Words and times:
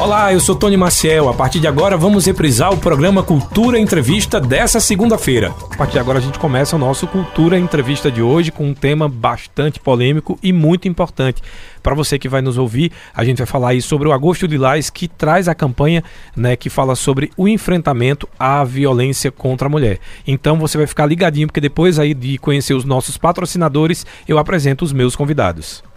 Olá, 0.00 0.32
eu 0.32 0.40
sou 0.40 0.56
Tony 0.56 0.78
Maciel. 0.78 1.28
A 1.28 1.34
partir 1.34 1.60
de 1.60 1.66
agora 1.66 1.94
vamos 1.94 2.24
reprisar 2.24 2.72
o 2.72 2.78
programa 2.78 3.22
Cultura 3.22 3.78
Entrevista 3.78 4.40
dessa 4.40 4.80
segunda-feira. 4.80 5.54
A 5.70 5.76
partir 5.76 5.92
de 5.92 5.98
agora 5.98 6.18
a 6.18 6.22
gente 6.22 6.38
começa 6.38 6.74
o 6.74 6.78
nosso 6.78 7.06
Cultura 7.06 7.58
Entrevista 7.58 8.10
de 8.10 8.22
hoje 8.22 8.50
com 8.50 8.66
um 8.66 8.72
tema 8.72 9.10
bastante 9.10 9.78
polêmico 9.78 10.38
e 10.42 10.54
muito 10.54 10.88
importante. 10.88 11.42
Para 11.82 11.94
você 11.94 12.18
que 12.18 12.30
vai 12.30 12.40
nos 12.40 12.56
ouvir, 12.56 12.90
a 13.14 13.22
gente 13.26 13.38
vai 13.38 13.46
falar 13.46 13.68
aí 13.68 13.82
sobre 13.82 14.08
o 14.08 14.12
Agosto 14.12 14.46
Lilás, 14.46 14.88
que 14.88 15.06
traz 15.06 15.48
a 15.48 15.54
campanha 15.54 16.02
né, 16.34 16.56
que 16.56 16.70
fala 16.70 16.96
sobre 16.96 17.30
o 17.36 17.46
enfrentamento 17.46 18.26
à 18.38 18.64
violência 18.64 19.30
contra 19.30 19.66
a 19.66 19.70
mulher. 19.70 19.98
Então 20.26 20.56
você 20.56 20.78
vai 20.78 20.86
ficar 20.86 21.04
ligadinho, 21.04 21.46
porque 21.46 21.60
depois 21.60 21.98
aí 21.98 22.14
de 22.14 22.38
conhecer 22.38 22.72
os 22.72 22.86
nossos 22.86 23.18
patrocinadores, 23.18 24.06
eu 24.26 24.38
apresento 24.38 24.82
os 24.82 24.94
meus 24.94 25.14
convidados. 25.14 25.89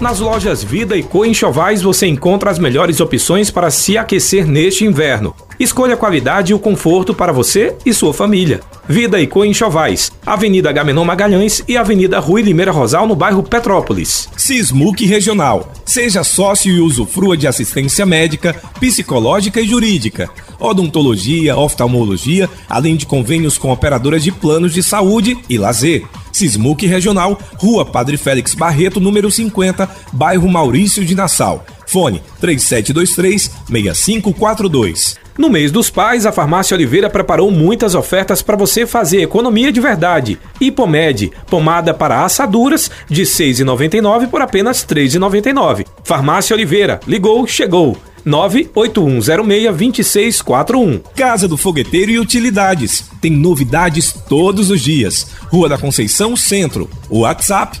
Nas 0.00 0.18
lojas 0.18 0.64
Vida 0.64 0.96
e 0.96 1.02
Co 1.02 1.26
Enxovais 1.26 1.82
você 1.82 2.06
encontra 2.06 2.50
as 2.50 2.58
melhores 2.58 3.00
opções 3.00 3.50
para 3.50 3.70
se 3.70 3.98
aquecer 3.98 4.46
neste 4.46 4.84
inverno. 4.84 5.34
Escolha 5.60 5.92
a 5.92 5.96
qualidade 5.98 6.52
e 6.52 6.54
o 6.54 6.58
conforto 6.58 7.12
para 7.12 7.34
você 7.34 7.76
e 7.84 7.92
sua 7.92 8.14
família. 8.14 8.60
Vida 8.88 9.20
e 9.20 9.26
Co 9.26 9.44
Enxovais, 9.44 10.10
Avenida 10.24 10.72
Gamenon 10.72 11.04
Magalhães 11.04 11.62
e 11.68 11.76
Avenida 11.76 12.18
Rui 12.18 12.40
Limeira 12.40 12.72
Rosal 12.72 13.06
no 13.06 13.14
bairro 13.14 13.42
Petrópolis. 13.42 14.26
Sismuc 14.38 15.04
Regional. 15.04 15.70
Seja 15.84 16.24
sócio 16.24 16.74
e 16.74 16.80
usufrua 16.80 17.36
de 17.36 17.46
assistência 17.46 18.06
médica, 18.06 18.56
psicológica 18.80 19.60
e 19.60 19.68
jurídica, 19.68 20.30
odontologia, 20.58 21.54
oftalmologia, 21.54 22.48
além 22.66 22.96
de 22.96 23.04
convênios 23.04 23.58
com 23.58 23.70
operadoras 23.70 24.24
de 24.24 24.32
planos 24.32 24.72
de 24.72 24.82
saúde 24.82 25.36
e 25.46 25.58
lazer. 25.58 26.06
Sismuc 26.32 26.86
Regional, 26.86 27.38
Rua 27.58 27.84
Padre 27.84 28.16
Félix 28.16 28.54
Barreto, 28.54 28.98
número 28.98 29.30
50, 29.30 29.86
bairro 30.10 30.48
Maurício 30.48 31.04
de 31.04 31.14
Nassau. 31.14 31.66
Fone 31.90 32.22
3723-6542. 32.40 35.16
No 35.36 35.50
mês 35.50 35.72
dos 35.72 35.90
pais, 35.90 36.24
a 36.24 36.30
Farmácia 36.30 36.76
Oliveira 36.76 37.10
preparou 37.10 37.50
muitas 37.50 37.96
ofertas 37.96 38.42
para 38.42 38.56
você 38.56 38.86
fazer 38.86 39.22
economia 39.22 39.72
de 39.72 39.80
verdade. 39.80 40.38
Hipomed, 40.60 41.32
pomada 41.48 41.92
para 41.92 42.24
assaduras, 42.24 42.88
de 43.08 43.22
R$ 43.22 43.28
6,99 43.28 44.28
por 44.28 44.40
apenas 44.40 44.82
R$ 44.82 44.94
3,99. 44.94 45.84
Farmácia 46.04 46.54
Oliveira, 46.54 47.00
ligou, 47.08 47.44
chegou. 47.46 47.96
981062641. 48.26 51.00
Casa 51.16 51.48
do 51.48 51.56
Fogueteiro 51.56 52.12
e 52.12 52.18
Utilidades. 52.18 53.04
Tem 53.20 53.32
novidades 53.32 54.12
todos 54.28 54.70
os 54.70 54.80
dias. 54.80 55.26
Rua 55.48 55.68
da 55.68 55.76
Conceição 55.78 56.36
Centro. 56.36 56.88
WhatsApp 57.08 57.80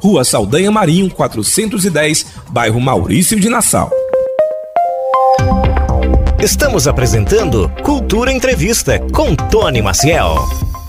Rua 0.00 0.24
Saldanha 0.24 0.70
Marinho 0.70 1.10
410, 1.10 2.26
bairro 2.48 2.80
Maurício 2.80 3.38
de 3.38 3.48
Nassau. 3.48 3.90
Estamos 6.38 6.86
apresentando 6.86 7.70
Cultura 7.82 8.32
Entrevista 8.32 9.00
com 9.12 9.34
Tony 9.34 9.80
Maciel. 9.82 10.36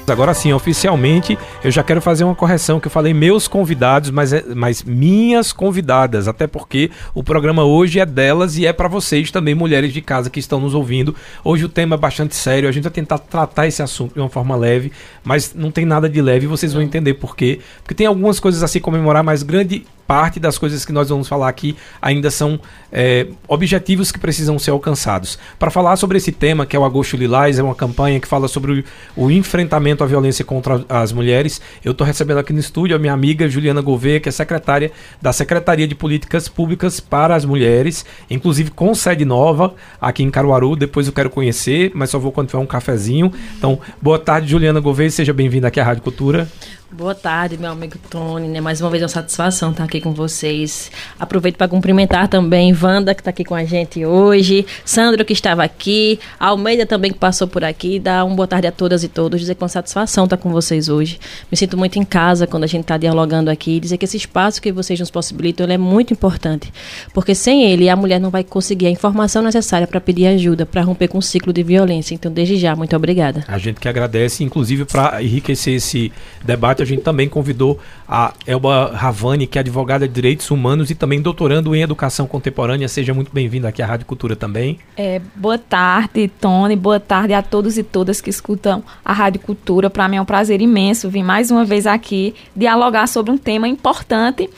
Agora 0.10 0.34
sim, 0.34 0.54
oficialmente, 0.54 1.38
eu 1.62 1.70
já 1.70 1.84
quero 1.84 2.02
fazer 2.02 2.24
uma 2.24 2.34
correção 2.34 2.80
que 2.80 2.88
eu 2.88 2.92
falei 2.92 3.14
meus 3.14 3.46
convidados, 3.46 4.10
mas, 4.10 4.32
é, 4.32 4.42
mas 4.56 4.82
minhas 4.82 5.52
convidadas, 5.52 6.30
até 6.30 6.48
porque 6.48 6.90
o 7.14 7.22
programa 7.22 7.66
hoje 7.66 8.00
é 8.00 8.06
delas 8.06 8.58
e 8.58 8.66
é 8.66 8.72
para 8.72 8.88
vocês 8.88 9.32
também, 9.32 9.54
mulheres 9.54 9.92
de 9.92 10.02
casa 10.02 10.30
que 10.30 10.40
estão 10.40 10.62
nos 10.62 10.74
ouvindo. 10.74 11.14
Hoje 11.44 11.66
o 11.66 11.70
tema 11.70 11.96
é 11.96 11.98
bastante 11.98 12.36
sério, 12.36 12.70
a 12.70 12.72
gente 12.72 12.84
vai 12.84 12.92
tentar 12.92 13.18
tratar 13.18 13.68
esse 13.68 13.84
assunto 13.84 14.14
de 14.14 14.22
uma 14.22 14.30
forma 14.30 14.56
leve, 14.56 14.94
mas 15.26 15.54
não 15.54 15.72
tem 15.72 15.86
nada 15.86 16.08
de 16.08 16.22
leve, 16.22 16.48
vocês 16.48 16.72
vão 16.72 16.82
entender 16.82 17.16
por 17.16 17.36
quê. 17.36 17.60
Porque 17.84 17.94
tem 17.94 18.08
algumas 18.08 18.40
coisas 18.40 18.64
a 18.64 18.68
se 18.68 18.80
comemorar, 18.80 19.26
mas 19.26 19.44
grande 19.44 19.86
parte 20.08 20.40
das 20.40 20.58
coisas 20.58 20.86
que 20.86 20.94
nós 20.94 21.10
vamos 21.10 21.28
falar 21.28 21.50
aqui 21.50 21.76
ainda 22.02 22.32
são 22.32 22.60
é, 22.92 23.28
objetivos 23.48 24.12
que 24.12 24.18
precisam 24.18 24.58
ser 24.58 24.72
alcançados. 24.72 25.38
Para 25.60 25.70
falar 25.70 25.98
sobre 25.98 26.18
esse 26.18 26.32
tema, 26.32 26.66
que 26.66 26.76
é 26.76 26.80
o 26.80 26.86
Agosto 26.86 27.18
Lilás, 27.18 27.60
é 27.60 27.64
uma 27.64 27.76
campanha 27.76 28.20
que 28.20 28.28
fala 28.28 28.48
sobre 28.48 28.86
o, 29.16 29.26
o 29.26 29.30
enfrentamento 29.30 30.04
à 30.04 30.08
violência 30.08 30.46
contra 30.46 30.86
as 30.88 31.12
mulheres, 31.12 31.62
eu 31.84 31.92
estou 31.92 32.08
recebendo 32.08 32.38
aqui 32.38 32.54
no 32.54 32.60
estúdio 32.60 32.96
a 32.96 33.00
minha 33.00 33.14
amiga 33.14 33.50
Juliana 33.50 33.82
Gouveia, 33.82 34.20
que 34.20 34.30
é 34.30 34.32
secretária 34.32 34.92
da 35.22 35.34
Secretaria 35.34 35.88
de 35.88 35.96
Políticas 35.96 36.48
Públicas 36.48 37.00
para 37.00 37.36
as 37.36 37.44
Mulheres, 37.44 38.06
inclusive 38.30 38.72
com 38.72 38.96
sede 38.96 39.26
nova 39.26 39.76
aqui 40.00 40.24
em 40.24 40.30
Caruaru. 40.30 40.76
Depois 40.76 41.08
eu 41.08 41.14
quero 41.14 41.30
conhecer, 41.30 41.92
mas 41.94 42.10
só 42.10 42.20
vou 42.20 42.32
quando 42.32 42.48
tiver 42.48 42.60
um 42.60 42.66
cafezinho. 42.66 43.32
Então, 43.58 43.80
boa 44.02 44.20
tarde, 44.20 44.48
Juliana 44.48 44.80
Gouveia, 44.80 45.10
seja 45.10 45.34
bem-vinda 45.34 45.68
aqui 45.68 45.80
à 45.80 45.84
Rádio 45.84 46.04
Cultura. 46.04 46.48
Boa 46.90 47.14
tarde, 47.14 47.58
meu 47.58 47.70
amigo 47.70 47.96
Tony. 48.10 48.48
Né? 48.48 48.62
Mais 48.62 48.80
uma 48.80 48.90
vez 48.90 49.04
é 49.04 49.06
uma 49.06 49.10
satisfação 49.10 49.72
estar 49.72 49.84
aqui 49.84 50.00
com 50.00 50.14
vocês. 50.14 50.90
Aproveito 51.20 51.58
para 51.58 51.68
cumprimentar 51.68 52.30
também 52.30 52.74
Wanda, 52.74 53.14
que 53.14 53.20
está 53.20 53.30
aqui 53.30 53.44
com 53.44 53.54
a 53.54 53.66
gente 53.66 54.06
hoje, 54.06 54.66
Sandro, 54.86 55.26
que 55.26 55.34
estava 55.34 55.66
aqui, 55.66 56.18
Almeida 56.40 56.86
também, 56.86 57.12
que 57.12 57.20
passou 57.20 57.46
por 57.46 57.62
aqui. 57.62 58.00
Dar 58.00 58.24
uma 58.24 58.38
boa 58.38 58.48
tarde 58.48 58.68
a 58.68 58.72
todas 58.72 59.04
e 59.04 59.10
todos. 59.10 59.42
Dizer 59.42 59.56
que 59.56 59.62
é 59.62 59.66
uma 59.66 59.70
satisfação 59.70 60.24
estar 60.24 60.38
com 60.38 60.50
vocês 60.50 60.88
hoje. 60.88 61.20
Me 61.52 61.58
sinto 61.58 61.78
muito 61.78 62.00
em 62.00 62.06
casa 62.06 62.48
quando 62.48 62.64
a 62.64 62.68
gente 62.68 62.84
está 62.84 62.98
dialogando 62.98 63.52
aqui. 63.52 63.82
Dizer 63.82 63.98
que 63.98 64.06
esse 64.06 64.16
espaço 64.16 64.62
que 64.62 64.72
vocês 64.72 64.98
nos 64.98 65.12
possibilitam 65.12 65.68
é 65.68 65.78
muito 65.78 66.14
importante. 66.14 66.72
Porque 67.14 67.36
sem 67.36 67.70
ele, 67.70 67.90
a 67.90 67.98
mulher 67.98 68.20
não 68.20 68.30
vai 68.30 68.46
conseguir 68.46 68.88
a 68.88 68.90
informação 68.90 69.42
necessária 69.42 69.86
para 69.86 70.00
pedir 70.00 70.28
ajuda, 70.28 70.66
para 70.66 70.84
romper 70.84 71.10
com 71.10 71.18
o 71.18 71.22
ciclo 71.22 71.52
de 71.52 71.64
violência. 71.64 72.16
Então, 72.16 72.32
desde 72.32 72.58
já, 72.58 72.78
muito 72.78 72.96
obrigada. 72.96 73.44
A 73.46 73.58
gente 73.58 73.78
que 73.78 73.90
agradece, 73.90 74.42
inclusive, 74.42 74.86
para 74.86 75.22
enriquecer 75.22 75.76
esse 75.76 76.14
debate 76.46 76.77
a 76.82 76.86
gente 76.86 77.02
também 77.02 77.28
convidou 77.28 77.80
a 78.08 78.34
Elba 78.46 78.92
Ravani, 78.94 79.48
que 79.48 79.58
é 79.58 79.62
advogada 79.62 80.08
de 80.08 80.14
direitos 80.14 80.50
humanos 80.52 80.90
e 80.90 80.96
também 80.96 81.22
doutorando 81.22 81.76
em 81.76 81.82
educação 81.82 82.28
contemporânea. 82.28 82.88
Seja 82.88 83.14
muito 83.14 83.32
bem-vinda 83.34 83.68
aqui 83.68 83.82
à 83.82 83.86
Rádio 83.86 84.06
Cultura 84.06 84.36
também. 84.36 84.80
É, 84.96 85.22
boa 85.36 85.58
tarde, 85.58 86.28
Tony. 86.40 86.76
Boa 86.76 87.00
tarde 87.00 87.34
a 87.34 87.42
todos 87.42 87.78
e 87.78 87.84
todas 87.84 88.22
que 88.22 88.30
escutam 88.30 88.84
a 89.04 89.14
Rádio 89.14 89.42
Cultura. 89.42 89.90
Para 89.90 90.08
mim 90.08 90.18
é 90.18 90.22
um 90.22 90.26
prazer 90.26 90.62
imenso 90.62 91.10
vir 91.10 91.24
mais 91.24 91.52
uma 91.52 91.66
vez 91.66 91.86
aqui 91.86 92.34
dialogar 92.56 93.08
sobre 93.08 93.32
um 93.32 93.38
tema 93.38 93.68
importante 93.68 94.50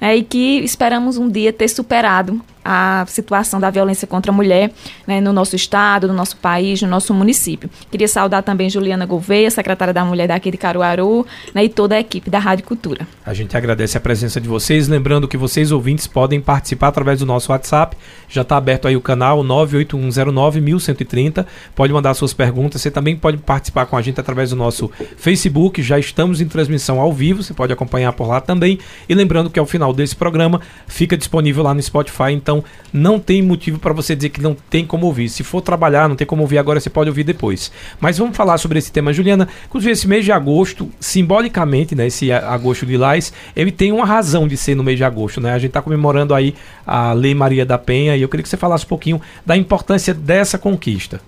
é, 0.00 0.16
e 0.16 0.22
que 0.22 0.60
esperamos 0.60 1.16
um 1.16 1.28
dia 1.28 1.52
ter 1.52 1.68
superado 1.68 2.40
a 2.70 3.06
situação 3.06 3.58
da 3.58 3.70
violência 3.70 4.06
contra 4.06 4.30
a 4.30 4.34
mulher 4.34 4.70
né, 5.06 5.22
no 5.22 5.32
nosso 5.32 5.56
estado, 5.56 6.06
no 6.06 6.12
nosso 6.12 6.36
país, 6.36 6.82
no 6.82 6.88
nosso 6.88 7.14
município. 7.14 7.70
Queria 7.90 8.06
saudar 8.06 8.42
também 8.42 8.68
Juliana 8.68 9.06
Gouveia, 9.06 9.50
secretária 9.50 9.94
da 9.94 10.04
Mulher 10.04 10.28
daqui 10.28 10.50
de 10.50 10.58
Caruaru, 10.58 11.26
né, 11.54 11.64
e 11.64 11.70
toda 11.70 11.94
a 11.94 12.00
equipe 12.00 12.28
da 12.28 12.38
Rádio 12.38 12.66
Cultura. 12.66 13.08
A 13.24 13.32
gente 13.32 13.56
agradece 13.56 13.96
a 13.96 14.00
presença 14.00 14.38
de 14.38 14.46
vocês, 14.46 14.86
lembrando 14.86 15.26
que 15.26 15.38
vocês 15.38 15.72
ouvintes 15.72 16.06
podem 16.06 16.42
participar 16.42 16.88
através 16.88 17.20
do 17.20 17.26
nosso 17.26 17.52
WhatsApp, 17.52 17.96
já 18.28 18.42
está 18.42 18.58
aberto 18.58 18.86
aí 18.86 18.96
o 18.96 19.00
canal 19.00 19.42
981091130, 19.44 21.46
pode 21.74 21.90
mandar 21.90 22.12
suas 22.12 22.34
perguntas, 22.34 22.82
você 22.82 22.90
também 22.90 23.16
pode 23.16 23.38
participar 23.38 23.86
com 23.86 23.96
a 23.96 24.02
gente 24.02 24.20
através 24.20 24.50
do 24.50 24.56
nosso 24.56 24.90
Facebook, 25.16 25.82
já 25.82 25.98
estamos 25.98 26.42
em 26.42 26.46
transmissão 26.46 27.00
ao 27.00 27.14
vivo, 27.14 27.42
você 27.42 27.54
pode 27.54 27.72
acompanhar 27.72 28.12
por 28.12 28.28
lá 28.28 28.42
também, 28.42 28.78
e 29.08 29.14
lembrando 29.14 29.48
que 29.48 29.58
ao 29.58 29.64
final 29.64 29.94
desse 29.94 30.14
programa 30.14 30.60
fica 30.86 31.16
disponível 31.16 31.62
lá 31.62 31.72
no 31.72 31.80
Spotify, 31.80 32.32
então 32.32 32.57
então 32.58 32.64
não 32.92 33.20
tem 33.20 33.42
motivo 33.42 33.78
para 33.78 33.92
você 33.92 34.16
dizer 34.16 34.30
que 34.30 34.40
não 34.40 34.54
tem 34.54 34.84
como 34.84 35.06
ouvir. 35.06 35.28
Se 35.28 35.44
for 35.44 35.60
trabalhar, 35.60 36.08
não 36.08 36.16
tem 36.16 36.26
como 36.26 36.42
ouvir 36.42 36.58
agora, 36.58 36.80
você 36.80 36.90
pode 36.90 37.10
ouvir 37.10 37.22
depois. 37.22 37.70
Mas 38.00 38.18
vamos 38.18 38.36
falar 38.36 38.58
sobre 38.58 38.78
esse 38.78 38.90
tema, 38.90 39.12
Juliana. 39.12 39.48
Inclusive, 39.66 39.92
esse 39.92 40.08
mês 40.08 40.24
de 40.24 40.32
agosto, 40.32 40.90
simbolicamente, 40.98 41.94
né, 41.94 42.06
esse 42.06 42.32
agosto 42.32 42.86
lilás, 42.86 43.32
ele 43.54 43.70
tem 43.70 43.92
uma 43.92 44.06
razão 44.06 44.48
de 44.48 44.56
ser 44.56 44.74
no 44.74 44.82
mês 44.82 44.96
de 44.96 45.04
agosto. 45.04 45.40
Né? 45.40 45.52
A 45.52 45.58
gente 45.58 45.68
está 45.68 45.82
comemorando 45.82 46.34
aí 46.34 46.54
a 46.86 47.12
Lei 47.12 47.34
Maria 47.34 47.64
da 47.64 47.78
Penha 47.78 48.16
e 48.16 48.22
eu 48.22 48.28
queria 48.28 48.42
que 48.42 48.48
você 48.48 48.56
falasse 48.56 48.84
um 48.84 48.88
pouquinho 48.88 49.20
da 49.44 49.56
importância 49.56 50.14
dessa 50.14 50.58
conquista. 50.58 51.20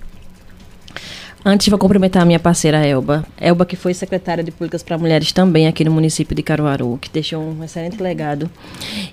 Antes, 1.43 1.69
vou 1.69 1.79
cumprimentar 1.79 2.23
a 2.23 2.27
minha 2.27 2.39
parceira 2.39 2.87
Elba. 2.87 3.25
Elba, 3.41 3.65
que 3.65 3.75
foi 3.75 3.95
secretária 3.95 4.45
de 4.45 4.51
Políticas 4.51 4.83
para 4.83 4.99
Mulheres 4.99 5.33
também 5.33 5.67
aqui 5.67 5.83
no 5.83 5.91
município 5.91 6.37
de 6.37 6.43
Caruaru, 6.43 6.99
que 7.01 7.09
deixou 7.09 7.43
um 7.43 7.65
excelente 7.65 8.03
legado. 8.03 8.51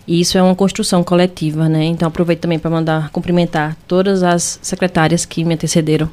E 0.06 0.20
isso 0.20 0.38
é 0.38 0.44
uma 0.44 0.54
construção 0.54 1.06
coletiva, 1.06 1.70
né? 1.70 1.86
Então, 1.86 2.06
aproveito 2.06 2.42
também 2.42 2.60
para 2.60 2.70
mandar 2.70 3.10
cumprimentar 3.12 3.78
todas 3.88 4.24
as 4.24 4.60
secretárias 4.62 5.26
que 5.26 5.46
me 5.46 5.54
antecederam. 5.54 6.10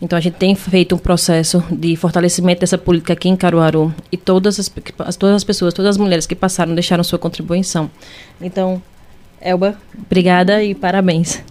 Então, 0.00 0.16
a 0.16 0.20
gente 0.20 0.34
tem 0.34 0.54
feito 0.54 0.94
um 0.94 0.98
processo 0.98 1.64
de 1.68 1.96
fortalecimento 1.96 2.60
dessa 2.60 2.78
política 2.78 3.14
aqui 3.14 3.28
em 3.28 3.34
Caruaru 3.34 3.92
e 4.12 4.16
todas 4.16 4.60
as, 4.60 4.68
todas 5.16 5.34
as 5.34 5.42
pessoas, 5.42 5.74
todas 5.74 5.90
as 5.90 5.96
mulheres 5.96 6.26
que 6.26 6.36
passaram 6.36 6.74
deixaram 6.74 7.02
sua 7.02 7.18
contribuição. 7.18 7.90
Então, 8.40 8.80
Elba, 9.40 9.76
obrigada 9.98 10.62
e 10.62 10.76
parabéns. 10.76 11.42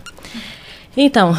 Então, 0.97 1.36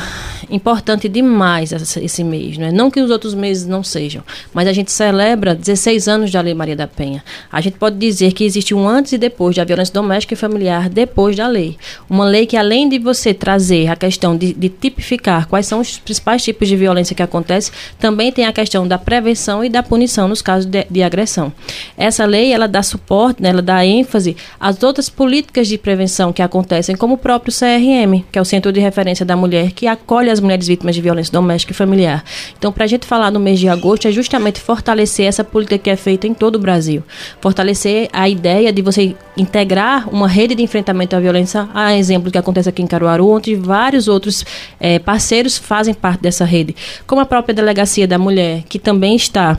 importante 0.50 1.08
demais 1.08 1.72
esse 1.72 2.24
mês, 2.24 2.58
não 2.58 2.66
é? 2.66 2.72
Não 2.72 2.90
que 2.90 3.00
os 3.00 3.10
outros 3.10 3.34
meses 3.34 3.66
não 3.66 3.82
sejam, 3.82 4.22
mas 4.52 4.66
a 4.66 4.72
gente 4.72 4.90
celebra 4.90 5.54
16 5.54 6.08
anos 6.08 6.30
da 6.30 6.40
Lei 6.40 6.54
Maria 6.54 6.76
da 6.76 6.86
Penha. 6.86 7.22
A 7.50 7.60
gente 7.60 7.76
pode 7.76 7.96
dizer 7.96 8.32
que 8.32 8.44
existe 8.44 8.74
um 8.74 8.88
antes 8.88 9.12
e 9.12 9.18
depois 9.18 9.56
da 9.56 9.64
violência 9.64 9.94
doméstica 9.94 10.34
e 10.34 10.36
familiar 10.36 10.88
depois 10.88 11.36
da 11.36 11.46
lei. 11.46 11.76
Uma 12.08 12.24
lei 12.24 12.46
que, 12.46 12.56
além 12.56 12.88
de 12.88 12.98
você 12.98 13.32
trazer 13.32 13.88
a 13.88 13.96
questão 13.96 14.36
de, 14.36 14.52
de 14.52 14.68
tipificar 14.68 15.46
quais 15.46 15.66
são 15.66 15.80
os 15.80 15.98
principais 15.98 16.42
tipos 16.42 16.68
de 16.68 16.76
violência 16.76 17.14
que 17.14 17.22
acontece, 17.22 17.70
também 17.98 18.32
tem 18.32 18.46
a 18.46 18.52
questão 18.52 18.86
da 18.86 18.98
prevenção 18.98 19.64
e 19.64 19.68
da 19.68 19.82
punição 19.82 20.28
nos 20.28 20.42
casos 20.42 20.66
de, 20.66 20.86
de 20.90 21.02
agressão. 21.02 21.52
Essa 21.96 22.24
lei, 22.24 22.52
ela 22.52 22.66
dá 22.66 22.82
suporte, 22.82 23.42
né, 23.42 23.50
ela 23.50 23.62
dá 23.62 23.84
ênfase 23.84 24.36
às 24.58 24.82
outras 24.82 25.08
políticas 25.08 25.68
de 25.68 25.78
prevenção 25.78 26.32
que 26.32 26.42
acontecem, 26.42 26.96
como 26.96 27.14
o 27.14 27.18
próprio 27.18 27.52
CRM, 27.52 28.24
que 28.30 28.38
é 28.38 28.42
o 28.42 28.44
Centro 28.44 28.72
de 28.72 28.80
Referência 28.80 29.24
da 29.24 29.36
Mulher, 29.36 29.49
que 29.74 29.86
acolhe 29.86 30.30
as 30.30 30.40
mulheres 30.40 30.66
vítimas 30.66 30.94
de 30.94 31.00
violência 31.00 31.32
doméstica 31.32 31.72
e 31.72 31.76
familiar. 31.76 32.24
Então, 32.58 32.72
para 32.72 32.84
a 32.84 32.86
gente 32.86 33.06
falar 33.06 33.30
no 33.30 33.40
mês 33.40 33.58
de 33.58 33.68
agosto, 33.68 34.08
é 34.08 34.12
justamente 34.12 34.60
fortalecer 34.60 35.26
essa 35.26 35.44
política 35.44 35.78
que 35.78 35.90
é 35.90 35.96
feita 35.96 36.26
em 36.26 36.34
todo 36.34 36.56
o 36.56 36.58
Brasil. 36.58 37.02
Fortalecer 37.40 38.08
a 38.12 38.28
ideia 38.28 38.72
de 38.72 38.82
você 38.82 39.14
integrar 39.36 40.08
uma 40.12 40.28
rede 40.28 40.54
de 40.54 40.62
enfrentamento 40.62 41.16
à 41.16 41.20
violência, 41.20 41.68
a 41.74 41.96
exemplo 41.96 42.30
que 42.30 42.38
acontece 42.38 42.68
aqui 42.68 42.82
em 42.82 42.86
Caruaru, 42.86 43.28
onde 43.28 43.54
vários 43.54 44.08
outros 44.08 44.44
é, 44.78 44.98
parceiros 44.98 45.58
fazem 45.58 45.94
parte 45.94 46.20
dessa 46.20 46.44
rede, 46.44 46.74
como 47.06 47.20
a 47.20 47.26
própria 47.26 47.54
Delegacia 47.54 48.06
da 48.06 48.18
Mulher, 48.18 48.62
que 48.68 48.78
também 48.78 49.16
está 49.16 49.58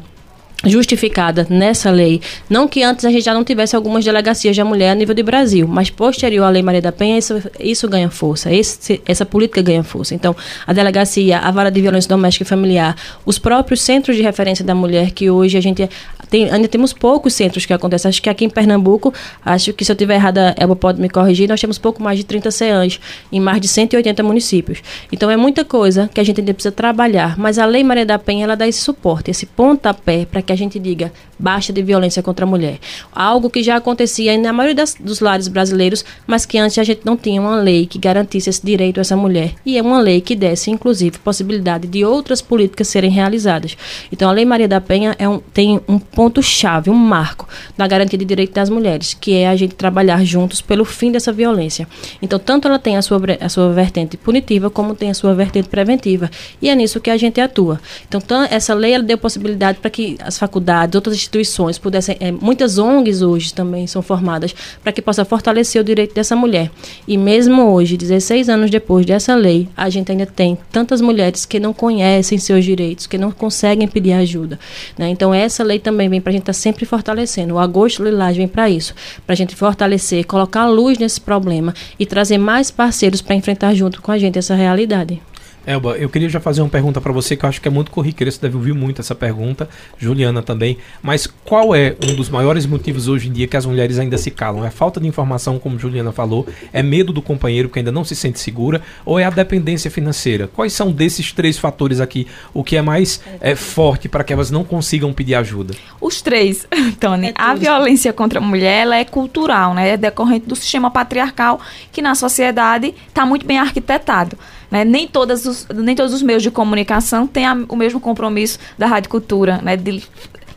justificada 0.66 1.48
nessa 1.50 1.90
lei. 1.90 2.22
Não 2.50 2.68
que 2.68 2.84
antes 2.84 3.06
a 3.06 3.10
gente 3.10 3.24
já 3.24 3.34
não 3.34 3.44
tivesse 3.44 3.76
algumas 3.76 4.06
delegacias 4.06 4.56
da 4.56 4.64
mulher 4.64 4.92
a 4.92 4.96
nível 4.96 5.16
de 5.16 5.24
Brasil, 5.24 5.68
mas 5.68 5.90
posterior 5.90 6.44
à 6.44 6.50
Lei 6.50 6.62
Maria 6.62 6.82
da 6.82 6.92
Penha, 6.92 7.18
isso, 7.18 7.42
isso 7.60 7.88
ganha 7.88 8.10
força, 8.10 8.54
esse, 8.54 9.02
essa 9.06 9.26
política 9.26 9.62
ganha 9.62 9.84
força. 9.84 10.14
Então, 10.14 10.36
a 10.66 10.74
delegacia, 10.74 11.40
a 11.40 11.52
vara 11.52 11.72
de 11.72 11.82
violência 11.82 12.10
doméstica 12.10 12.44
e 12.44 12.48
familiar, 12.48 12.96
os 13.26 13.40
próprios 13.40 13.82
centros 13.82 14.16
de 14.16 14.22
referência 14.22 14.64
da 14.64 14.76
mulher, 14.76 15.12
que 15.12 15.30
hoje 15.30 15.58
a 15.58 15.62
gente 15.62 15.90
tem, 16.32 16.50
ainda 16.50 16.68
temos 16.70 16.94
poucos 16.94 17.34
centros 17.34 17.66
que 17.66 17.74
acontecem. 17.74 18.08
Acho 18.08 18.22
que 18.22 18.30
aqui 18.30 18.46
em 18.46 18.50
Pernambuco, 18.50 19.14
acho 19.46 19.74
que 19.74 19.84
se 19.84 19.92
eu 19.92 19.94
estiver 19.94 20.16
errada, 20.16 20.56
Elba 20.58 20.78
pode 20.78 21.00
me 21.02 21.10
corrigir, 21.10 21.50
nós 21.50 21.60
temos 21.60 21.78
pouco 21.78 22.02
mais 22.02 22.18
de 22.18 22.24
30 22.24 22.50
CEANs 22.50 23.02
em 23.30 23.40
mais 23.42 23.60
de 23.60 23.68
180 23.68 24.24
municípios. 24.24 24.82
Então, 25.12 25.30
é 25.30 25.36
muita 25.36 25.66
coisa 25.66 26.10
que 26.14 26.22
a 26.22 26.24
gente 26.24 26.40
ainda 26.40 26.54
precisa 26.54 26.72
trabalhar, 26.72 27.38
mas 27.38 27.60
a 27.60 27.66
Lei 27.66 27.84
Maria 27.84 28.06
da 28.06 28.18
Penha, 28.18 28.46
ela 28.46 28.56
dá 28.56 28.66
esse 28.66 28.80
suporte, 28.80 29.30
esse 29.30 29.46
pontapé 29.46 30.26
para 30.26 30.42
que 30.42 30.54
a 30.54 30.56
gente 30.56 30.80
diga 30.80 31.12
baixa 31.38 31.74
de 31.74 31.82
violência 31.82 32.24
contra 32.24 32.46
a 32.46 32.48
mulher. 32.48 32.80
Algo 33.12 33.50
que 33.50 33.62
já 33.62 33.76
acontecia 33.76 34.38
na 34.38 34.54
maioria 34.54 34.76
das, 34.76 34.96
dos 34.98 35.20
lares 35.20 35.50
brasileiros, 35.50 36.06
mas 36.26 36.46
que 36.46 36.58
antes 36.58 36.78
a 36.78 36.84
gente 36.84 37.02
não 37.04 37.18
tinha 37.18 37.42
uma 37.42 37.58
lei 37.58 37.86
que 37.86 38.00
garantisse 38.00 38.50
esse 38.50 38.66
direito 38.66 39.00
a 39.00 39.02
essa 39.02 39.18
mulher. 39.18 39.56
E 39.66 39.78
é 39.78 39.82
uma 39.82 40.00
lei 40.00 40.22
que 40.22 40.36
desse, 40.36 40.72
inclusive, 40.72 41.18
possibilidade 41.20 41.88
de 41.88 42.06
outras 42.06 42.42
políticas 42.42 42.88
serem 42.88 43.10
realizadas. 43.10 43.76
Então, 44.12 44.30
a 44.30 44.32
Lei 44.32 44.46
Maria 44.46 44.68
da 44.68 44.80
Penha 44.80 45.16
é 45.18 45.28
um, 45.28 45.40
tem 45.40 45.82
um 45.88 46.00
ponto-chave, 46.22 46.92
um 46.92 46.94
marco 46.94 47.50
na 47.76 47.88
garantia 47.88 48.20
de 48.20 48.24
direito 48.24 48.54
das 48.54 48.70
mulheres, 48.70 49.18
que 49.20 49.34
é 49.34 49.50
a 49.50 49.56
gente 49.56 49.74
trabalhar 49.74 50.24
juntos 50.24 50.62
pelo 50.62 50.86
fim 50.86 51.12
dessa 51.12 51.32
violência. 51.32 51.88
Então, 52.22 52.38
tanto 52.38 52.68
ela 52.68 52.78
tem 52.78 52.96
a 52.96 53.02
sua, 53.02 53.20
a 53.40 53.50
sua 53.50 53.74
vertente 53.74 54.18
punitiva, 54.18 54.70
como 54.70 54.94
tem 54.94 55.10
a 55.10 55.16
sua 55.16 55.34
vertente 55.34 55.68
preventiva. 55.68 56.30
E 56.62 56.70
é 56.70 56.76
nisso 56.76 57.02
que 57.02 57.10
a 57.10 57.18
gente 57.18 57.42
atua. 57.42 57.82
Então, 58.08 58.22
essa 58.52 58.76
lei 58.76 58.94
ela 58.94 59.04
deu 59.04 59.18
possibilidade 59.18 59.80
para 59.80 59.90
que 59.90 60.16
as 60.24 60.38
faculdades, 60.38 60.94
outras 60.94 61.16
instituições 61.16 61.80
pudessem, 61.80 62.16
é, 62.20 62.32
muitas 62.32 62.78
ONGs 62.78 63.24
hoje 63.24 63.52
também 63.52 63.88
são 63.88 64.04
formadas 64.04 64.54
para 64.84 64.92
que 64.92 65.02
possa 65.02 65.26
fortalecer 65.26 65.82
o 65.82 65.84
direito 65.84 66.14
dessa 66.14 66.36
mulher. 66.36 66.70
E 67.08 67.18
mesmo 67.18 67.64
hoje, 67.64 67.98
16 67.98 68.48
anos 68.48 68.70
depois 68.70 69.08
dessa 69.08 69.34
lei, 69.34 69.68
a 69.76 69.90
gente 69.90 70.12
ainda 70.12 70.28
tem 70.28 70.56
tantas 70.72 71.02
mulheres 71.02 71.46
que 71.48 71.60
não 71.60 71.74
conhecem 71.74 72.38
seus 72.38 72.64
direitos, 72.64 73.08
que 73.08 73.18
não 73.18 73.32
conseguem 73.32 73.88
pedir 73.88 74.14
ajuda. 74.14 74.60
Né? 74.96 75.10
Então 75.10 75.34
essa 75.34 75.64
lei 75.64 75.80
também 75.80 76.11
vem 76.12 76.22
para 76.22 76.30
a 76.30 76.34
gente 76.34 76.44
estar 76.44 76.54
tá 76.54 76.60
sempre 76.60 76.86
fortalecendo. 76.86 77.56
O 77.56 77.60
Agosto 77.60 78.04
Lilás 78.04 78.38
vem 78.38 78.48
para 78.48 78.70
isso, 78.70 78.94
para 79.26 79.34
a 79.34 79.36
gente 79.36 79.56
fortalecer, 79.56 80.26
colocar 80.26 80.68
luz 80.68 81.00
nesse 81.00 81.20
problema 81.20 81.74
e 81.98 82.06
trazer 82.06 82.38
mais 82.38 82.70
parceiros 82.70 83.22
para 83.22 83.36
enfrentar 83.36 83.74
junto 83.74 84.02
com 84.02 84.12
a 84.12 84.18
gente 84.18 84.38
essa 84.38 84.54
realidade. 84.54 85.20
Elba, 85.66 85.98
eu 85.98 86.10
queria 86.10 86.28
já 86.28 86.40
fazer 86.40 86.62
uma 86.62 86.70
pergunta 86.70 87.00
para 87.00 87.12
você 87.12 87.36
que 87.36 87.46
eu 87.46 87.50
acho 87.50 87.62
que 87.62 87.68
é 87.68 87.72
muito 87.72 87.92
corriqueira, 87.92 88.32
você 88.32 88.42
deve 88.42 88.56
ouvir 88.56 88.74
muito 88.74 89.02
essa 89.02 89.14
pergunta, 89.14 89.70
Juliana 89.98 90.42
também. 90.42 90.78
Mas 91.02 91.28
qual 91.28 91.76
é 91.76 91.96
um 92.04 92.16
dos 92.16 92.30
maiores 92.30 92.66
motivos 92.66 93.08
hoje 93.08 93.30
em 93.30 93.32
dia 93.32 93.48
que 93.48 93.56
as 93.56 93.66
mulheres 93.66 94.00
ainda 94.00 94.18
se 94.18 94.32
calam? 94.32 94.66
É 94.66 94.72
falta 94.72 95.00
de 95.00 95.08
informação, 95.08 95.60
como 95.60 95.78
Juliana 95.78 96.12
falou? 96.12 96.48
É 96.74 96.82
medo 96.82 97.14
do 97.14 97.22
companheiro 97.22 97.70
que 97.70 97.80
ainda 97.80 97.92
não 97.92 98.04
se 98.04 98.16
sente 98.16 98.40
segura? 98.40 98.82
Ou 99.06 99.20
é 99.20 99.24
a 99.24 99.30
dependência 99.30 99.92
financeira? 99.92 100.48
Quais 100.48 100.74
são 100.74 100.92
desses 100.92 101.32
três 101.32 101.58
fatores 101.58 102.00
aqui 102.00 102.28
o 102.54 102.64
que 102.64 102.76
é 102.76 102.82
mais 102.82 103.22
é, 103.40 103.56
forte 103.56 104.10
para 104.10 104.24
que 104.24 104.34
elas 104.34 104.50
não 104.50 104.64
consigam 104.64 105.14
pedir 105.14 105.36
ajuda? 105.36 105.76
Os 106.00 106.22
três, 106.22 106.68
Tony. 107.00 107.28
É 107.28 107.34
a 107.36 107.54
violência 107.54 108.12
contra 108.12 108.40
a 108.40 108.42
mulher 108.42 108.82
ela 108.82 108.96
é 108.96 109.06
cultural, 109.06 109.74
né? 109.74 109.92
É 109.92 109.98
decorrente 109.98 110.48
do 110.48 110.56
sistema 110.56 110.90
patriarcal 110.90 111.60
que 111.92 112.02
na 112.02 112.16
sociedade 112.16 112.94
está 113.08 113.26
muito 113.26 113.46
bem 113.46 113.60
arquitetado. 113.60 114.38
Né? 114.72 114.86
Nem, 114.86 115.08
todas 115.08 115.46
os, 115.46 115.68
nem 115.76 115.96
todos 115.96 116.14
os 116.14 116.22
meios 116.22 116.42
de 116.42 116.50
comunicação 116.50 117.28
têm 117.28 117.46
a, 117.46 117.54
o 117.68 117.76
mesmo 117.76 118.00
compromisso 118.00 118.58
da 118.78 118.88
Rádio 118.88 119.10
Cultura, 119.10 119.60
né? 119.62 119.76
de 119.76 120.02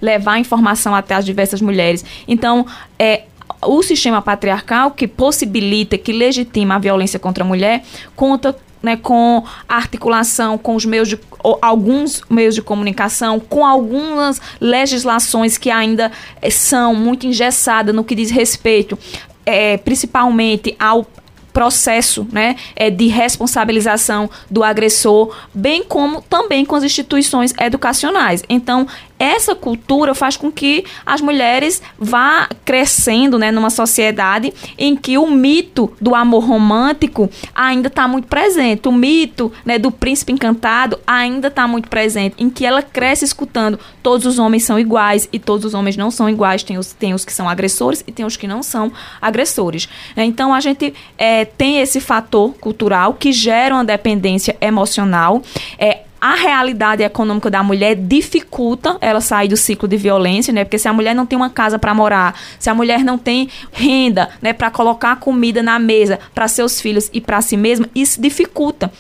levar 0.00 0.34
a 0.34 0.38
informação 0.38 0.94
até 0.94 1.14
as 1.14 1.24
diversas 1.24 1.60
mulheres. 1.60 2.04
Então, 2.28 2.64
é, 2.98 3.24
o 3.60 3.82
sistema 3.82 4.22
patriarcal 4.22 4.92
que 4.92 5.08
possibilita, 5.08 5.98
que 5.98 6.12
legitima 6.12 6.76
a 6.76 6.78
violência 6.78 7.18
contra 7.18 7.42
a 7.42 7.46
mulher, 7.46 7.82
conta 8.14 8.56
né, 8.82 8.96
com 8.96 9.42
a 9.66 9.76
articulação 9.76 10.58
com 10.58 10.74
os 10.76 10.84
meios 10.84 11.08
de 11.08 11.18
alguns 11.62 12.20
meios 12.28 12.54
de 12.54 12.60
comunicação, 12.60 13.40
com 13.40 13.64
algumas 13.64 14.38
legislações 14.60 15.56
que 15.56 15.70
ainda 15.70 16.12
eh, 16.42 16.50
são 16.50 16.94
muito 16.94 17.26
engessadas 17.26 17.94
no 17.94 18.04
que 18.04 18.14
diz 18.14 18.30
respeito 18.30 18.98
é, 19.46 19.76
principalmente 19.76 20.74
ao 20.78 21.06
processo 21.54 22.26
né, 22.32 22.56
é, 22.74 22.90
de 22.90 23.06
responsabilização 23.06 24.28
do 24.50 24.64
agressor, 24.64 25.34
bem 25.54 25.84
como 25.84 26.20
também 26.20 26.64
com 26.64 26.74
as 26.74 26.82
instituições 26.82 27.54
educacionais. 27.58 28.42
Então, 28.48 28.88
essa 29.24 29.54
cultura 29.54 30.14
faz 30.14 30.36
com 30.36 30.50
que 30.50 30.84
as 31.04 31.20
mulheres 31.20 31.82
vá 31.98 32.48
crescendo 32.64 33.38
né, 33.38 33.50
numa 33.50 33.70
sociedade 33.70 34.52
em 34.78 34.96
que 34.96 35.16
o 35.18 35.30
mito 35.30 35.92
do 36.00 36.14
amor 36.14 36.44
romântico 36.44 37.30
ainda 37.54 37.88
está 37.88 38.06
muito 38.06 38.28
presente. 38.28 38.88
O 38.88 38.92
mito 38.92 39.52
né, 39.64 39.78
do 39.78 39.90
príncipe 39.90 40.32
encantado 40.32 40.98
ainda 41.06 41.48
está 41.48 41.66
muito 41.66 41.88
presente, 41.88 42.36
em 42.38 42.50
que 42.50 42.64
ela 42.64 42.82
cresce 42.82 43.24
escutando 43.24 43.78
todos 44.02 44.26
os 44.26 44.38
homens 44.38 44.64
são 44.64 44.78
iguais 44.78 45.28
e 45.32 45.38
todos 45.38 45.64
os 45.64 45.74
homens 45.74 45.96
não 45.96 46.10
são 46.10 46.28
iguais. 46.28 46.62
Tem 46.62 46.78
os, 46.78 46.92
tem 46.92 47.14
os 47.14 47.24
que 47.24 47.32
são 47.32 47.48
agressores 47.48 48.04
e 48.06 48.12
tem 48.12 48.24
os 48.24 48.36
que 48.36 48.46
não 48.46 48.62
são 48.62 48.92
agressores. 49.20 49.88
Então 50.16 50.52
a 50.52 50.60
gente 50.60 50.94
é, 51.16 51.44
tem 51.44 51.80
esse 51.80 52.00
fator 52.00 52.54
cultural 52.54 53.14
que 53.14 53.32
gera 53.32 53.74
uma 53.74 53.84
dependência 53.84 54.56
emocional. 54.60 55.42
É, 55.78 56.00
a 56.24 56.36
realidade 56.36 57.02
econômica 57.02 57.50
da 57.50 57.62
mulher 57.62 57.94
dificulta 57.94 58.96
ela 58.98 59.20
sair 59.20 59.46
do 59.46 59.58
ciclo 59.58 59.86
de 59.86 59.98
violência, 59.98 60.54
né? 60.54 60.64
Porque 60.64 60.78
se 60.78 60.88
a 60.88 60.92
mulher 60.92 61.14
não 61.14 61.26
tem 61.26 61.36
uma 61.36 61.50
casa 61.50 61.78
para 61.78 61.92
morar, 61.92 62.34
se 62.58 62.70
a 62.70 62.74
mulher 62.74 63.04
não 63.04 63.18
tem 63.18 63.50
renda, 63.70 64.30
né, 64.40 64.54
para 64.54 64.70
colocar 64.70 65.16
comida 65.16 65.62
na 65.62 65.78
mesa 65.78 66.18
para 66.34 66.48
seus 66.48 66.80
filhos 66.80 67.10
e 67.12 67.20
para 67.20 67.42
si 67.42 67.58
mesma, 67.58 67.90
isso 67.94 68.22
dificulta 68.22 68.90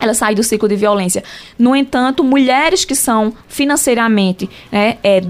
ela 0.00 0.14
sair 0.14 0.34
do 0.34 0.42
ciclo 0.42 0.68
de 0.68 0.74
violência. 0.74 1.22
No 1.56 1.76
entanto, 1.76 2.24
mulheres 2.24 2.84
que 2.84 2.96
são 2.96 3.32
financeiramente 3.46 4.50
né, 4.72 4.98
é, 5.04 5.22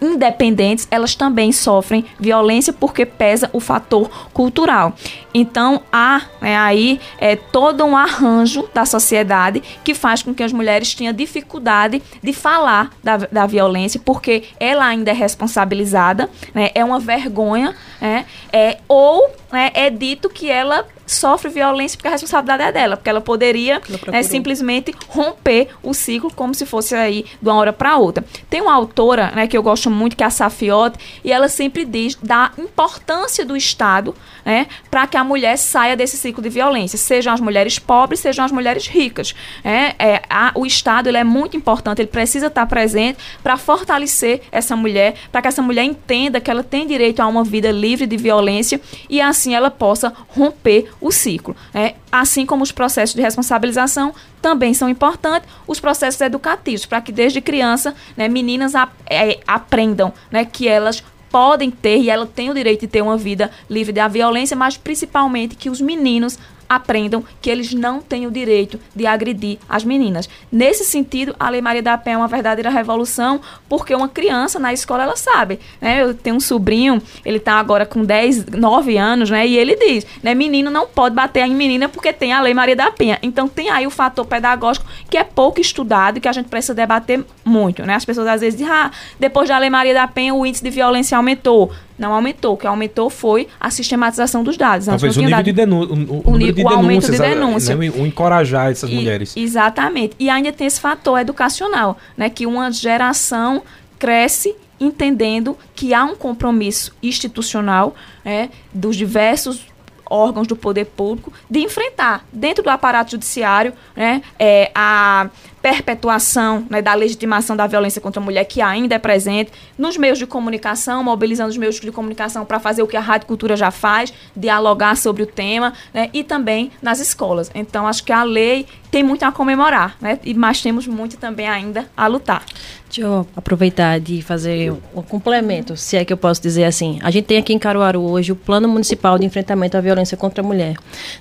independentes, 0.00 0.88
elas 0.90 1.14
também 1.14 1.52
sofrem 1.52 2.04
violência 2.18 2.72
porque 2.72 3.04
pesa 3.04 3.50
o 3.52 3.60
fator 3.60 4.08
cultural. 4.32 4.94
Então 5.32 5.82
há 5.92 6.22
né, 6.40 6.56
aí 6.56 7.00
é, 7.18 7.36
todo 7.36 7.84
um 7.84 7.96
arranjo 7.96 8.68
da 8.74 8.84
sociedade 8.84 9.62
que 9.84 9.94
faz 9.94 10.22
com 10.22 10.34
que 10.34 10.42
as 10.42 10.52
mulheres 10.52 10.94
tenham 10.94 11.12
dificuldade 11.12 12.02
de 12.22 12.32
falar 12.32 12.90
da, 13.02 13.16
da 13.16 13.46
violência 13.46 14.00
porque 14.04 14.44
ela 14.58 14.86
ainda 14.86 15.10
é 15.10 15.14
responsabilizada, 15.14 16.28
né, 16.54 16.70
é 16.74 16.84
uma 16.84 16.98
vergonha, 16.98 17.74
né, 18.00 18.24
é, 18.52 18.78
ou 18.88 19.30
né, 19.52 19.70
é 19.74 19.90
dito 19.90 20.28
que 20.28 20.50
ela 20.50 20.86
sofre 21.10 21.50
violência 21.50 21.96
porque 21.96 22.08
a 22.08 22.12
responsabilidade 22.12 22.62
é 22.62 22.72
dela, 22.72 22.96
porque 22.96 23.10
ela 23.10 23.20
poderia 23.20 23.80
né, 24.10 24.22
simplesmente 24.22 24.94
romper 25.08 25.68
o 25.82 25.92
ciclo 25.92 26.30
como 26.34 26.54
se 26.54 26.64
fosse 26.64 26.94
aí 26.94 27.24
de 27.40 27.48
uma 27.48 27.56
hora 27.56 27.72
para 27.72 27.96
outra. 27.96 28.24
Tem 28.48 28.60
uma 28.60 28.72
autora 28.72 29.32
né, 29.34 29.46
que 29.46 29.56
eu 29.56 29.62
gosto 29.62 29.90
muito, 29.90 30.16
que 30.16 30.22
é 30.22 30.26
a 30.26 30.30
Safiotti, 30.30 30.98
e 31.24 31.32
ela 31.32 31.48
sempre 31.48 31.84
diz 31.84 32.14
da 32.22 32.52
importância 32.56 33.44
do 33.44 33.56
Estado 33.56 34.14
né, 34.44 34.66
para 34.90 35.06
que 35.06 35.16
a 35.16 35.24
mulher 35.24 35.56
saia 35.56 35.96
desse 35.96 36.16
ciclo 36.16 36.42
de 36.42 36.48
violência, 36.48 36.96
sejam 36.96 37.32
as 37.32 37.40
mulheres 37.40 37.78
pobres, 37.78 38.20
sejam 38.20 38.44
as 38.44 38.52
mulheres 38.52 38.86
ricas. 38.86 39.34
É, 39.64 39.94
é, 39.98 40.22
a, 40.30 40.52
o 40.54 40.64
Estado 40.64 41.08
ele 41.08 41.18
é 41.18 41.24
muito 41.24 41.56
importante, 41.56 42.02
ele 42.02 42.08
precisa 42.08 42.46
estar 42.46 42.66
presente 42.66 43.18
para 43.42 43.56
fortalecer 43.56 44.42
essa 44.52 44.76
mulher, 44.76 45.14
para 45.32 45.42
que 45.42 45.48
essa 45.48 45.62
mulher 45.62 45.84
entenda 45.84 46.40
que 46.40 46.50
ela 46.50 46.62
tem 46.62 46.86
direito 46.86 47.20
a 47.20 47.26
uma 47.26 47.42
vida 47.42 47.70
livre 47.70 48.06
de 48.06 48.16
violência 48.16 48.80
e 49.08 49.20
assim 49.20 49.54
ela 49.54 49.70
possa 49.70 50.12
romper 50.28 50.88
o 51.00 51.10
ciclo. 51.10 51.56
Né? 51.72 51.94
Assim 52.10 52.44
como 52.44 52.62
os 52.62 52.72
processos 52.72 53.14
de 53.14 53.22
responsabilização 53.22 54.14
também 54.42 54.74
são 54.74 54.88
importantes, 54.88 55.48
os 55.66 55.80
processos 55.80 56.20
educativos, 56.20 56.86
para 56.86 57.00
que 57.00 57.12
desde 57.12 57.40
criança 57.40 57.94
né, 58.16 58.28
meninas 58.28 58.74
a, 58.74 58.88
é, 59.08 59.40
aprendam 59.46 60.12
né, 60.30 60.44
que 60.44 60.68
elas 60.68 61.02
podem 61.30 61.70
ter 61.70 61.98
e 61.98 62.10
ela 62.10 62.26
tem 62.26 62.50
o 62.50 62.54
direito 62.54 62.80
de 62.80 62.88
ter 62.88 63.02
uma 63.02 63.16
vida 63.16 63.50
livre 63.68 63.92
da 63.92 64.08
violência, 64.08 64.56
mas 64.56 64.76
principalmente 64.76 65.54
que 65.54 65.70
os 65.70 65.80
meninos 65.80 66.38
aprendam 66.70 67.24
que 67.42 67.50
eles 67.50 67.74
não 67.74 68.00
têm 68.00 68.28
o 68.28 68.30
direito 68.30 68.78
de 68.94 69.04
agredir 69.04 69.58
as 69.68 69.82
meninas. 69.82 70.28
Nesse 70.52 70.84
sentido, 70.84 71.34
a 71.36 71.50
Lei 71.50 71.60
Maria 71.60 71.82
da 71.82 71.98
Penha 71.98 72.14
é 72.14 72.18
uma 72.18 72.28
verdadeira 72.28 72.70
revolução, 72.70 73.40
porque 73.68 73.92
uma 73.92 74.08
criança 74.08 74.60
na 74.60 74.72
escola, 74.72 75.02
ela 75.02 75.16
sabe, 75.16 75.58
né? 75.80 76.00
Eu 76.00 76.14
tenho 76.14 76.36
um 76.36 76.40
sobrinho, 76.40 77.02
ele 77.24 77.38
está 77.38 77.54
agora 77.54 77.84
com 77.84 78.04
10, 78.04 78.46
9 78.46 78.96
anos, 78.96 79.30
né? 79.30 79.44
E 79.44 79.58
ele 79.58 79.74
diz, 79.74 80.06
né? 80.22 80.32
Menino 80.32 80.70
não 80.70 80.86
pode 80.86 81.12
bater 81.12 81.44
em 81.44 81.54
menina 81.54 81.88
porque 81.88 82.12
tem 82.12 82.32
a 82.32 82.40
Lei 82.40 82.54
Maria 82.54 82.76
da 82.76 82.92
Penha. 82.92 83.18
Então 83.20 83.48
tem 83.48 83.68
aí 83.68 83.84
o 83.84 83.90
fator 83.90 84.24
pedagógico 84.24 84.86
que 85.10 85.18
é 85.18 85.24
pouco 85.24 85.60
estudado 85.60 86.18
e 86.18 86.20
que 86.20 86.28
a 86.28 86.32
gente 86.32 86.48
precisa 86.48 86.74
debater 86.74 87.24
muito, 87.44 87.84
né? 87.84 87.96
As 87.96 88.04
pessoas 88.04 88.28
às 88.28 88.40
vezes 88.40 88.56
dizem, 88.56 88.72
ah, 88.72 88.92
depois 89.18 89.48
da 89.48 89.58
Lei 89.58 89.70
Maria 89.70 89.92
da 89.92 90.06
Penha 90.06 90.32
o 90.32 90.46
índice 90.46 90.62
de 90.62 90.70
violência 90.70 91.16
aumentou 91.16 91.72
não 92.00 92.14
aumentou. 92.14 92.54
O 92.54 92.56
que 92.56 92.66
aumentou 92.66 93.10
foi 93.10 93.46
a 93.60 93.70
sistematização 93.70 94.42
dos 94.42 94.56
dados. 94.56 94.86
Talvez 94.86 95.16
o 95.16 95.20
nível, 95.20 95.36
dado... 95.36 95.44
de, 95.44 95.52
denu 95.52 95.82
o, 95.82 96.28
o, 96.28 96.30
o 96.32 96.36
nível 96.36 96.54
de 96.54 96.64
o 96.64 96.68
aumento 96.68 97.10
de 97.10 97.18
denúncia. 97.18 97.76
Né, 97.76 97.90
o 97.90 98.06
encorajar 98.06 98.70
essas 98.70 98.90
e, 98.90 98.94
mulheres. 98.94 99.36
Exatamente. 99.36 100.16
E 100.18 100.30
ainda 100.30 100.50
tem 100.50 100.66
esse 100.66 100.80
fator 100.80 101.20
educacional, 101.20 101.98
né? 102.16 102.30
Que 102.30 102.46
uma 102.46 102.72
geração 102.72 103.62
cresce 103.98 104.56
entendendo 104.80 105.58
que 105.74 105.92
há 105.92 106.04
um 106.04 106.16
compromisso 106.16 106.96
institucional 107.02 107.94
né, 108.24 108.48
dos 108.72 108.96
diversos 108.96 109.66
órgãos 110.08 110.46
do 110.46 110.56
poder 110.56 110.86
público 110.86 111.30
de 111.48 111.60
enfrentar 111.60 112.26
dentro 112.32 112.64
do 112.64 112.70
aparato 112.70 113.12
judiciário 113.12 113.74
né, 113.94 114.22
é, 114.38 114.70
a 114.74 115.28
perpetuação 115.62 116.66
né, 116.70 116.80
da 116.80 116.94
legitimação 116.94 117.56
da 117.56 117.66
violência 117.66 118.00
contra 118.00 118.20
a 118.20 118.24
mulher, 118.24 118.44
que 118.44 118.60
ainda 118.60 118.94
é 118.94 118.98
presente, 118.98 119.52
nos 119.76 119.96
meios 119.96 120.18
de 120.18 120.26
comunicação, 120.26 121.04
mobilizando 121.04 121.50
os 121.50 121.56
meios 121.56 121.78
de 121.78 121.92
comunicação 121.92 122.44
para 122.44 122.58
fazer 122.58 122.82
o 122.82 122.86
que 122.86 122.96
a 122.96 123.00
Rádio 123.00 123.26
Cultura 123.26 123.56
já 123.56 123.70
faz, 123.70 124.12
dialogar 124.34 124.96
sobre 124.96 125.22
o 125.22 125.26
tema, 125.26 125.72
né, 125.92 126.08
e 126.12 126.24
também 126.24 126.70
nas 126.80 127.00
escolas. 127.00 127.50
Então, 127.54 127.86
acho 127.86 128.02
que 128.04 128.12
a 128.12 128.22
lei 128.22 128.66
tem 128.90 129.02
muito 129.02 129.22
a 129.22 129.30
comemorar, 129.30 129.96
né, 130.00 130.18
mas 130.34 130.62
temos 130.62 130.86
muito 130.86 131.16
também 131.16 131.48
ainda 131.48 131.86
a 131.96 132.06
lutar. 132.06 132.44
Deixa 132.86 133.02
eu 133.02 133.24
aproveitar 133.36 134.00
de 134.00 134.20
fazer 134.20 134.72
um 134.94 135.02
complemento, 135.02 135.76
se 135.76 135.96
é 135.96 136.04
que 136.04 136.12
eu 136.12 136.16
posso 136.16 136.42
dizer 136.42 136.64
assim. 136.64 136.98
A 137.02 137.10
gente 137.10 137.26
tem 137.26 137.38
aqui 137.38 137.52
em 137.52 137.58
Caruaru 137.58 138.00
hoje 138.00 138.32
o 138.32 138.36
Plano 138.36 138.66
Municipal 138.66 139.16
de 139.16 139.24
Enfrentamento 139.24 139.76
à 139.76 139.80
Violência 139.80 140.16
contra 140.16 140.42
a 140.42 140.46
Mulher. 140.46 140.76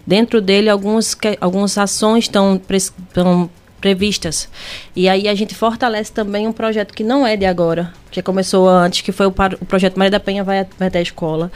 Dentro 0.05 0.41
dele, 0.41 0.67
alguns, 0.67 1.15
algumas 1.39 1.77
ações 1.77 2.23
estão, 2.23 2.59
estão 2.71 3.49
previstas. 3.79 4.49
E 4.95 5.09
aí 5.09 5.27
a 5.27 5.35
gente 5.35 5.55
fortalece 5.55 6.11
também 6.11 6.47
um 6.47 6.51
projeto 6.51 6.93
que 6.93 7.03
não 7.03 7.25
é 7.25 7.35
de 7.35 7.45
agora, 7.45 7.93
que 8.11 8.21
começou 8.21 8.67
antes, 8.67 9.01
que 9.01 9.11
foi 9.11 9.25
o, 9.25 9.29
o 9.29 9.65
projeto 9.65 9.97
Maria 9.97 10.11
da 10.11 10.19
Penha 10.19 10.43
vai, 10.43 10.59
até 10.59 10.99
a 10.99 11.01
escola. 11.01 11.51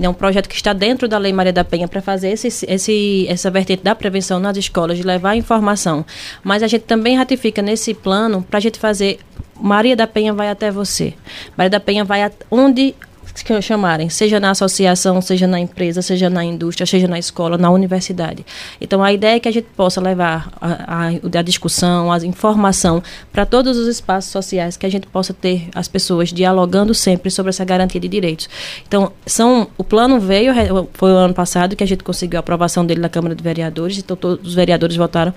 É 0.00 0.08
um 0.08 0.14
projeto 0.14 0.48
que 0.48 0.54
está 0.54 0.72
dentro 0.72 1.08
da 1.08 1.18
Lei 1.18 1.32
Maria 1.32 1.52
da 1.52 1.64
Penha 1.64 1.88
para 1.88 2.02
fazer 2.02 2.30
esse, 2.30 2.48
esse, 2.66 3.26
essa 3.28 3.50
vertente 3.50 3.82
da 3.82 3.94
prevenção 3.94 4.38
nas 4.38 4.56
escolas, 4.56 4.96
de 4.96 5.02
levar 5.02 5.36
informação. 5.36 6.04
Mas 6.42 6.62
a 6.62 6.66
gente 6.66 6.82
também 6.82 7.16
ratifica 7.16 7.62
nesse 7.62 7.94
plano 7.94 8.42
para 8.42 8.58
a 8.58 8.60
gente 8.60 8.78
fazer 8.78 9.18
Maria 9.60 9.96
da 9.96 10.06
Penha 10.06 10.32
vai 10.32 10.48
até 10.48 10.70
você. 10.70 11.14
Maria 11.56 11.70
da 11.70 11.80
Penha 11.80 12.04
vai 12.04 12.30
onde 12.50 12.94
que 13.34 13.62
chamarem, 13.62 14.08
seja 14.08 14.38
na 14.40 14.50
associação, 14.50 15.20
seja 15.20 15.46
na 15.46 15.58
empresa, 15.58 16.02
seja 16.02 16.28
na 16.28 16.44
indústria, 16.44 16.86
seja 16.86 17.08
na 17.08 17.18
escola, 17.18 17.56
na 17.56 17.70
universidade. 17.70 18.44
Então, 18.80 19.02
a 19.02 19.12
ideia 19.12 19.36
é 19.36 19.40
que 19.40 19.48
a 19.48 19.52
gente 19.52 19.66
possa 19.76 20.00
levar 20.00 20.50
a, 20.60 21.06
a, 21.06 21.38
a 21.38 21.42
discussão, 21.42 22.12
a 22.12 22.18
informação 22.24 23.02
para 23.32 23.46
todos 23.46 23.76
os 23.76 23.86
espaços 23.86 24.30
sociais, 24.30 24.76
que 24.76 24.86
a 24.86 24.90
gente 24.90 25.06
possa 25.06 25.32
ter 25.32 25.68
as 25.74 25.88
pessoas 25.88 26.30
dialogando 26.30 26.94
sempre 26.94 27.30
sobre 27.30 27.50
essa 27.50 27.64
garantia 27.64 28.00
de 28.00 28.08
direitos. 28.08 28.48
Então, 28.86 29.12
são, 29.26 29.68
o 29.76 29.84
plano 29.84 30.20
veio, 30.20 30.52
foi 30.94 31.12
o 31.12 31.16
ano 31.16 31.34
passado 31.34 31.76
que 31.76 31.84
a 31.84 31.86
gente 31.86 32.02
conseguiu 32.04 32.38
a 32.38 32.40
aprovação 32.40 32.84
dele 32.84 33.00
na 33.00 33.08
Câmara 33.08 33.34
de 33.34 33.42
Vereadores, 33.42 33.98
então 33.98 34.16
todos 34.16 34.46
os 34.46 34.54
vereadores 34.54 34.96
votaram, 34.96 35.34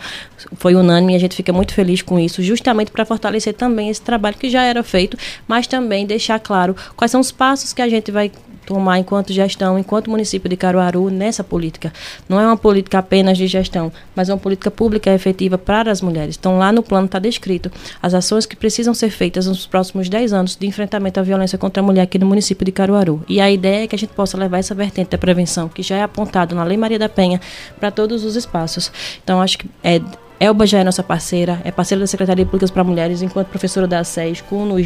foi 0.56 0.76
unânime 0.76 1.14
e 1.14 1.16
a 1.16 1.20
gente 1.20 1.36
fica 1.36 1.54
muito 1.54 1.74
feliz 1.74 2.02
com 2.02 2.20
isso, 2.20 2.42
justamente 2.42 2.92
para 2.92 3.06
fortalecer 3.06 3.54
também 3.54 3.90
esse 3.90 4.02
trabalho 4.02 4.38
que 4.38 4.50
já 4.50 4.64
era 4.64 4.84
feito, 4.84 5.18
mas 5.48 5.68
também 5.68 6.06
deixar 6.06 6.40
claro 6.40 6.76
quais 6.96 7.12
são 7.12 7.22
os 7.22 7.32
passos 7.32 7.74
que 7.74 7.81
a 7.82 7.90
gente 7.90 8.12
vai 8.12 8.32
tomar 8.66 9.00
enquanto 9.00 9.34
gestão, 9.34 9.78
enquanto 9.78 10.10
município 10.10 10.50
de 10.50 10.56
Caruaru, 10.56 11.10
nessa 11.10 11.44
política. 11.44 11.92
Não 12.30 12.40
é 12.40 12.46
uma 12.46 12.58
política 12.58 13.00
apenas 13.00 13.38
de 13.38 13.48
gestão, 13.48 13.92
mas 14.16 14.30
é 14.30 14.34
uma 14.34 14.40
política 14.40 14.72
pública 14.72 15.12
efetiva 15.12 15.58
para 15.58 15.92
as 15.92 16.02
mulheres. 16.02 16.38
Então, 16.40 16.58
lá 16.58 16.72
no 16.72 16.84
plano 16.84 17.06
está 17.06 17.20
descrito 17.20 17.72
as 18.02 18.14
ações 18.14 18.46
que 18.46 18.56
precisam 18.56 18.94
ser 18.94 19.10
feitas 19.10 19.48
nos 19.48 19.66
próximos 19.66 20.08
10 20.08 20.34
anos 20.34 20.56
de 20.56 20.68
enfrentamento 20.68 21.20
à 21.20 21.24
violência 21.24 21.58
contra 21.58 21.82
a 21.82 21.86
mulher 21.86 22.04
aqui 22.04 22.18
no 22.18 22.26
município 22.26 22.66
de 22.66 22.72
Caruaru. 22.72 23.24
E 23.28 23.42
a 23.42 23.50
ideia 23.50 23.84
é 23.84 23.88
que 23.88 23.96
a 23.96 24.00
gente 24.00 24.14
possa 24.14 24.38
levar 24.38 24.60
essa 24.60 24.76
vertente 24.76 25.10
da 25.10 25.18
prevenção, 25.18 25.68
que 25.68 25.84
já 25.84 25.98
é 25.98 26.04
apontado 26.04 26.56
na 26.56 26.64
Lei 26.64 26.78
Maria 26.78 27.00
da 27.00 27.10
Penha, 27.10 27.42
para 27.80 27.92
todos 27.92 28.24
os 28.24 28.36
espaços. 28.36 28.92
Então, 29.24 29.42
acho 29.42 29.58
que 29.58 29.70
é 29.84 30.00
Elba 30.42 30.66
já 30.66 30.80
é 30.80 30.84
nossa 30.84 31.04
parceira, 31.04 31.62
é 31.64 31.70
parceira 31.72 32.00
da 32.00 32.08
Secretaria 32.08 32.44
de 32.44 32.50
Políticas 32.50 32.72
para 32.72 32.84
Mulheres, 32.84 33.22
enquanto 33.22 33.50
professora 33.50 33.88
da 33.88 34.04
SES, 34.04 34.42
com 34.42 34.64
o. 34.64 34.80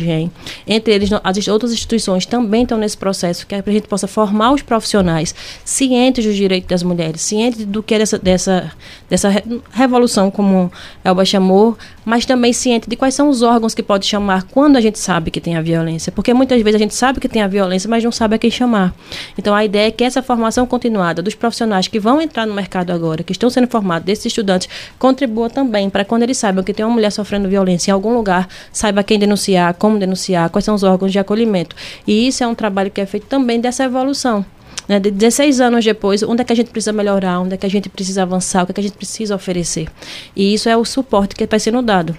Entre 0.67 0.93
eles, 0.93 1.09
as 1.23 1.47
outras 1.47 1.71
instituições 1.71 2.25
também 2.25 2.63
estão 2.63 2.77
nesse 2.77 2.97
processo, 2.97 3.47
que 3.47 3.55
é 3.55 3.61
para 3.61 3.71
a 3.71 3.73
gente 3.73 3.87
possa 3.87 4.05
formar 4.05 4.51
os 4.51 4.61
profissionais 4.61 5.33
cientes 5.63 6.25
dos 6.25 6.35
direitos 6.35 6.67
das 6.67 6.83
mulheres, 6.83 7.21
cientes 7.21 7.63
do 7.63 7.81
que 7.81 7.95
é 7.95 7.99
dessa, 7.99 8.19
dessa, 8.19 8.71
dessa 9.09 9.29
revolução, 9.71 10.31
como 10.31 10.71
Elba 11.03 11.25
chamou, 11.25 11.77
mas 12.03 12.25
também 12.25 12.53
ciente 12.53 12.89
de 12.89 12.95
quais 12.95 13.13
são 13.13 13.29
os 13.29 13.41
órgãos 13.41 13.73
que 13.73 13.83
pode 13.83 14.05
chamar 14.05 14.43
quando 14.43 14.77
a 14.77 14.81
gente 14.81 14.99
sabe 14.99 15.31
que 15.31 15.41
tem 15.41 15.55
a 15.55 15.61
violência. 15.61 16.11
Porque 16.11 16.33
muitas 16.33 16.61
vezes 16.61 16.75
a 16.75 16.79
gente 16.79 16.95
sabe 16.95 17.19
que 17.19 17.27
tem 17.27 17.41
a 17.41 17.47
violência, 17.47 17.89
mas 17.89 18.03
não 18.03 18.11
sabe 18.11 18.35
a 18.35 18.37
quem 18.37 18.51
chamar. 18.51 18.93
Então, 19.37 19.53
a 19.53 19.65
ideia 19.65 19.87
é 19.87 19.91
que 19.91 20.03
essa 20.03 20.21
formação 20.21 20.65
continuada 20.65 21.21
dos 21.21 21.35
profissionais 21.35 21.87
que 21.87 21.99
vão 21.99 22.21
entrar 22.21 22.45
no 22.45 22.53
mercado 22.53 22.91
agora, 22.91 23.23
que 23.23 23.31
estão 23.31 23.49
sendo 23.49 23.67
formados, 23.67 24.05
desses 24.05 24.25
estudantes, 24.25 24.69
contribua 24.99 25.49
também, 25.49 25.89
para 25.89 26.05
quando 26.05 26.23
eles 26.23 26.37
saibam 26.37 26.63
que 26.63 26.73
tem 26.73 26.85
uma 26.85 26.93
mulher 26.93 27.11
sofrendo 27.11 27.49
violência 27.49 27.91
em 27.91 27.93
algum 27.93 28.13
lugar, 28.13 28.47
saiba 28.71 29.03
quem 29.03 29.17
denunciar, 29.17 29.73
como 29.75 29.97
denunciar, 29.97 30.49
quais 30.49 30.65
são 30.65 30.75
os 30.75 30.83
órgãos 30.83 31.11
de 31.11 31.19
acolhimento. 31.19 31.75
E 32.05 32.27
isso 32.27 32.43
é 32.43 32.47
um 32.47 32.55
trabalho 32.55 32.91
que 32.91 33.01
é 33.01 33.05
feito 33.05 33.27
também 33.27 33.59
dessa 33.59 33.83
evolução. 33.83 34.45
Né, 34.87 34.99
de 34.99 35.09
16 35.09 35.61
anos 35.61 35.83
depois, 35.83 36.21
onde 36.21 36.41
é 36.41 36.45
que 36.45 36.53
a 36.53 36.55
gente 36.55 36.69
precisa 36.69 36.93
melhorar, 36.93 37.39
onde 37.39 37.55
é 37.55 37.57
que 37.57 37.65
a 37.65 37.69
gente 37.69 37.89
precisa 37.89 38.21
avançar, 38.21 38.63
o 38.63 38.65
que 38.67 38.71
é 38.71 38.75
que 38.75 38.81
a 38.81 38.83
gente 38.83 38.97
precisa 38.97 39.35
oferecer. 39.35 39.87
E 40.35 40.53
isso 40.53 40.69
é 40.69 40.77
o 40.77 40.85
suporte 40.85 41.35
que 41.35 41.43
está 41.43 41.57
sendo 41.57 41.81
dado. 41.81 42.15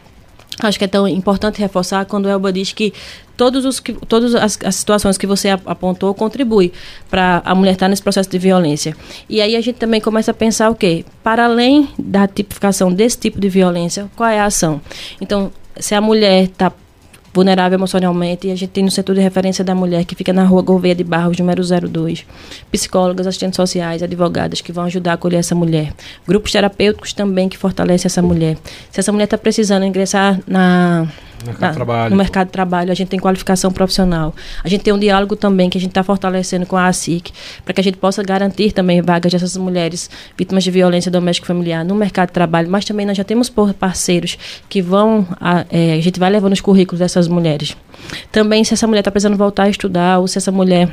Acho 0.61 0.79
que 0.79 0.85
é 0.85 0.89
tão 0.89 1.07
importante 1.07 1.61
reforçar 1.61 2.07
quando 2.07 2.27
o 2.27 2.29
Elba 2.29 2.51
diz 2.51 2.73
que 2.73 2.93
todos 3.37 3.67
os 3.67 3.79
que, 3.79 3.93
todas 3.93 4.35
as, 4.35 4.59
as 4.65 4.75
situações 4.75 5.19
que 5.19 5.27
você 5.27 5.51
apontou 5.51 6.15
contribuem 6.15 6.73
para 7.11 7.43
a 7.45 7.55
mulher 7.55 7.73
estar 7.73 7.89
nesse 7.89 8.03
processo 8.03 8.31
de 8.31 8.39
violência. 8.39 8.97
E 9.29 9.41
aí 9.43 9.55
a 9.55 9.61
gente 9.61 9.77
também 9.77 10.01
começa 10.01 10.31
a 10.31 10.35
pensar 10.35 10.71
o 10.71 10.75
quê? 10.75 11.05
Para 11.23 11.45
além 11.45 11.91
da 11.99 12.27
tipificação 12.27 12.91
desse 12.91 13.19
tipo 13.19 13.39
de 13.39 13.51
violência, 13.51 14.11
qual 14.17 14.31
é 14.31 14.41
a 14.41 14.47
ação? 14.47 14.81
Então, 15.21 15.53
se 15.79 15.95
a 15.95 16.01
mulher 16.01 16.45
está 16.45 16.73
vulnerável 17.37 17.77
emocionalmente. 17.77 18.49
E 18.49 18.51
a 18.51 18.57
gente 18.57 18.71
tem 18.71 18.83
no 18.83 18.91
setor 18.91 19.15
de 19.15 19.21
referência 19.21 19.63
da 19.63 19.75
mulher, 19.75 20.05
que 20.05 20.15
fica 20.15 20.33
na 20.33 20.45
rua 20.45 20.63
Gouveia 20.63 20.95
de 20.95 21.05
Barros, 21.05 21.39
número 21.39 21.63
02. 21.63 22.25
Psicólogas, 22.73 23.27
assistentes 23.27 23.57
sociais, 23.57 24.03
advogadas 24.03 24.63
que 24.63 24.73
vão 24.73 24.85
ajudar 24.85 25.13
a 25.13 25.15
acolher 25.15 25.39
essa 25.39 25.55
mulher. 25.55 25.93
Grupos 26.27 26.51
terapêuticos 26.51 27.13
também 27.13 27.49
que 27.49 27.59
fortalecem 27.59 28.07
essa 28.07 28.23
mulher. 28.23 28.57
Se 28.91 29.01
essa 29.01 29.13
mulher 29.13 29.25
está 29.25 29.37
precisando 29.37 29.85
ingressar 29.85 30.41
na 30.47 31.07
mercado 31.45 31.85
na, 31.85 32.11
no 32.11 32.17
mercado 32.17 32.47
de 32.47 32.53
trabalho, 32.53 32.91
a 32.91 32.95
gente 32.95 33.09
tem 33.09 33.19
qualificação 33.19 33.71
profissional. 33.71 34.35
A 34.65 34.69
gente 34.69 34.83
tem 34.83 34.93
um 34.93 34.99
diálogo 34.99 35.37
também 35.37 35.69
que 35.69 35.77
a 35.77 35.81
gente 35.81 35.91
está 35.91 36.03
fortalecendo 36.03 36.67
com 36.67 36.77
a 36.77 36.87
ASIC, 36.87 37.33
para 37.65 37.75
que 37.75 37.81
a 37.81 37.85
gente 37.85 37.99
possa 37.99 38.23
garantir 38.23 38.73
também 38.73 39.03
vagas 39.03 39.33
dessas 39.33 39.57
mulheres 39.57 40.09
vítimas 40.37 40.65
de 40.65 40.71
violência 40.71 41.11
doméstica 41.11 41.47
e 41.47 41.49
familiar 41.49 41.85
no 41.85 41.95
mercado 41.95 42.29
de 42.29 42.35
trabalho, 42.35 42.71
mas 42.71 42.85
também 42.85 43.07
nós 43.07 43.17
já 43.17 43.25
temos 43.25 43.53
parceiros 43.79 44.39
que 44.69 44.81
vão, 44.81 45.27
a, 45.41 45.65
é, 45.71 45.95
a 45.95 46.01
gente 46.01 46.19
vai 46.19 46.31
levando 46.31 46.53
os 46.53 46.61
currículos 46.61 47.01
dessas 47.01 47.29
mulheres. 47.29 47.77
Também, 48.31 48.65
se 48.65 48.75
essa 48.75 48.87
mulher 48.87 49.01
está 49.01 49.11
precisando 49.11 49.37
voltar 49.37 49.65
a 49.65 49.69
estudar, 49.69 50.19
ou 50.19 50.29
se 50.29 50.39
essa 50.39 50.53
mulher 50.53 50.89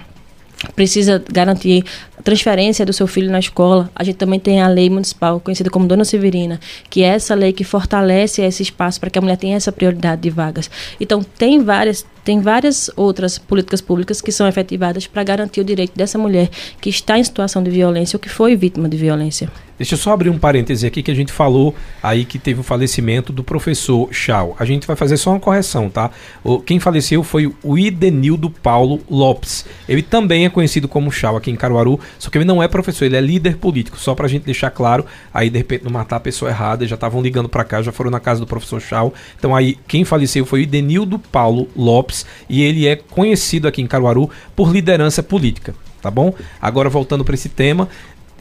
precisa 0.75 1.23
garantir 1.31 1.83
transferência 2.23 2.85
do 2.85 2.93
seu 2.93 3.05
filho 3.05 3.29
na 3.29 3.39
escola. 3.39 3.89
A 3.95 4.03
gente 4.03 4.15
também 4.15 4.39
tem 4.39 4.61
a 4.61 4.67
lei 4.67 4.89
municipal, 4.89 5.39
conhecida 5.39 5.69
como 5.69 5.85
Dona 5.85 6.05
Severina, 6.05 6.59
que 6.89 7.03
é 7.03 7.07
essa 7.07 7.35
lei 7.35 7.51
que 7.51 7.63
fortalece 7.63 8.41
esse 8.41 8.63
espaço 8.63 8.99
para 8.99 9.09
que 9.09 9.19
a 9.19 9.21
mulher 9.21 9.37
tenha 9.37 9.57
essa 9.57 9.71
prioridade 9.71 10.21
de 10.21 10.29
vagas. 10.29 10.71
Então, 10.99 11.21
tem 11.21 11.61
várias, 11.61 12.05
tem 12.23 12.39
várias 12.39 12.89
outras 12.95 13.37
políticas 13.37 13.81
públicas 13.81 14.21
que 14.21 14.31
são 14.31 14.47
efetivadas 14.47 15.05
para 15.05 15.23
garantir 15.23 15.61
o 15.61 15.65
direito 15.65 15.95
dessa 15.95 16.17
mulher 16.17 16.49
que 16.79 16.89
está 16.89 17.19
em 17.19 17.23
situação 17.23 17.61
de 17.61 17.69
violência 17.69 18.15
ou 18.15 18.19
que 18.19 18.29
foi 18.29 18.55
vítima 18.55 18.87
de 18.87 18.97
violência. 18.97 19.51
Deixa 19.83 19.95
eu 19.95 19.99
só 19.99 20.13
abrir 20.13 20.29
um 20.29 20.39
parêntese 20.39 20.87
aqui 20.87 21.03
que 21.03 21.11
a 21.11 21.13
gente 21.13 21.33
falou 21.33 21.75
aí 22.01 22.23
que 22.23 22.39
teve 22.39 22.61
o 22.61 22.63
falecimento 22.63 23.33
do 23.33 23.43
professor 23.43 24.07
Chau. 24.13 24.55
A 24.57 24.63
gente 24.63 24.87
vai 24.87 24.95
fazer 24.95 25.17
só 25.17 25.31
uma 25.31 25.41
correção, 25.41 25.89
tá? 25.89 26.09
O, 26.41 26.61
quem 26.61 26.79
faleceu 26.79 27.21
foi 27.21 27.53
o 27.61 27.77
Idenildo 27.77 28.49
Paulo 28.49 29.01
Lopes. 29.11 29.65
Ele 29.89 30.01
também 30.01 30.45
é 30.45 30.49
conhecido 30.49 30.87
como 30.87 31.11
Chau 31.11 31.35
aqui 31.35 31.51
em 31.51 31.57
Caruaru, 31.57 31.99
só 32.17 32.29
que 32.29 32.37
ele 32.37 32.45
não 32.45 32.63
é 32.63 32.67
professor, 32.69 33.03
ele 33.03 33.17
é 33.17 33.19
líder 33.19 33.57
político. 33.57 33.99
Só 33.99 34.15
pra 34.15 34.25
gente 34.29 34.45
deixar 34.45 34.71
claro, 34.71 35.05
aí 35.33 35.49
de 35.49 35.57
repente 35.57 35.83
não 35.83 35.91
matar 35.91 36.15
a 36.15 36.21
pessoa 36.21 36.49
errada, 36.49 36.87
já 36.87 36.95
estavam 36.95 37.21
ligando 37.21 37.49
para 37.49 37.65
cá, 37.65 37.81
já 37.81 37.91
foram 37.91 38.09
na 38.09 38.21
casa 38.21 38.39
do 38.39 38.47
professor 38.47 38.79
Chau. 38.79 39.13
Então 39.37 39.53
aí 39.53 39.77
quem 39.85 40.05
faleceu 40.05 40.45
foi 40.45 40.61
o 40.61 40.63
Idenildo 40.63 41.19
Paulo 41.19 41.67
Lopes 41.75 42.25
e 42.47 42.63
ele 42.63 42.87
é 42.87 42.95
conhecido 42.95 43.67
aqui 43.67 43.81
em 43.81 43.87
Caruaru 43.87 44.29
por 44.55 44.71
liderança 44.71 45.21
política 45.21 45.75
tá 46.03 46.11
bom? 46.11 46.33
Agora 46.61 46.89
voltando 46.89 47.23
para 47.23 47.33
esse 47.33 47.47
tema, 47.47 47.87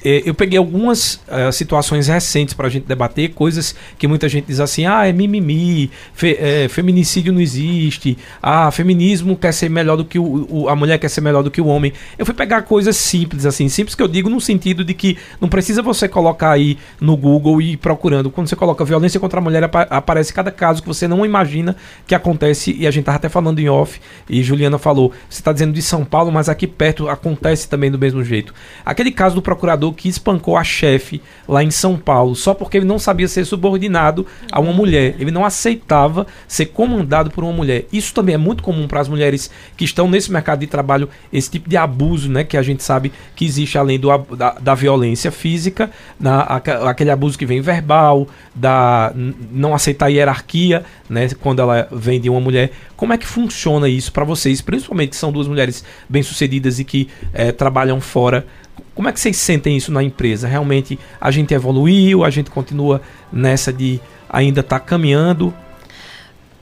eu 0.05 0.35
peguei 0.35 0.59
algumas 0.59 1.15
uh, 1.15 1.53
situações 1.53 2.09
recentes 2.09 2.55
para 2.55 2.67
a 2.67 2.71
gente 2.71 2.87
debater, 2.87 3.31
coisas 3.31 3.75
que 3.97 4.09
muita 4.09 4.29
gente 4.29 4.47
diz 4.47 4.59
assim: 4.59 4.85
ah, 4.85 5.07
é 5.07 5.13
mimimi, 5.13 5.91
fe, 6.13 6.37
é, 6.39 6.69
feminicídio 6.69 7.33
não 7.33 7.41
existe, 7.41 8.19
ah, 8.43 8.71
feminismo 8.71 9.37
quer 9.37 9.53
ser 9.53 9.69
melhor 9.69 9.97
do 9.97 10.05
que 10.05 10.19
o, 10.19 10.47
o, 10.51 10.69
a 10.69 10.75
mulher 10.75 10.99
quer 10.99 11.09
ser 11.09 11.21
melhor 11.21 11.43
do 11.43 11.51
que 11.51 11.61
o 11.61 11.67
homem. 11.67 11.93
Eu 12.19 12.27
fui 12.27 12.35
pegar 12.35 12.63
coisas 12.63 12.97
simples, 12.97 13.47
assim, 13.47 13.69
simples 13.69 13.95
que 13.95 14.03
eu 14.03 14.09
digo 14.09 14.29
no 14.29 14.41
sentido 14.41 14.85
de 14.85 14.93
que 14.93 15.17
não 15.41 15.49
precisa 15.49 15.83
você 15.83 16.09
colocar 16.09 16.51
aí 16.51 16.77
no 17.01 17.17
Google 17.17 17.63
e 17.63 17.73
ir 17.73 17.77
procurando. 17.77 18.31
Quando 18.31 18.49
você 18.49 18.57
coloca 18.57 18.85
violência 18.85 19.21
contra 19.21 19.39
a 19.39 19.43
mulher, 19.43 19.63
ap 19.65 19.77
aparece 19.89 20.33
cada 20.33 20.51
caso 20.51 20.83
que 20.83 20.89
você 20.89 21.07
não 21.07 21.25
imagina 21.25 21.77
que 22.07 22.15
acontece, 22.15 22.75
e 22.77 22.87
a 22.87 22.91
gente 22.91 23.05
tava 23.05 23.17
até 23.17 23.29
falando 23.29 23.61
em 23.61 23.69
off, 23.69 24.01
e 24.29 24.43
Juliana 24.43 24.79
falou: 24.79 25.13
você 25.31 25.41
está 25.41 25.53
dizendo 25.53 25.73
de 25.73 25.83
São 25.83 26.05
Paulo, 26.05 26.33
mas 26.33 26.49
aqui 26.49 26.67
perto 26.67 27.09
acontece 27.09 27.69
também 27.69 27.91
do 27.91 27.99
mesmo 27.99 28.25
jeito. 28.25 28.53
Aquele 28.85 29.13
caso 29.13 29.37
do 29.37 29.43
procurador 29.43 29.92
que 29.93 30.09
espancou 30.09 30.57
a 30.57 30.65
chefe 30.65 31.21
lá 31.49 31.63
em 31.63 31.71
São 31.71 31.97
Paulo, 31.97 32.35
só 32.35 32.55
porque 32.55 32.77
ele 32.77 32.87
não 32.87 32.99
sabia 32.99 33.29
ser 33.29 33.45
subordinado 33.45 34.27
a 34.51 34.61
uma 34.61 34.73
mulher. 34.73 35.17
Ele 35.19 35.31
não 35.31 35.45
aceitava 35.45 36.27
ser 36.47 36.67
comandado 36.67 37.31
por 37.31 37.45
uma 37.45 37.53
mulher. 37.53 37.87
Isso 37.93 38.15
também 38.15 38.35
é 38.35 38.39
muito 38.39 38.63
comum 38.63 38.87
para 38.87 39.01
as 39.01 39.09
mulheres 39.09 39.51
que 39.77 39.85
estão 39.85 40.09
nesse 40.09 40.31
mercado 40.33 40.61
de 40.61 40.67
trabalho, 40.67 41.09
esse 41.33 41.51
tipo 41.51 41.69
de 41.69 41.77
abuso, 41.77 42.31
né? 42.31 42.45
Que 42.45 42.57
a 42.57 42.63
gente 42.63 42.83
sabe 42.83 43.13
que 43.35 43.45
existe 43.45 43.79
além 43.79 43.99
do, 43.99 44.17
da, 44.37 44.53
da 44.53 44.75
violência 44.75 45.31
física, 45.31 45.91
na, 46.19 46.43
aquele 46.43 47.11
abuso 47.11 47.39
que 47.39 47.47
vem 47.47 47.61
verbal, 47.61 48.27
da 48.55 49.13
não 49.51 49.75
aceitar 49.75 50.09
hierarquia, 50.09 50.85
né? 51.09 51.29
Quando 51.41 51.61
ela 51.61 51.89
vem 51.91 52.21
de 52.21 52.31
uma 52.31 52.41
mulher. 52.41 52.71
Como 52.97 53.13
é 53.13 53.19
que 53.19 53.27
funciona 53.27 53.89
isso 53.89 54.13
para 54.13 54.25
vocês, 54.25 54.61
principalmente 54.61 55.11
que 55.11 55.17
são 55.17 55.33
duas 55.33 55.49
mulheres 55.49 55.85
bem-sucedidas 56.09 56.79
e 56.79 56.85
que 56.85 57.09
é, 57.33 57.51
trabalham 57.51 58.01
fora 58.01 58.47
como 58.95 59.09
é 59.09 59.13
que 59.13 59.21
vocês 59.21 59.37
sentem 59.37 59.77
isso 59.77 59.91
na 59.91 60.03
empresa? 60.03 60.47
Realmente 60.47 60.99
a 61.21 61.31
gente 61.31 61.55
evoluiu, 61.55 62.25
a 62.25 62.31
gente 62.31 62.51
continua 62.51 63.01
nessa 63.33 63.73
de 63.73 64.01
ainda 64.29 64.61
estar 64.61 64.79
tá 64.79 64.85
caminhando? 64.85 65.53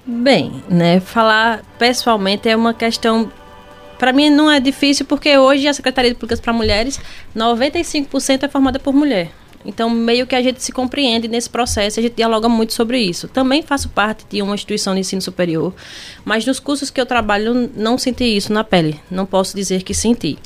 Bem, 0.07 0.63
né, 0.69 1.01
falar 1.01 1.63
pessoalmente 1.79 2.49
é 2.49 2.57
uma 2.57 2.75
questão 2.75 3.31
para 3.99 4.15
mim 4.15 4.31
não 4.31 4.51
é 4.51 4.59
difícil 4.59 5.05
porque 5.05 5.37
hoje 5.37 5.69
a 5.69 5.75
Secretaria 5.75 6.11
de 6.11 6.17
Políticas 6.17 6.41
para 6.41 6.55
Mulheres, 6.55 6.99
95% 7.37 8.45
é 8.45 8.49
formada 8.49 8.79
por 8.79 8.95
mulher. 8.95 9.31
Então, 9.65 9.91
meio 9.91 10.27
que 10.27 10.35
a 10.35 10.43
gente 10.43 10.63
se 10.63 10.73
compreende 10.73 11.29
nesse 11.29 11.51
processo, 11.51 12.01
a 12.01 12.03
gente 12.03 12.15
dialoga 12.15 12.49
muito 12.49 12.73
sobre 12.73 12.99
isso. 12.99 13.29
Também 13.29 13.63
faço 13.63 13.89
parte 13.91 14.25
de 14.29 14.41
uma 14.41 14.55
instituição 14.55 14.95
de 14.95 15.01
ensino 15.01 15.21
superior, 15.21 15.75
mas 16.25 16.47
nos 16.47 16.59
cursos 16.59 16.91
que 16.91 17.01
eu 17.01 17.07
trabalho 17.07 17.71
não 17.77 17.99
senti 17.99 18.25
isso 18.25 18.53
na 18.53 18.65
pele. 18.65 18.99
Não 19.11 19.27
posso 19.27 19.55
dizer 19.55 19.83
que 19.83 19.93
senti. 19.93 20.39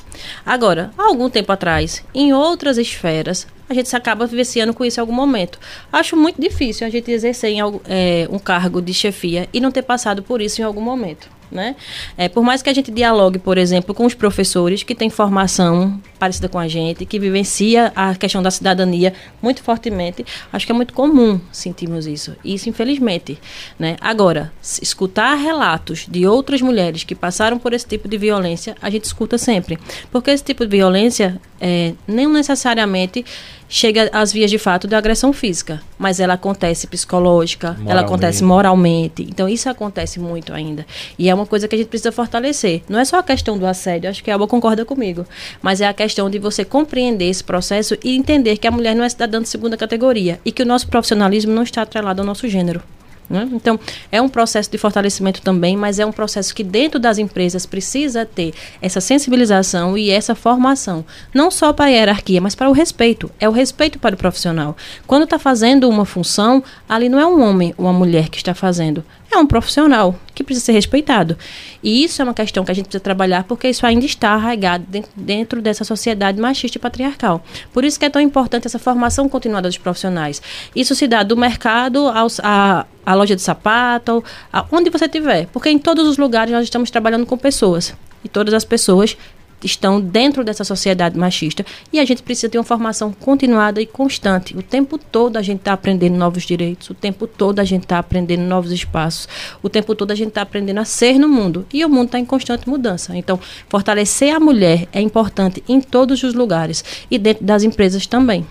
Agora, 0.45 0.91
há 0.97 1.03
algum 1.03 1.29
tempo 1.29 1.51
atrás, 1.51 2.03
em 2.13 2.33
outras 2.33 2.77
esferas, 2.77 3.47
a 3.69 3.73
gente 3.73 3.89
se 3.89 3.95
acaba 3.95 4.27
vivenciando 4.27 4.73
com 4.73 4.85
isso 4.85 4.99
em 4.99 5.01
algum 5.01 5.13
momento. 5.13 5.59
Acho 5.91 6.15
muito 6.15 6.39
difícil 6.39 6.85
a 6.85 6.89
gente 6.89 7.09
exercer 7.09 7.51
em, 7.51 7.59
é, 7.87 8.27
um 8.29 8.37
cargo 8.37 8.81
de 8.81 8.93
chefia 8.93 9.47
e 9.51 9.59
não 9.59 9.71
ter 9.71 9.81
passado 9.81 10.21
por 10.21 10.41
isso 10.41 10.61
em 10.61 10.63
algum 10.63 10.81
momento. 10.81 11.34
Né? 11.55 11.75
É, 12.17 12.27
por 12.27 12.43
mais 12.43 12.61
que 12.61 12.69
a 12.69 12.73
gente 12.73 12.91
dialogue, 12.91 13.39
por 13.39 13.57
exemplo, 13.57 13.95
com 13.95 14.05
os 14.05 14.13
professores 14.13 14.83
que 14.83 14.93
têm 14.93 15.09
formação 15.09 15.99
parecida 16.19 16.49
com 16.49 16.59
a 16.59 16.67
gente, 16.67 17.05
que 17.05 17.17
vivencia 17.17 17.93
a 17.95 18.13
questão 18.13 18.43
da 18.43 18.51
cidadania 18.51 19.13
muito 19.41 19.63
fortemente, 19.63 20.25
acho 20.51 20.65
que 20.65 20.71
é 20.73 20.75
muito 20.75 20.93
comum 20.93 21.39
sentirmos 21.53 22.05
isso. 22.05 22.35
Isso, 22.43 22.67
infelizmente. 22.67 23.39
Né? 23.79 23.95
Agora, 24.01 24.51
escutar 24.61 25.35
relatos 25.35 26.05
de 26.09 26.27
outras 26.27 26.61
mulheres 26.61 27.05
que 27.05 27.15
passaram 27.15 27.57
por 27.57 27.71
esse 27.71 27.87
tipo 27.87 28.09
de 28.09 28.17
violência, 28.17 28.75
a 28.81 28.89
gente 28.89 29.05
escuta 29.05 29.37
sempre. 29.37 29.79
Porque 30.11 30.31
esse 30.31 30.43
tipo 30.43 30.65
de 30.65 30.75
violência 30.75 31.39
é, 31.61 31.93
não 32.05 32.33
necessariamente 32.33 33.23
chega 33.67 34.09
às 34.11 34.31
vias 34.31 34.51
de 34.51 34.57
fato 34.57 34.87
da 34.87 34.97
agressão 34.97 35.33
física, 35.33 35.81
mas 35.97 36.19
ela 36.19 36.33
acontece 36.33 36.87
psicológica, 36.87 37.69
moralmente. 37.69 37.91
ela 37.91 38.01
acontece 38.01 38.43
moralmente. 38.43 39.23
Então 39.23 39.49
isso 39.49 39.69
acontece 39.69 40.19
muito 40.19 40.53
ainda. 40.53 40.85
E 41.17 41.29
é 41.29 41.33
uma 41.33 41.45
coisa 41.45 41.67
que 41.67 41.75
a 41.75 41.77
gente 41.77 41.87
precisa 41.87 42.11
fortalecer. 42.11 42.83
Não 42.87 42.99
é 42.99 43.05
só 43.05 43.19
a 43.19 43.23
questão 43.23 43.57
do 43.57 43.65
assédio, 43.65 44.09
acho 44.09 44.23
que 44.23 44.31
a 44.31 44.35
Alba 44.35 44.47
concorda 44.47 44.85
comigo, 44.85 45.25
mas 45.61 45.81
é 45.81 45.87
a 45.87 45.93
questão 45.93 46.29
de 46.29 46.39
você 46.39 46.63
compreender 46.63 47.29
esse 47.29 47.43
processo 47.43 47.97
e 48.03 48.15
entender 48.15 48.57
que 48.57 48.67
a 48.67 48.71
mulher 48.71 48.95
não 48.95 49.03
é 49.03 49.09
cidadã 49.09 49.41
de 49.41 49.49
segunda 49.49 49.77
categoria 49.77 50.39
e 50.45 50.51
que 50.51 50.63
o 50.63 50.65
nosso 50.65 50.87
profissionalismo 50.87 51.53
não 51.53 51.63
está 51.63 51.81
atrelado 51.81 52.21
ao 52.21 52.25
nosso 52.25 52.47
gênero. 52.47 52.81
Né? 53.29 53.47
Então, 53.51 53.79
é 54.11 54.21
um 54.21 54.29
processo 54.29 54.69
de 54.69 54.77
fortalecimento 54.77 55.41
também, 55.41 55.75
mas 55.75 55.99
é 55.99 56.05
um 56.05 56.11
processo 56.11 56.53
que 56.53 56.63
dentro 56.63 56.99
das 56.99 57.17
empresas 57.17 57.65
precisa 57.65 58.25
ter 58.25 58.53
essa 58.81 59.01
sensibilização 59.01 59.97
e 59.97 60.11
essa 60.11 60.35
formação, 60.35 61.03
não 61.33 61.49
só 61.49 61.73
para 61.73 61.85
a 61.85 61.89
hierarquia, 61.89 62.39
mas 62.39 62.55
para 62.55 62.69
o 62.69 62.73
respeito. 62.73 63.31
É 63.39 63.49
o 63.49 63.51
respeito 63.51 63.97
para 63.97 64.15
o 64.15 64.17
profissional. 64.17 64.77
Quando 65.07 65.23
está 65.23 65.39
fazendo 65.39 65.89
uma 65.89 66.05
função, 66.05 66.63
ali 66.87 67.09
não 67.09 67.19
é 67.19 67.25
um 67.25 67.41
homem 67.41 67.73
ou 67.77 67.85
uma 67.85 67.93
mulher 67.93 68.29
que 68.29 68.37
está 68.37 68.53
fazendo, 68.53 69.03
é 69.31 69.37
um 69.37 69.45
profissional 69.45 70.15
que 70.33 70.43
precisa 70.43 70.67
ser 70.67 70.71
respeitado. 70.73 71.37
E 71.81 72.03
isso 72.03 72.21
é 72.21 72.25
uma 72.25 72.33
questão 72.33 72.63
que 72.63 72.71
a 72.71 72.73
gente 72.73 72.85
precisa 72.85 73.03
trabalhar 73.03 73.43
porque 73.43 73.67
isso 73.67 73.85
ainda 73.85 74.05
está 74.05 74.31
arraigado 74.31 74.85
dentro 75.15 75.61
dessa 75.61 75.83
sociedade 75.83 76.39
machista 76.39 76.77
e 76.77 76.81
patriarcal. 76.81 77.43
Por 77.73 77.83
isso 77.83 77.99
que 77.99 78.05
é 78.05 78.09
tão 78.09 78.21
importante 78.21 78.67
essa 78.67 78.79
formação 78.79 79.27
continuada 79.27 79.67
dos 79.67 79.77
profissionais. 79.77 80.41
Isso 80.75 80.95
se 80.95 81.07
dá 81.07 81.23
do 81.23 81.35
mercado 81.35 82.07
aos, 82.07 82.39
a, 82.41 82.85
a 83.05 83.13
loja 83.13 83.35
de 83.35 83.41
sapato, 83.41 84.23
a, 84.51 84.65
onde 84.71 84.89
você 84.89 85.05
estiver. 85.05 85.47
Porque 85.47 85.69
em 85.69 85.79
todos 85.79 86.07
os 86.07 86.17
lugares 86.17 86.53
nós 86.53 86.63
estamos 86.63 86.91
trabalhando 86.91 87.25
com 87.25 87.37
pessoas. 87.37 87.93
E 88.23 88.29
todas 88.29 88.53
as 88.53 88.65
pessoas 88.65 89.15
estão 89.65 89.99
dentro 89.99 90.43
dessa 90.43 90.63
sociedade 90.63 91.17
machista 91.17 91.65
e 91.91 91.99
a 91.99 92.05
gente 92.05 92.23
precisa 92.23 92.49
ter 92.49 92.57
uma 92.57 92.63
formação 92.63 93.11
continuada 93.11 93.81
e 93.81 93.85
constante. 93.85 94.55
O 94.55 94.61
tempo 94.61 94.97
todo 94.97 95.37
a 95.37 95.41
gente 95.41 95.59
está 95.59 95.73
aprendendo 95.73 96.15
novos 96.15 96.43
direitos, 96.43 96.89
o 96.89 96.93
tempo 96.93 97.27
todo 97.27 97.59
a 97.59 97.63
gente 97.63 97.83
está 97.83 97.99
aprendendo 97.99 98.43
novos 98.43 98.71
espaços, 98.71 99.27
o 99.61 99.69
tempo 99.69 99.95
todo 99.95 100.11
a 100.11 100.15
gente 100.15 100.29
está 100.29 100.41
aprendendo 100.41 100.79
a 100.79 100.85
ser 100.85 101.17
no 101.17 101.27
mundo 101.27 101.65
e 101.73 101.83
o 101.83 101.89
mundo 101.89 102.05
está 102.05 102.19
em 102.19 102.25
constante 102.25 102.69
mudança. 102.69 103.17
Então, 103.17 103.39
fortalecer 103.67 104.35
a 104.35 104.39
mulher 104.39 104.87
é 104.93 105.01
importante 105.01 105.63
em 105.67 105.81
todos 105.81 106.23
os 106.23 106.33
lugares 106.33 106.83
e 107.09 107.17
dentro 107.17 107.43
das 107.43 107.63
empresas 107.63 108.05
também. 108.05 108.45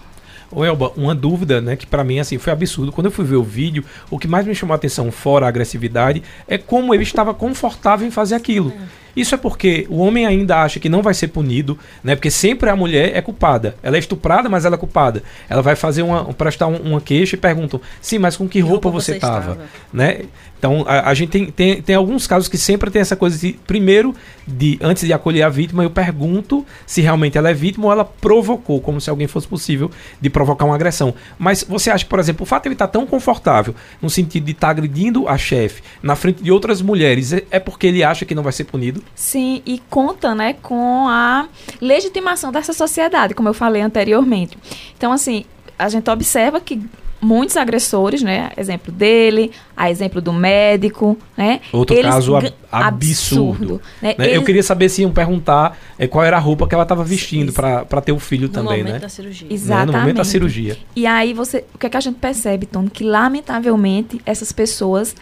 Ô 0.51 0.65
Elba, 0.65 0.93
uma 0.97 1.15
dúvida, 1.15 1.61
né, 1.61 1.75
que 1.75 1.87
para 1.87 2.05
mim 2.05 2.21
assim 2.21 2.39
foi 2.39 2.53
absurdo. 2.53 2.93
Quando 2.93 3.07
eu 3.07 3.11
fui 3.11 3.25
ver 3.25 3.37
o 3.37 3.43
vídeo, 3.43 3.85
o 4.09 4.19
que 4.19 4.29
mais 4.29 4.47
me 4.47 4.55
chamou 4.55 4.73
a 4.73 4.77
atenção 4.77 5.11
fora 5.11 5.47
a 5.47 5.49
agressividade 5.49 6.23
é 6.47 6.57
como 6.57 6.95
ele 6.95 7.03
estava 7.03 7.35
confortável 7.35 8.07
em 8.07 8.11
fazer 8.11 8.37
aquilo. 8.37 8.73
É. 9.01 9.04
Isso 9.17 9.35
é 9.35 9.39
porque 9.39 9.87
o 9.89 9.99
homem 9.99 10.27
ainda 10.27 10.63
acha 10.63 10.81
que 10.81 10.89
não 10.89 11.03
vai 11.03 11.15
ser 11.15 11.29
punido, 11.29 11.79
né? 12.03 12.15
Porque 12.15 12.31
sempre 12.31 12.69
a 12.71 12.77
mulher 12.77 13.17
é 13.17 13.23
culpada. 13.23 13.77
Ela 13.83 13.97
é 13.97 13.99
estuprada, 13.99 14.49
mas 14.49 14.65
ela 14.65 14.75
é 14.75 14.79
culpada. 14.79 15.23
Ela 15.49 15.63
vai 15.63 15.77
fazer 15.77 16.03
uma 16.03 16.25
prestar 16.35 16.67
um, 16.67 16.77
uma 16.77 17.01
queixa 17.01 17.37
e 17.37 17.39
perguntam: 17.39 17.81
"Sim, 18.01 18.19
mas 18.19 18.37
com 18.37 18.49
que 18.49 18.61
roupa, 18.61 18.89
roupa 18.89 19.01
você 19.01 19.17
estava?", 19.17 19.59
né? 19.93 20.23
Então, 20.65 20.83
a, 20.89 21.11
a 21.11 21.15
gente 21.15 21.29
tem, 21.29 21.51
tem, 21.51 21.83
tem, 21.83 21.95
alguns 21.95 22.27
casos 22.27 22.49
que 22.49 22.57
sempre 22.57 22.91
tem 22.91 23.03
essa 23.03 23.15
coisa 23.15 23.37
de, 23.39 23.53
primeiro, 23.67 24.15
de 24.49 24.79
antes 24.81 25.05
de 25.05 25.13
acolher 25.13 25.43
a 25.43 25.51
vítima, 25.51 25.83
eu 25.83 25.91
pergunto 25.91 26.65
se 26.87 27.03
realmente 27.03 27.37
ela 27.37 27.51
é 27.51 27.53
vítima 27.53 27.85
ou 27.85 27.93
ela 27.93 28.03
provocou, 28.03 28.81
como 28.81 28.99
se 28.99 29.11
alguém 29.11 29.27
fosse 29.27 29.47
possível 29.47 29.91
de 30.19 30.31
provocar 30.31 30.65
uma 30.65 30.75
agressão. 30.75 31.15
Mas 31.39 31.63
você 31.69 31.91
acha 31.91 32.07
por 32.07 32.19
exemplo, 32.19 32.45
o 32.45 32.47
fato 32.47 32.63
de 32.63 32.69
ele 32.69 32.77
estar 32.77 32.89
tão 32.89 33.07
confortável, 33.07 33.75
no 34.01 34.09
sentido 34.09 34.45
de 34.45 34.53
estar 34.53 34.71
agredindo 34.71 35.29
a 35.29 35.37
chefe 35.37 35.83
na 36.03 36.17
frente 36.17 36.43
de 36.43 36.51
outras 36.51 36.81
mulheres, 36.81 37.35
é, 37.35 37.43
é 37.51 37.61
porque 37.61 37.87
ele 37.87 38.03
acha 38.03 38.25
que 38.25 38.35
não 38.35 38.43
vai 38.43 38.53
ser 38.53 38.65
punido? 38.65 39.04
Sim, 39.15 39.63
e 39.65 39.81
conta, 39.91 40.35
né, 40.35 40.55
com 40.55 41.09
a 41.09 41.49
legitimação 41.81 42.51
dessa 42.51 42.73
sociedade, 42.73 43.35
como 43.35 43.49
eu 43.49 43.55
falei 43.55 43.81
anteriormente. 43.81 44.59
Então, 44.97 45.13
assim, 45.13 45.45
a 45.79 45.89
gente 45.89 46.11
observa 46.11 46.61
que 46.61 46.83
muitos 47.25 47.57
agressores, 47.57 48.23
né? 48.23 48.51
Exemplo 48.57 48.93
dele, 48.93 49.51
a 49.77 49.91
exemplo 49.91 50.21
do 50.21 50.33
médico, 50.33 51.19
né? 51.37 51.61
Outro 51.73 51.97
Eles 51.97 52.11
caso 52.11 52.37
ab 52.37 52.53
absurdo. 52.71 53.81
né? 54.01 54.15
Né? 54.19 54.27
Eles... 54.27 54.37
Eu 54.37 54.45
queria 54.45 54.63
saber 54.63 54.89
se 54.89 55.03
iam 55.03 55.11
perguntar 55.11 55.79
é, 55.99 56.07
qual 56.07 56.23
era 56.23 56.37
a 56.37 56.41
roupa 56.41 56.69
que 56.69 56.75
ela 56.75 56.83
estava 56.83 57.03
vestindo 57.03 57.53
para 57.53 58.01
ter 58.03 58.13
o 58.13 58.19
filho 58.19 58.49
no 58.49 58.53
também, 58.53 58.79
né? 58.79 58.83
No 58.83 58.87
momento 58.89 59.03
da 59.03 59.09
cirurgia. 59.09 59.49
Exatamente. 59.51 59.87
Né? 59.87 59.93
No 59.93 60.01
momento 60.01 60.17
da 60.17 60.25
cirurgia. 60.25 60.77
E 60.95 61.07
aí 61.07 61.33
você, 61.33 61.65
o 61.75 61.79
que 61.79 61.87
é 61.87 61.89
que 61.89 61.97
a 61.97 62.01
gente 62.01 62.17
percebe, 62.17 62.67
Tony? 62.67 62.91
Que 62.91 63.03
lamentavelmente 63.03 64.21
essas 64.27 64.53
pessoas 64.53 65.17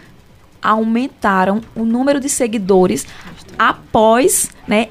aumentaram 0.62 1.60
o 1.74 1.84
número 1.84 2.20
de 2.20 2.28
seguidores 2.28 3.06
após, 3.58 4.50
né, 4.66 4.88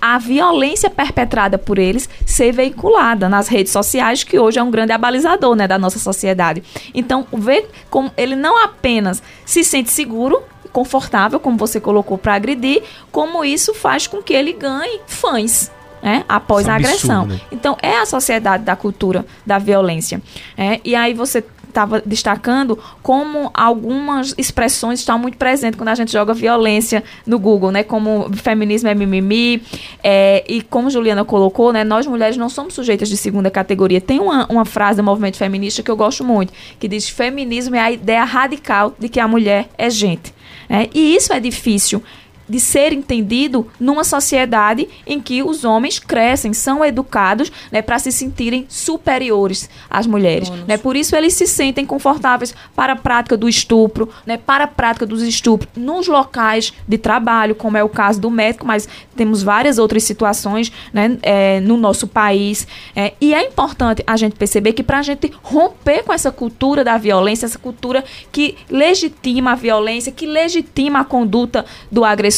a 0.00 0.18
violência 0.18 0.90
perpetrada 0.90 1.56
por 1.56 1.78
eles 1.78 2.10
ser 2.26 2.52
veiculada 2.52 3.26
nas 3.26 3.48
redes 3.48 3.72
sociais, 3.72 4.22
que 4.22 4.38
hoje 4.38 4.58
é 4.58 4.62
um 4.62 4.70
grande 4.70 4.92
abalizador 4.92 5.54
né, 5.54 5.66
da 5.66 5.78
nossa 5.78 5.98
sociedade. 5.98 6.62
Então, 6.92 7.26
ver 7.32 7.70
como 7.88 8.12
ele 8.14 8.36
não 8.36 8.62
apenas 8.62 9.22
se 9.46 9.64
sente 9.64 9.90
seguro, 9.90 10.42
confortável, 10.70 11.40
como 11.40 11.56
você 11.56 11.80
colocou, 11.80 12.18
para 12.18 12.34
agredir, 12.34 12.82
como 13.10 13.42
isso 13.46 13.72
faz 13.72 14.06
com 14.06 14.22
que 14.22 14.34
ele 14.34 14.52
ganhe 14.52 15.00
fãs. 15.06 15.72
Né, 16.02 16.22
após 16.28 16.66
é 16.66 16.68
a 16.68 16.72
um 16.74 16.76
agressão. 16.76 17.22
absurdo, 17.22 17.42
né? 17.42 17.48
Então, 17.50 17.78
é 17.80 17.96
a 17.96 18.04
sociedade 18.04 18.62
da 18.62 18.76
cultura 18.76 19.24
da 19.46 19.56
violência. 19.56 20.20
É, 20.54 20.78
e 20.84 20.94
aí 20.94 21.14
você 21.14 21.42
estava 21.74 22.00
destacando 22.06 22.78
como 23.02 23.50
algumas 23.52 24.32
expressões 24.38 25.00
estão 25.00 25.18
muito 25.18 25.36
presentes 25.36 25.76
quando 25.76 25.88
a 25.88 25.94
gente 25.94 26.12
joga 26.12 26.32
violência 26.32 27.02
no 27.26 27.38
Google, 27.38 27.72
né? 27.72 27.82
Como 27.82 28.30
feminismo 28.34 28.88
é 28.88 28.94
mimimi. 28.94 29.62
É, 30.02 30.44
e 30.48 30.62
como 30.62 30.88
Juliana 30.88 31.24
colocou, 31.24 31.72
né? 31.72 31.82
Nós 31.82 32.06
mulheres 32.06 32.36
não 32.36 32.48
somos 32.48 32.74
sujeitas 32.74 33.08
de 33.08 33.16
segunda 33.16 33.50
categoria. 33.50 34.00
Tem 34.00 34.20
uma, 34.20 34.46
uma 34.46 34.64
frase 34.64 34.98
do 34.98 35.04
movimento 35.04 35.36
feminista 35.36 35.82
que 35.82 35.90
eu 35.90 35.96
gosto 35.96 36.24
muito, 36.24 36.52
que 36.78 36.86
diz: 36.86 37.08
feminismo 37.08 37.74
é 37.74 37.80
a 37.80 37.90
ideia 37.90 38.24
radical 38.24 38.94
de 38.98 39.08
que 39.08 39.18
a 39.18 39.26
mulher 39.26 39.68
é 39.76 39.90
gente. 39.90 40.32
né? 40.68 40.88
E 40.94 41.16
isso 41.16 41.32
é 41.32 41.40
difícil 41.40 42.02
de 42.48 42.60
ser 42.60 42.92
entendido 42.92 43.66
numa 43.78 44.04
sociedade 44.04 44.88
em 45.06 45.20
que 45.20 45.42
os 45.42 45.64
homens 45.64 45.98
crescem, 45.98 46.52
são 46.52 46.84
educados 46.84 47.50
né, 47.70 47.82
para 47.82 47.98
se 47.98 48.12
sentirem 48.12 48.66
superiores 48.68 49.68
às 49.88 50.06
mulheres. 50.06 50.50
Né? 50.66 50.76
Por 50.76 50.96
isso 50.96 51.16
eles 51.16 51.34
se 51.34 51.46
sentem 51.46 51.84
confortáveis 51.84 52.54
para 52.74 52.94
a 52.94 52.96
prática 52.96 53.36
do 53.36 53.48
estupro, 53.48 54.08
né, 54.26 54.36
para 54.36 54.64
a 54.64 54.68
prática 54.68 55.06
dos 55.06 55.22
estupros 55.22 55.68
nos 55.76 56.06
locais 56.06 56.72
de 56.86 56.98
trabalho, 56.98 57.54
como 57.54 57.76
é 57.76 57.84
o 57.84 57.88
caso 57.88 58.20
do 58.20 58.30
médico, 58.30 58.66
mas 58.66 58.88
temos 59.16 59.42
várias 59.42 59.78
outras 59.78 60.04
situações 60.04 60.72
né, 60.92 61.18
é, 61.22 61.60
no 61.60 61.76
nosso 61.76 62.06
país. 62.06 62.66
É, 62.94 63.14
e 63.20 63.34
é 63.34 63.46
importante 63.46 64.02
a 64.06 64.16
gente 64.16 64.36
perceber 64.36 64.72
que 64.72 64.82
para 64.82 64.98
a 64.98 65.02
gente 65.02 65.32
romper 65.42 66.02
com 66.02 66.12
essa 66.12 66.30
cultura 66.30 66.84
da 66.84 66.96
violência, 66.98 67.46
essa 67.46 67.58
cultura 67.58 68.04
que 68.30 68.56
legitima 68.68 69.52
a 69.52 69.54
violência, 69.54 70.12
que 70.12 70.26
legitima 70.26 71.00
a 71.00 71.04
conduta 71.04 71.64
do 71.90 72.04
agressor, 72.04 72.33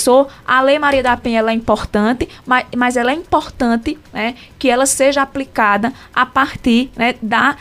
a 0.47 0.61
Lei 0.61 0.79
Maria 0.79 1.03
da 1.03 1.17
Penha 1.17 1.41
é 1.41 1.53
importante, 1.53 2.29
mas, 2.45 2.67
mas 2.77 2.97
ela 2.97 3.11
é 3.11 3.15
importante 3.15 3.99
né, 4.13 4.35
que 4.59 4.69
ela 4.69 4.87
seja 4.87 5.23
aplicada 5.23 5.93
a 6.15 6.27
partir 6.27 6.91
né, 6.97 7.15
da 7.23 7.57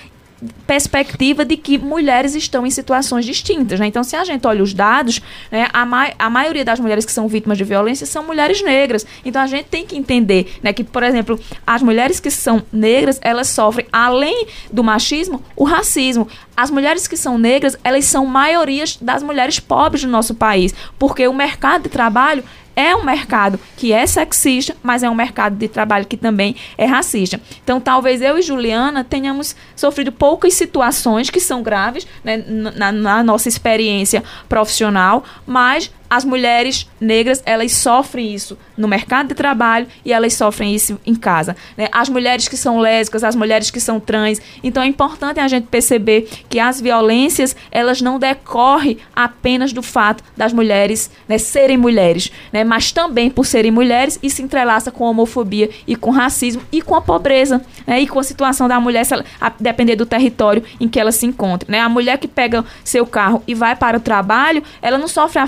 perspectiva 0.65 1.45
de 1.45 1.58
que 1.58 1.77
mulheres 1.77 2.36
estão 2.36 2.65
em 2.65 2.71
situações 2.71 3.25
distintas. 3.25 3.79
Né? 3.79 3.88
Então, 3.88 4.03
se 4.03 4.15
a 4.15 4.23
gente 4.23 4.45
olha 4.47 4.63
os 4.63 4.73
dados, 4.73 5.21
né, 5.51 5.67
a, 5.71 5.86
ma 5.86 6.12
a 6.17 6.29
maioria 6.29 6.65
das 6.65 6.79
mulheres 6.79 7.05
que 7.05 7.12
são 7.12 7.27
vítimas 7.27 7.58
de 7.58 7.63
violência 7.63 8.05
são 8.05 8.23
mulheres 8.23 8.63
negras. 8.63 9.05
Então, 9.23 9.41
a 9.41 9.47
gente 9.47 9.65
tem 9.65 9.86
que 9.86 9.97
entender 9.97 10.58
né, 10.62 10.73
que, 10.73 10.84
por 10.84 11.03
exemplo, 11.03 11.39
as 11.65 11.81
mulheres 11.81 12.19
que 12.19 12.31
são 12.31 12.63
negras, 12.71 13.19
elas 13.21 13.47
sofrem, 13.49 13.88
além 13.91 14.47
do 14.71 14.84
machismo, 14.84 15.43
o 15.55 15.63
racismo. 15.63 16.27
As 16.55 16.71
mulheres 16.71 17.08
que 17.08 17.17
são 17.17 17.38
negras, 17.38 17.77
elas 17.84 18.05
são 18.05 18.25
maiorias 18.25 18.97
das 19.01 19.21
mulheres 19.21 19.60
pobres 19.60 20.03
do 20.03 20.10
nosso 20.10 20.34
país, 20.36 20.73
porque 20.97 21.27
o 21.27 21.34
mercado 21.34 21.84
de 21.84 21.89
trabalho 21.89 22.43
é 22.75 22.95
um 22.95 23.03
mercado 23.03 23.59
que 23.77 23.93
é 23.93 24.05
sexista, 24.05 24.75
mas 24.83 25.03
é 25.03 25.09
um 25.09 25.15
mercado 25.15 25.55
de 25.55 25.67
trabalho 25.67 26.05
que 26.05 26.17
também 26.17 26.55
é 26.77 26.85
racista. 26.85 27.39
Então, 27.63 27.79
talvez 27.79 28.21
eu 28.21 28.38
e 28.38 28.41
Juliana 28.41 29.03
tenhamos 29.03 29.55
sofrido 29.75 30.11
poucas 30.11 30.53
situações 30.53 31.29
que 31.29 31.39
são 31.39 31.63
graves 31.63 32.05
né, 32.23 32.38
na, 32.47 32.91
na 32.91 33.23
nossa 33.23 33.47
experiência 33.47 34.23
profissional, 34.49 35.23
mas 35.45 35.91
as 36.09 36.23
mulheres 36.23 36.89
negras 36.99 37.41
elas 37.45 37.71
sofrem 37.71 38.33
isso 38.33 38.57
no 38.77 38.87
mercado 38.87 39.29
de 39.29 39.33
trabalho 39.33 39.87
e 40.03 40.11
elas 40.11 40.33
sofrem 40.33 40.73
isso 40.73 40.99
em 41.05 41.15
casa. 41.15 41.55
Né? 41.77 41.87
As 41.91 42.09
mulheres 42.09 42.47
que 42.47 42.57
são 42.57 42.79
lésbicas, 42.79 43.23
as 43.23 43.35
mulheres 43.35 43.71
que 43.71 43.79
são 43.79 43.99
trans. 43.99 44.41
Então 44.63 44.83
é 44.83 44.87
importante 44.87 45.39
a 45.39 45.47
gente 45.47 45.67
perceber 45.67 46.27
que 46.49 46.59
as 46.59 46.79
violências 46.79 47.55
elas 47.71 48.01
não 48.01 48.19
decorrem 48.19 48.97
apenas 49.15 49.73
do 49.73 49.81
fato 49.81 50.23
das 50.35 50.53
mulheres 50.53 51.09
né, 51.27 51.37
serem 51.37 51.77
mulheres, 51.77 52.31
né? 52.51 52.63
mas 52.63 52.91
também 52.91 53.29
por 53.29 53.45
serem 53.45 53.71
mulheres 53.71 54.19
e 54.21 54.29
se 54.29 54.41
entrelaça 54.41 54.91
com 54.91 55.05
a 55.05 55.09
homofobia 55.09 55.69
e 55.87 55.95
com 55.95 56.11
racismo 56.11 56.61
e 56.71 56.81
com 56.81 56.95
a 56.95 57.01
pobreza 57.01 57.61
né? 57.85 58.01
e 58.01 58.07
com 58.07 58.19
a 58.19 58.23
situação 58.23 58.67
da 58.67 58.79
mulher, 58.79 59.05
ela, 59.09 59.25
a 59.39 59.49
depender 59.49 59.95
do 59.95 60.05
território 60.05 60.63
em 60.79 60.87
que 60.87 60.99
ela 60.99 61.11
se 61.11 61.25
encontra. 61.25 61.69
Né? 61.71 61.79
A 61.79 61.89
mulher 61.89 62.17
que 62.17 62.27
pega 62.27 62.65
seu 62.83 63.05
carro 63.05 63.43
e 63.47 63.53
vai 63.53 63.75
para 63.75 63.97
o 63.97 63.99
trabalho, 63.99 64.63
ela 64.81 64.97
não 64.97 65.07
sofre 65.07 65.39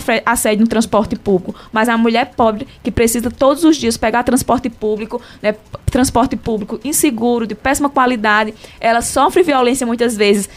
assédio 0.47 0.63
no 0.63 0.67
transporte 0.67 1.15
público, 1.15 1.53
mas 1.71 1.89
a 1.89 1.97
mulher 1.97 2.33
pobre 2.35 2.67
que 2.81 2.89
precisa 2.89 3.29
todos 3.29 3.63
os 3.63 3.75
dias 3.75 3.97
pegar 3.97 4.23
transporte 4.23 4.69
público, 4.69 5.21
né, 5.41 5.55
transporte 5.91 6.35
público 6.35 6.79
inseguro, 6.83 7.45
de 7.45 7.55
péssima 7.55 7.89
qualidade, 7.89 8.53
ela 8.79 9.01
sofre 9.01 9.43
violência 9.43 9.85
muitas 9.85 10.15
vezes 10.15 10.49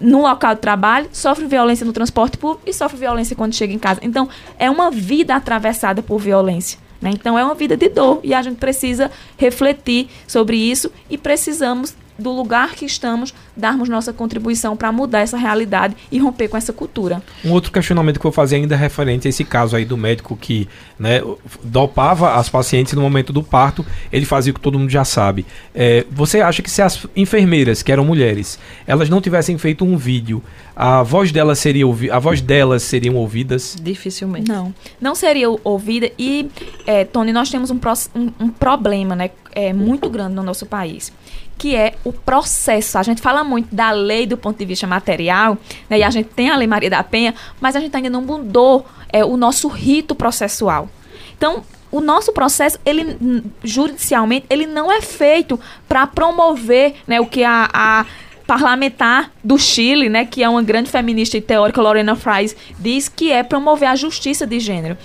no 0.00 0.22
local 0.22 0.54
de 0.54 0.60
trabalho, 0.60 1.08
sofre 1.12 1.46
violência 1.46 1.84
no 1.84 1.92
transporte 1.92 2.36
público 2.36 2.62
e 2.66 2.72
sofre 2.72 2.98
violência 2.98 3.34
quando 3.34 3.54
chega 3.54 3.72
em 3.72 3.78
casa. 3.78 4.00
Então, 4.02 4.28
é 4.58 4.70
uma 4.70 4.90
vida 4.90 5.34
atravessada 5.34 6.02
por 6.02 6.18
violência. 6.20 6.78
Né? 7.00 7.10
Então, 7.10 7.36
é 7.36 7.44
uma 7.44 7.54
vida 7.54 7.76
de 7.76 7.88
dor 7.88 8.20
e 8.22 8.32
a 8.32 8.40
gente 8.40 8.56
precisa 8.56 9.10
refletir 9.36 10.08
sobre 10.26 10.56
isso 10.56 10.92
e 11.10 11.18
precisamos 11.18 11.96
do 12.18 12.30
lugar 12.32 12.74
que 12.74 12.84
estamos, 12.84 13.32
darmos 13.56 13.88
nossa 13.88 14.12
contribuição 14.12 14.76
para 14.76 14.90
mudar 14.90 15.20
essa 15.20 15.36
realidade 15.36 15.96
e 16.10 16.18
romper 16.18 16.48
com 16.48 16.56
essa 16.56 16.72
cultura. 16.72 17.22
Um 17.44 17.52
outro 17.52 17.70
questionamento 17.70 18.18
que 18.18 18.26
eu 18.26 18.30
vou 18.30 18.32
fazer 18.32 18.56
ainda 18.56 18.74
é 18.74 18.78
referente 18.78 19.28
a 19.28 19.30
esse 19.30 19.44
caso 19.44 19.76
aí 19.76 19.84
do 19.84 19.96
médico 19.96 20.36
que 20.36 20.68
né, 20.98 21.22
dopava 21.62 22.34
as 22.34 22.48
pacientes 22.48 22.92
no 22.94 23.00
momento 23.00 23.32
do 23.32 23.42
parto, 23.42 23.86
ele 24.12 24.26
fazia 24.26 24.50
o 24.50 24.54
que 24.54 24.60
todo 24.60 24.78
mundo 24.78 24.90
já 24.90 25.04
sabe. 25.04 25.46
É, 25.74 26.04
você 26.10 26.40
acha 26.40 26.62
que 26.62 26.70
se 26.70 26.82
as 26.82 27.06
enfermeiras, 27.14 27.82
que 27.82 27.92
eram 27.92 28.04
mulheres, 28.04 28.58
elas 28.86 29.08
não 29.08 29.20
tivessem 29.20 29.56
feito 29.56 29.84
um 29.84 29.96
vídeo, 29.96 30.42
a 30.74 31.02
voz 31.02 31.32
delas 31.32 31.58
seria 31.58 31.84
a 32.12 32.18
voz 32.18 32.40
delas 32.40 32.82
seriam 32.82 33.16
ouvidas? 33.16 33.76
Dificilmente. 33.80 34.48
Não, 34.48 34.74
não 35.00 35.14
seria 35.14 35.48
ouvida 35.64 36.10
e, 36.18 36.48
é, 36.86 37.04
Tony, 37.04 37.32
nós 37.32 37.50
temos 37.50 37.70
um, 37.70 37.78
um, 38.14 38.32
um 38.40 38.48
problema 38.48 39.14
né, 39.14 39.30
é, 39.52 39.72
muito 39.72 40.08
grande 40.08 40.34
no 40.34 40.42
nosso 40.42 40.66
país 40.66 41.12
que 41.58 41.74
é 41.74 41.94
o 42.04 42.12
processo. 42.12 42.96
A 42.96 43.02
gente 43.02 43.20
fala 43.20 43.42
muito 43.42 43.74
da 43.74 43.90
lei 43.90 44.26
do 44.26 44.36
ponto 44.36 44.56
de 44.56 44.64
vista 44.64 44.86
material, 44.86 45.58
né, 45.90 45.98
e 45.98 46.02
a 46.02 46.10
gente 46.10 46.28
tem 46.28 46.48
a 46.48 46.56
Lei 46.56 46.68
Maria 46.68 46.88
da 46.88 47.02
Penha, 47.02 47.34
mas 47.60 47.74
a 47.74 47.80
gente 47.80 47.94
ainda 47.94 48.08
não 48.08 48.22
mudou 48.22 48.86
é, 49.12 49.24
o 49.24 49.36
nosso 49.36 49.68
rito 49.68 50.14
processual. 50.14 50.88
Então, 51.36 51.62
o 51.90 52.00
nosso 52.00 52.32
processo, 52.32 52.78
ele 52.84 53.16
judicialmente, 53.64 54.46
ele 54.48 54.66
não 54.66 54.92
é 54.92 55.00
feito 55.00 55.58
para 55.88 56.06
promover 56.06 56.94
né, 57.06 57.20
o 57.20 57.26
que 57.26 57.42
a, 57.42 57.68
a 57.72 58.06
parlamentar 58.46 59.30
do 59.42 59.58
Chile, 59.58 60.08
né, 60.08 60.24
que 60.24 60.42
é 60.42 60.48
uma 60.48 60.62
grande 60.62 60.90
feminista 60.90 61.36
e 61.36 61.40
teórica, 61.40 61.80
Lorena 61.80 62.14
Fries, 62.14 62.56
diz 62.78 63.08
que 63.08 63.32
é 63.32 63.42
promover 63.42 63.88
a 63.88 63.96
justiça 63.96 64.46
de 64.46 64.60
gênero. 64.60 64.96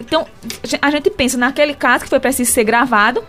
Então, 0.00 0.26
a 0.80 0.90
gente 0.90 1.10
pensa 1.10 1.36
naquele 1.36 1.74
caso 1.74 2.04
que 2.04 2.10
foi 2.10 2.20
preciso 2.20 2.52
ser 2.52 2.64
gravado, 2.64 3.22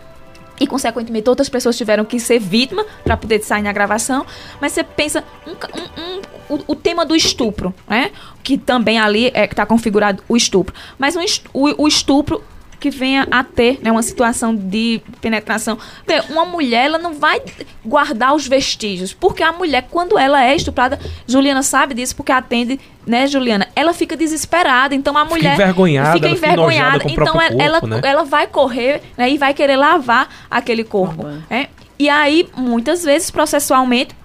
e, 0.60 0.66
consequentemente, 0.66 1.28
outras 1.28 1.48
pessoas 1.48 1.76
tiveram 1.76 2.04
que 2.04 2.20
ser 2.20 2.38
vítima 2.38 2.84
para 3.02 3.16
poder 3.16 3.42
sair 3.42 3.62
na 3.62 3.72
gravação. 3.72 4.26
Mas 4.60 4.72
você 4.72 4.84
pensa 4.84 5.24
um, 5.46 5.52
um, 5.52 6.02
um, 6.02 6.56
o, 6.56 6.72
o, 6.72 6.76
tema 6.76 7.04
do 7.06 7.16
estupro, 7.16 7.74
né? 7.88 8.10
Que 8.42 8.58
também 8.58 8.98
ali 8.98 9.30
é 9.32 9.46
que 9.46 9.54
está 9.54 9.64
configurado 9.64 10.22
o 10.28 10.36
estupro. 10.36 10.74
Mas 10.98 11.16
o, 11.54 11.82
o 11.82 11.88
estupro 11.88 12.44
que 12.80 12.90
venha 12.90 13.28
a 13.30 13.44
ter 13.44 13.78
né, 13.82 13.92
uma 13.92 14.02
situação 14.02 14.56
de 14.56 15.02
penetração. 15.20 15.78
Vê, 16.06 16.20
uma 16.30 16.46
mulher 16.46 16.86
ela 16.86 16.98
não 16.98 17.14
vai 17.14 17.40
guardar 17.84 18.34
os 18.34 18.48
vestígios, 18.48 19.12
porque 19.12 19.42
a 19.42 19.52
mulher, 19.52 19.86
quando 19.90 20.18
ela 20.18 20.42
é 20.42 20.56
estuprada, 20.56 20.98
Juliana 21.26 21.62
sabe 21.62 21.94
disso, 21.94 22.16
porque 22.16 22.32
atende, 22.32 22.80
né, 23.06 23.26
Juliana? 23.26 23.68
Ela 23.76 23.92
fica 23.92 24.16
desesperada, 24.16 24.94
então 24.94 25.16
a 25.16 25.24
mulher 25.24 25.52
fica 25.52 25.62
envergonhada, 25.64 26.12
fica 26.12 26.28
envergonhada, 26.28 27.04
então 27.06 27.34
corpo, 27.34 27.60
ela, 27.60 27.80
né? 27.82 28.00
ela 28.02 28.24
vai 28.24 28.46
correr 28.46 29.02
né, 29.16 29.30
e 29.30 29.36
vai 29.36 29.52
querer 29.52 29.76
lavar 29.76 30.28
aquele 30.50 30.82
corpo. 30.82 31.26
Né? 31.48 31.68
E 31.98 32.08
aí, 32.08 32.48
muitas 32.56 33.04
vezes, 33.04 33.30
processualmente, 33.30 34.16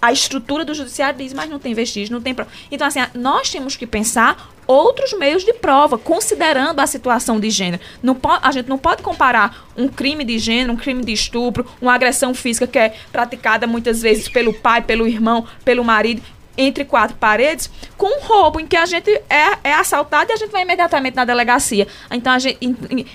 a 0.00 0.10
estrutura 0.10 0.64
do 0.64 0.74
judiciário 0.74 1.16
diz, 1.16 1.32
mas 1.32 1.48
não 1.48 1.60
tem 1.60 1.72
vestígio, 1.72 2.12
não 2.12 2.20
tem 2.20 2.34
prova. 2.34 2.50
Então, 2.72 2.84
assim, 2.84 2.98
nós 3.14 3.48
temos 3.48 3.76
que 3.76 3.86
pensar 3.86 4.51
outros 4.66 5.12
meios 5.12 5.44
de 5.44 5.52
prova, 5.52 5.98
considerando 5.98 6.80
a 6.80 6.86
situação 6.86 7.38
de 7.38 7.50
gênero. 7.50 7.82
Não 8.02 8.16
a 8.42 8.52
gente 8.52 8.68
não 8.68 8.78
pode 8.78 9.02
comparar 9.02 9.68
um 9.76 9.88
crime 9.88 10.24
de 10.24 10.38
gênero, 10.38 10.72
um 10.72 10.76
crime 10.76 11.04
de 11.04 11.12
estupro, 11.12 11.66
uma 11.80 11.94
agressão 11.94 12.34
física 12.34 12.66
que 12.66 12.78
é 12.78 12.94
praticada 13.10 13.66
muitas 13.66 14.02
vezes 14.02 14.28
pelo 14.28 14.52
pai, 14.52 14.82
pelo 14.82 15.06
irmão, 15.06 15.46
pelo 15.64 15.84
marido, 15.84 16.22
entre 16.56 16.84
quatro 16.84 17.16
paredes 17.16 17.70
com 17.96 18.06
um 18.06 18.20
roubo 18.22 18.60
em 18.60 18.66
que 18.66 18.76
a 18.76 18.86
gente 18.86 19.10
é, 19.28 19.58
é 19.64 19.74
assaltado 19.74 20.30
e 20.30 20.34
a 20.34 20.36
gente 20.36 20.50
vai 20.50 20.62
imediatamente 20.62 21.14
na 21.14 21.24
delegacia. 21.24 21.86
Então 22.10 22.32
a, 22.32 22.38
gente, 22.38 22.58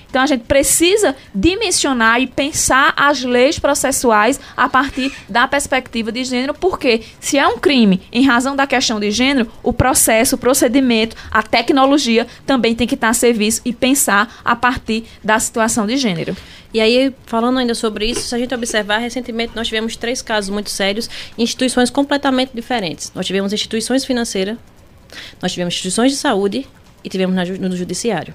então 0.08 0.22
a 0.22 0.26
gente 0.26 0.44
precisa 0.44 1.14
dimensionar 1.34 2.20
e 2.20 2.26
pensar 2.26 2.92
as 2.96 3.22
leis 3.22 3.58
processuais 3.58 4.40
a 4.56 4.68
partir 4.68 5.12
da 5.28 5.46
perspectiva 5.46 6.10
de 6.10 6.24
gênero, 6.24 6.54
porque 6.54 7.02
se 7.20 7.38
é 7.38 7.46
um 7.46 7.58
crime 7.58 8.00
em 8.12 8.24
razão 8.24 8.56
da 8.56 8.66
questão 8.66 8.98
de 8.98 9.10
gênero, 9.10 9.50
o 9.62 9.72
processo, 9.72 10.36
o 10.36 10.38
procedimento, 10.38 11.16
a 11.30 11.42
tecnologia 11.42 12.26
também 12.46 12.74
tem 12.74 12.86
que 12.86 12.94
estar 12.94 13.10
a 13.10 13.14
serviço 13.14 13.60
e 13.64 13.72
pensar 13.72 14.40
a 14.44 14.56
partir 14.56 15.04
da 15.22 15.38
situação 15.38 15.86
de 15.86 15.96
gênero. 15.96 16.36
E 16.72 16.80
aí, 16.80 17.14
falando 17.24 17.58
ainda 17.58 17.74
sobre 17.74 18.06
isso, 18.06 18.28
se 18.28 18.34
a 18.34 18.38
gente 18.38 18.54
observar, 18.54 18.98
recentemente 18.98 19.52
nós 19.56 19.68
tivemos 19.68 19.96
três 19.96 20.20
casos 20.20 20.50
muito 20.50 20.68
sérios 20.68 21.08
em 21.36 21.42
instituições 21.42 21.88
completamente 21.88 22.50
diferentes. 22.54 23.10
Nós 23.14 23.26
tivemos 23.28 23.52
instituições 23.52 24.04
financeiras, 24.04 24.56
nós 25.40 25.52
tivemos 25.52 25.72
instituições 25.74 26.10
de 26.10 26.18
saúde 26.18 26.66
e 27.04 27.08
tivemos 27.08 27.34
na, 27.36 27.44
no 27.44 27.76
judiciário. 27.76 28.34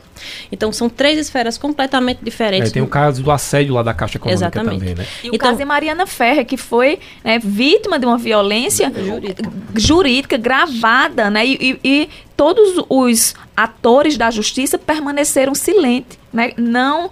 Então 0.49 0.71
são 0.71 0.87
três 0.89 1.19
esferas 1.19 1.57
completamente 1.57 2.19
diferentes. 2.23 2.69
É, 2.69 2.73
tem 2.73 2.81
o 2.81 2.87
caso 2.87 3.21
do 3.21 3.29
assédio 3.29 3.73
lá 3.73 3.83
da 3.83 3.93
Caixa 3.93 4.17
Econômica 4.17 4.45
Exatamente. 4.45 4.79
também, 4.79 4.95
né? 4.95 5.05
E 5.21 5.27
o 5.29 5.35
Então- 5.35 5.49
caso 5.49 5.57
de 5.57 5.65
Mariana 5.65 6.07
Ferrer, 6.07 6.45
que 6.45 6.55
foi 6.55 6.97
né, 7.23 7.37
vítima 7.39 7.99
de 7.99 8.05
uma 8.05 8.17
violência 8.17 8.89
Jurídica. 8.95 9.51
jurídica 9.75 10.37
gravada, 10.37 11.29
né? 11.29 11.45
E, 11.45 11.57
e- 11.61 11.79
e 11.83 12.09
todos 12.37 12.81
os 12.89 13.35
atores 13.55 14.17
da 14.17 14.31
justiça 14.31 14.79
permaneceram 14.79 15.53
silentes, 15.53 16.17
né? 16.31 16.53
Não. 16.57 17.11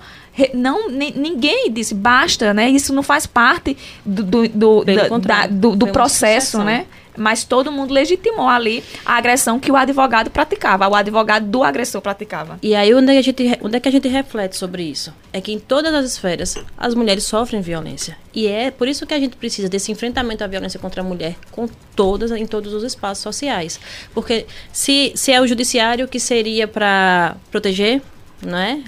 Não, 0.53 0.89
ni- 0.89 1.13
ninguém 1.15 1.69
disse 1.69 1.93
basta, 1.93 2.53
né? 2.53 2.69
Isso 2.69 2.93
não 2.93 3.03
faz 3.03 3.25
parte 3.27 3.75
do, 4.05 4.23
do, 4.23 4.47
do, 4.47 4.85
da- 5.19 5.45
do- 5.47 5.75
do 5.75 5.87
processo, 5.87 6.63
né? 6.63 6.85
Mas 7.17 7.43
todo 7.43 7.71
mundo 7.71 7.93
legitimou 7.93 8.47
ali 8.47 8.83
a 9.05 9.17
agressão 9.17 9.59
que 9.59 9.71
o 9.71 9.75
advogado 9.75 10.29
praticava, 10.29 10.87
o 10.87 10.95
advogado 10.95 11.45
do 11.45 11.63
agressor 11.63 12.01
praticava. 12.01 12.59
E 12.61 12.73
aí, 12.75 12.93
onde, 12.93 13.11
é 13.11 13.13
que 13.13 13.19
a 13.19 13.21
gente, 13.21 13.59
onde 13.61 13.77
é 13.77 13.79
que 13.79 13.89
a 13.89 13.91
gente 13.91 14.07
reflete 14.07 14.55
sobre 14.55 14.83
isso? 14.83 15.13
É 15.33 15.41
que 15.41 15.51
em 15.51 15.59
todas 15.59 15.93
as 15.93 16.05
esferas, 16.05 16.57
as 16.77 16.93
mulheres 16.93 17.23
sofrem 17.23 17.61
violência. 17.61 18.17
E 18.33 18.47
é 18.47 18.71
por 18.71 18.87
isso 18.87 19.05
que 19.05 19.13
a 19.13 19.19
gente 19.19 19.35
precisa 19.35 19.67
desse 19.67 19.91
enfrentamento 19.91 20.43
à 20.43 20.47
violência 20.47 20.79
contra 20.79 21.01
a 21.01 21.03
mulher 21.03 21.35
com 21.51 21.67
todas, 21.95 22.31
em 22.31 22.45
todos 22.45 22.73
os 22.73 22.83
espaços 22.83 23.23
sociais. 23.23 23.79
Porque 24.13 24.45
se, 24.71 25.11
se 25.15 25.31
é 25.31 25.41
o 25.41 25.47
judiciário 25.47 26.07
que 26.07 26.19
seria 26.19 26.67
para 26.67 27.35
proteger, 27.51 28.01
não 28.45 28.57
é? 28.57 28.79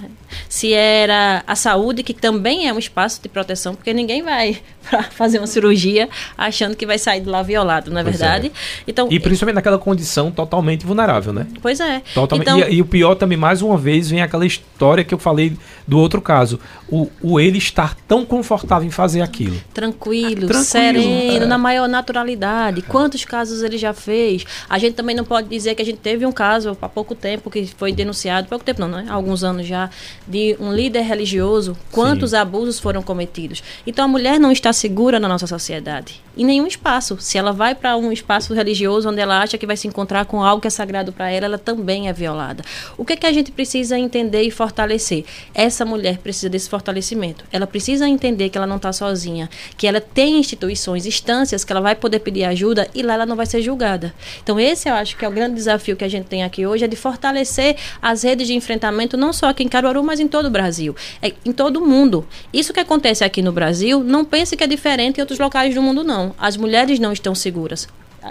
Se 0.50 0.74
era 0.74 1.44
a 1.46 1.56
saúde, 1.56 2.04
que 2.04 2.14
também 2.14 2.68
é 2.68 2.74
um 2.74 2.80
espaço 2.80 3.22
de 3.22 3.30
proteção, 3.30 3.76
porque 3.76 3.94
ninguém 3.94 4.22
vai 4.24 4.62
para 4.90 5.04
fazer 5.04 5.38
uma 5.38 5.48
cirurgia 5.48 6.10
achando 6.38 6.76
que 6.76 6.86
vai 6.86 6.98
sair 6.98 7.22
de 7.22 7.30
lá 7.30 7.42
violado, 7.42 7.92
não 7.92 8.00
é 8.00 8.04
Pois 8.04 8.16
é. 8.16 8.18
verdade? 8.20 8.52
Então, 8.88 9.08
E 9.12 9.20
principalmente 9.20 9.56
naquela 9.56 9.78
condição 9.78 10.32
totalmente 10.32 10.86
vulnerável, 10.86 11.34
né? 11.34 11.48
pois 11.62 11.80
é. 11.80 12.02
Totalmente. 12.14 12.50
Então, 12.50 12.60
e, 12.70 12.76
e 12.76 12.82
o 12.82 12.86
pior 12.86 13.16
também, 13.16 13.38
mais 13.38 13.62
uma 13.62 13.78
vez, 13.78 14.10
vem 14.10 14.22
aquela 14.22 14.46
história 14.46 15.04
que 15.04 15.14
eu 15.14 15.20
falei 15.20 15.58
do 15.88 15.98
outro 16.00 16.22
caso. 16.22 16.60
O, 16.90 17.10
o 17.22 17.40
ele 17.40 17.58
estar 17.58 17.96
tão 18.08 18.26
confortável 18.26 18.88
em 18.88 18.92
fazer 18.92 19.22
aquilo. 19.22 19.60
Tranquilo, 19.74 20.48
Tranquilo, 20.48 20.64
sereno, 20.64 21.46
é. 21.46 21.48
na 21.48 21.58
maior 21.58 21.88
naturalidade. 21.88 22.82
Quantos 22.82 23.26
casos 23.26 23.64
ele 23.64 23.78
já 23.78 23.94
fez? 23.94 24.46
A 24.70 24.78
gente 24.78 24.96
também 24.96 25.16
não 25.16 25.24
pode 25.24 25.48
dizer 25.48 25.76
que 25.76 25.82
a 25.82 25.86
gente 25.86 26.00
teve 26.00 26.26
um 26.26 26.32
caso 26.32 26.78
há 26.82 26.90
pouco 26.90 27.16
tempo 27.16 27.50
que 27.50 27.66
foi 27.78 27.92
denunciado, 27.92 28.48
pouco 28.48 28.64
tempo 28.64 28.82
não, 28.82 28.88
não 28.88 29.00
é? 29.00 29.06
Alguns 29.44 29.60
anos 29.60 29.68
já, 29.68 29.90
de 30.28 30.56
um 30.60 30.74
líder 30.74 31.02
religioso. 31.02 31.78
Quantos 31.92 32.34
abusos 32.34 32.80
foram 32.80 33.02
cometidos? 33.04 33.62
Então 33.86 34.06
a 34.06 34.08
mulher 34.08 34.40
não 34.40 34.52
está 34.52 34.72
segura 34.72 35.20
na 35.20 35.28
nossa 35.28 35.46
sociedade. 35.46 36.22
Em 36.36 36.46
nenhum 36.46 36.66
espaço. 36.66 37.18
Se 37.20 37.38
ela 37.38 37.52
vai 37.52 37.76
para 37.76 37.96
um 37.96 38.12
espaço 38.12 38.54
religioso 38.54 39.10
onde 39.10 39.20
ela 39.20 39.42
acha 39.42 39.58
que 39.58 39.68
vai 39.68 39.78
se 39.78 39.88
encontrar 39.88 40.26
com 40.26 40.42
algo 40.42 40.62
que 40.62 40.68
é 40.68 40.72
sagrado 40.72 41.12
para 41.12 41.30
ela, 41.30 41.46
ela 41.46 41.58
também 41.58 42.08
é 42.08 42.14
violada. 42.14 42.64
O 42.98 43.06
que 43.06 43.14
é 43.14 43.16
que 43.16 43.26
a 43.26 43.34
gente 43.34 43.52
precisa 43.52 43.98
entender 43.98 44.42
e 44.42 44.50
fortalecer? 44.50 45.26
Essa 45.54 45.86
mulher 45.86 46.18
precisa 46.18 46.50
desse 46.50 46.70
fortalecimento. 46.70 47.46
Ela 47.52 47.68
precisa 47.68 48.08
entender 48.08 48.50
que 48.50 48.58
ela 48.58 48.66
não 48.66 48.78
está 48.78 48.92
sozinha, 48.92 49.50
que 49.78 49.86
ela 49.86 50.02
tem 50.02 50.40
instituições, 50.40 51.06
instâncias 51.06 51.64
que 51.64 51.72
ela 51.72 51.82
vai 51.82 51.96
poder 51.96 52.20
pedir 52.20 52.46
ajuda 52.46 52.88
e 52.96 53.04
lá 53.04 53.14
ela 53.14 53.26
não 53.26 53.36
vai 53.36 53.46
ser 53.46 53.62
julgada. 53.62 54.14
Então 54.42 54.60
esse 54.60 54.90
eu 54.90 54.96
acho 54.96 55.18
que 55.18 55.26
é 55.26 55.28
o 55.28 55.32
grande 55.32 55.56
desafio 55.56 55.96
que 55.96 56.04
a 56.04 56.10
gente 56.10 56.26
tem 56.26 56.44
aqui 56.44 56.66
hoje 56.66 56.86
é 56.86 56.88
de 56.88 56.96
fortalecer 56.96 57.76
as 58.02 58.24
redes 58.24 58.48
de 58.48 58.54
enfrentamento 58.54 59.18
não 59.18 59.33
só 59.34 59.48
aqui 59.48 59.64
em 59.64 59.68
Caruaru, 59.68 60.04
mas 60.04 60.20
em 60.20 60.28
todo 60.28 60.46
o 60.46 60.52
Brasil, 60.52 60.96
é, 61.22 61.34
em 61.46 61.52
todo 61.52 61.78
o 61.78 61.86
mundo. 61.86 62.26
Isso 62.54 62.74
que 62.74 62.80
acontece 62.80 63.24
aqui 63.24 63.42
no 63.42 63.52
Brasil, 63.52 64.04
não 64.04 64.24
pense 64.24 64.56
que 64.56 64.64
é 64.64 64.68
diferente 64.68 65.18
em 65.18 65.22
outros 65.22 65.40
locais 65.40 65.74
do 65.76 65.82
mundo 65.82 66.04
não. 66.04 66.34
As 66.38 66.56
mulheres 66.56 67.00
não 67.00 67.12
estão 67.12 67.36
seguras. 67.36 67.88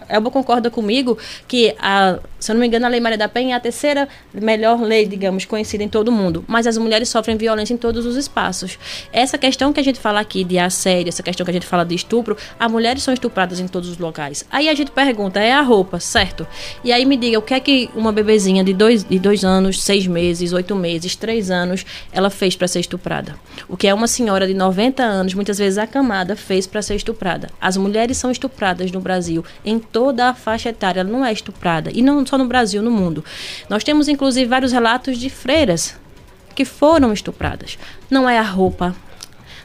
Elba 0.08 0.30
concorda 0.30 0.70
comigo 0.70 1.18
que, 1.46 1.74
a, 1.78 2.18
se 2.38 2.50
eu 2.50 2.54
não 2.54 2.60
me 2.60 2.66
engano, 2.66 2.86
a 2.86 2.88
Lei 2.88 3.00
Maria 3.00 3.18
da 3.18 3.28
Penha 3.28 3.54
é 3.54 3.56
a 3.56 3.60
terceira 3.60 4.08
melhor 4.32 4.80
lei, 4.80 5.06
digamos, 5.06 5.44
conhecida 5.44 5.84
em 5.84 5.88
todo 5.88 6.08
o 6.08 6.12
mundo. 6.12 6.44
Mas 6.46 6.66
as 6.66 6.78
mulheres 6.78 7.08
sofrem 7.08 7.36
violência 7.36 7.74
em 7.74 7.76
todos 7.76 8.06
os 8.06 8.16
espaços. 8.16 8.78
Essa 9.12 9.36
questão 9.36 9.72
que 9.72 9.80
a 9.80 9.84
gente 9.84 10.00
fala 10.00 10.20
aqui 10.20 10.44
de 10.44 10.58
assédio, 10.58 11.08
essa 11.08 11.22
questão 11.22 11.44
que 11.44 11.50
a 11.50 11.54
gente 11.54 11.66
fala 11.66 11.84
de 11.84 11.94
estupro, 11.94 12.36
as 12.58 12.70
mulheres 12.70 13.02
são 13.02 13.12
estupradas 13.12 13.60
em 13.60 13.68
todos 13.68 13.88
os 13.88 13.98
locais. 13.98 14.44
Aí 14.50 14.68
a 14.68 14.74
gente 14.74 14.90
pergunta, 14.90 15.40
é 15.40 15.52
a 15.52 15.62
roupa, 15.62 16.00
certo? 16.00 16.46
E 16.82 16.92
aí 16.92 17.04
me 17.04 17.16
diga, 17.16 17.38
o 17.38 17.42
que 17.42 17.54
é 17.54 17.60
que 17.60 17.90
uma 17.94 18.12
bebezinha 18.12 18.64
de 18.64 18.72
dois, 18.72 19.04
de 19.04 19.18
dois 19.18 19.44
anos, 19.44 19.82
seis 19.82 20.06
meses, 20.06 20.52
oito 20.52 20.74
meses, 20.74 21.16
três 21.16 21.50
anos, 21.50 21.84
ela 22.12 22.30
fez 22.30 22.56
para 22.56 22.68
ser 22.68 22.80
estuprada? 22.80 23.34
O 23.68 23.76
que 23.76 23.86
é 23.86 23.94
uma 23.94 24.06
senhora 24.06 24.46
de 24.46 24.54
90 24.54 25.02
anos, 25.02 25.34
muitas 25.34 25.58
vezes 25.58 25.78
acamada, 25.78 26.36
fez 26.36 26.66
para 26.66 26.82
ser 26.82 26.94
estuprada? 26.94 27.48
As 27.60 27.76
mulheres 27.76 28.16
são 28.16 28.30
estupradas 28.30 28.90
no 28.90 29.00
Brasil 29.00 29.44
em 29.64 29.81
toda 29.82 30.28
a 30.28 30.34
faixa 30.34 30.68
etária, 30.68 31.00
ela 31.00 31.10
não 31.10 31.24
é 31.24 31.32
estuprada. 31.32 31.90
E 31.92 32.00
não 32.00 32.24
só 32.24 32.38
no 32.38 32.46
Brasil, 32.46 32.82
no 32.82 32.90
mundo. 32.90 33.24
Nós 33.68 33.84
temos, 33.84 34.08
inclusive, 34.08 34.48
vários 34.48 34.72
relatos 34.72 35.18
de 35.18 35.28
freiras 35.28 35.96
que 36.54 36.64
foram 36.64 37.12
estupradas. 37.12 37.78
Não 38.10 38.28
é 38.28 38.38
a 38.38 38.42
roupa, 38.42 38.94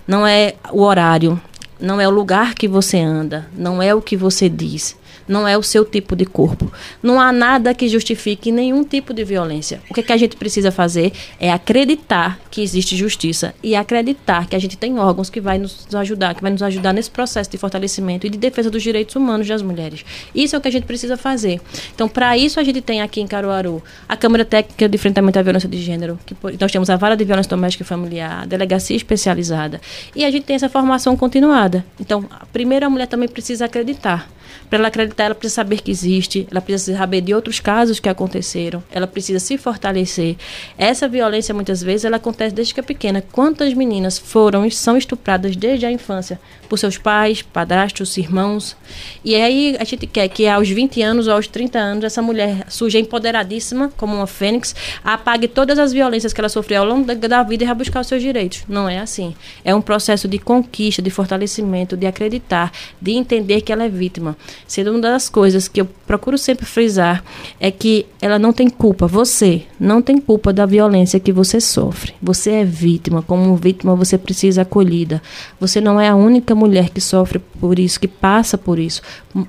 não 0.08 0.26
é 0.26 0.56
o 0.72 0.82
horário, 0.82 1.40
não 1.80 2.02
é 2.02 2.08
o 2.08 2.12
lugar 2.12 2.56
que 2.56 2.68
você 2.68 2.98
anda, 2.98 3.48
não 3.56 3.82
é 3.82 3.94
o 3.94 4.02
que 4.02 4.18
você 4.18 4.50
diz, 4.50 4.98
não 5.28 5.48
é 5.48 5.58
o 5.58 5.64
seu 5.64 5.84
tipo 5.84 6.16
de 6.16 6.26
corpo. 6.26 6.72
Não 7.02 7.20
há 7.20 7.32
nada 7.32 7.74
que 7.74 7.88
justifique 7.88 8.52
nenhum 8.52 8.84
tipo 8.84 9.14
de 9.14 9.24
violência. 9.24 9.82
O 9.90 9.94
que, 9.94 10.00
é 10.00 10.04
que 10.04 10.14
a 10.14 10.18
gente 10.18 10.36
precisa 10.36 10.72
fazer 10.72 11.12
é 11.40 11.52
acreditar 11.52 12.40
que 12.50 12.62
existe 12.62 12.96
justiça 12.96 13.54
e 13.62 13.76
acreditar 13.76 14.48
que 14.48 14.56
a 14.56 14.60
gente 14.60 14.78
tem 14.78 14.98
órgãos 14.98 15.30
que 15.30 15.42
vai 15.42 15.58
nos 15.58 15.88
ajudar, 15.94 16.34
que 16.34 16.42
vai 16.42 16.52
nos 16.52 16.64
ajudar 16.64 16.94
nesse 16.94 17.12
processo 17.12 17.50
de 17.50 17.58
fortalecimento 17.58 18.26
e 18.26 18.30
de 18.30 18.38
defesa 18.38 18.70
dos 18.70 18.82
direitos 18.82 19.16
humanos 19.16 19.48
das 19.48 19.62
mulheres. 19.62 20.04
Isso 20.34 20.56
é 20.56 20.60
o 20.60 20.62
que 20.62 20.68
a 20.68 20.72
gente 20.72 20.86
precisa 20.86 21.18
fazer. 21.18 21.60
Então, 21.94 22.08
para 22.08 22.38
isso 22.38 22.60
a 22.60 22.64
gente 22.64 22.82
tem 22.82 23.02
aqui 23.02 23.22
em 23.22 23.28
Caruaru 23.28 23.84
a 24.08 24.16
Câmara 24.16 24.46
Técnica 24.46 24.88
de 24.88 24.96
Enfrentamento 24.96 25.38
à 25.38 25.42
Violência 25.42 25.70
de 25.70 25.82
Gênero, 25.82 26.20
que 26.26 26.36
nós 26.60 26.72
temos 26.72 26.90
a 26.90 26.96
Vara 26.96 27.16
de 27.16 27.24
Violência 27.24 27.50
Doméstica 27.50 27.84
e 27.84 27.86
Familiar, 27.86 28.44
a 28.44 28.46
Delegacia 28.46 28.96
Especializada, 28.96 29.82
e 30.16 30.24
a 30.24 30.32
gente 30.32 30.46
tem 30.46 30.56
essa 30.56 30.70
formação 30.70 31.16
continuada. 31.16 31.86
Então, 32.00 32.26
a 32.32 32.46
primeira 32.46 32.90
mulher 32.90 33.08
também 33.08 33.28
precisa 33.28 33.66
acreditar. 33.66 34.30
Para 34.70 34.80
ela 34.80 34.88
acreditar, 34.88 35.26
ela 35.26 35.36
precisa 35.36 35.56
saber 35.56 35.82
que 35.82 35.92
existe, 35.92 36.48
ela 36.52 36.62
precisa 36.62 36.98
saber 36.98 37.22
de 37.22 37.34
outros 37.34 37.60
casos 37.60 38.00
que 38.00 38.10
aconteceram, 38.10 38.84
ela 38.92 39.08
precisa 39.08 39.40
se 39.40 39.58
fortalecer. 39.58 40.36
Essa 40.78 41.08
violência, 41.08 41.54
muitas 41.54 41.82
vezes, 41.82 42.06
ela 42.06 42.18
acontece 42.18 42.54
desde 42.54 42.74
que 42.74 42.80
é 42.80 42.84
pequena. 42.84 43.24
Quantas 43.32 43.74
meninas 43.74 44.18
foram 44.18 44.66
e 44.66 44.72
são 44.72 44.98
estupradas 44.98 45.56
desde 45.56 45.86
a 45.86 45.92
infância 45.92 46.40
por 46.68 46.78
seus 46.78 46.98
pais, 46.98 47.42
padrastos, 47.42 48.18
irmãos? 48.18 48.76
E 49.24 49.36
aí 49.36 49.76
a 49.80 49.84
gente 49.84 50.06
quer 50.06 50.28
que 50.28 50.48
aos 50.48 50.70
20 50.70 51.02
anos 51.02 51.28
ou 51.28 51.34
aos 51.34 51.48
30 51.48 51.80
anos, 51.80 52.04
essa 52.04 52.22
mulher 52.22 52.66
surja 52.68 53.00
empoderadíssima, 53.00 53.92
como 53.98 54.16
uma 54.16 54.28
fênix, 54.28 54.76
apague 55.04 55.48
todas 55.48 55.80
as 55.80 55.94
violências 55.94 56.34
que 56.34 56.42
ela 56.42 56.50
sofreu 56.50 56.82
ao 56.82 56.88
longo 56.88 57.06
da, 57.06 57.14
da 57.14 57.44
vida 57.44 57.64
e 57.64 57.74
buscar 57.74 58.02
os 58.02 58.08
seus 58.08 58.22
direitos. 58.22 58.64
Não 58.68 58.88
é 58.88 59.00
assim. 59.00 59.36
É 59.64 59.74
um 59.74 59.82
processo 59.82 60.28
de 60.28 60.38
conquista, 60.38 61.02
de 61.02 61.10
fortalecimento, 61.10 61.98
de 61.98 62.06
acreditar, 62.06 62.72
de 63.02 63.12
entender 63.12 63.62
que 63.62 63.72
ela 63.72 63.86
é 63.86 63.90
vítima. 63.90 64.37
Sendo 64.68 64.92
uma 64.92 65.00
das 65.00 65.30
coisas 65.30 65.68
que 65.68 65.82
eu 65.82 65.88
procuro 66.06 66.38
sempre 66.38 66.66
frisar 66.66 67.24
é 67.60 67.72
que 67.72 68.06
ela 68.22 68.40
não 68.40 68.54
tem 68.54 68.70
culpa, 68.70 69.08
você 69.08 69.64
não 69.80 70.02
tem 70.02 70.18
culpa 70.18 70.52
da 70.52 70.66
violência 70.66 71.20
que 71.20 71.32
você 71.32 71.60
sofre. 71.60 72.14
Você 72.22 72.52
é 72.52 72.66
vítima, 72.66 73.22
como 73.22 73.56
vítima 73.56 73.96
você 73.96 74.18
precisa 74.18 74.62
acolhida. 74.62 75.22
Você 75.60 75.80
não 75.82 76.00
é 76.00 76.10
a 76.10 76.16
única 76.16 76.56
mulher 76.56 76.90
que 76.90 77.02
sofre 77.02 77.40
por 77.60 77.78
isso, 77.80 78.00
que 78.00 78.08
passa 78.08 78.58
por 78.58 78.80
isso. 78.80 79.02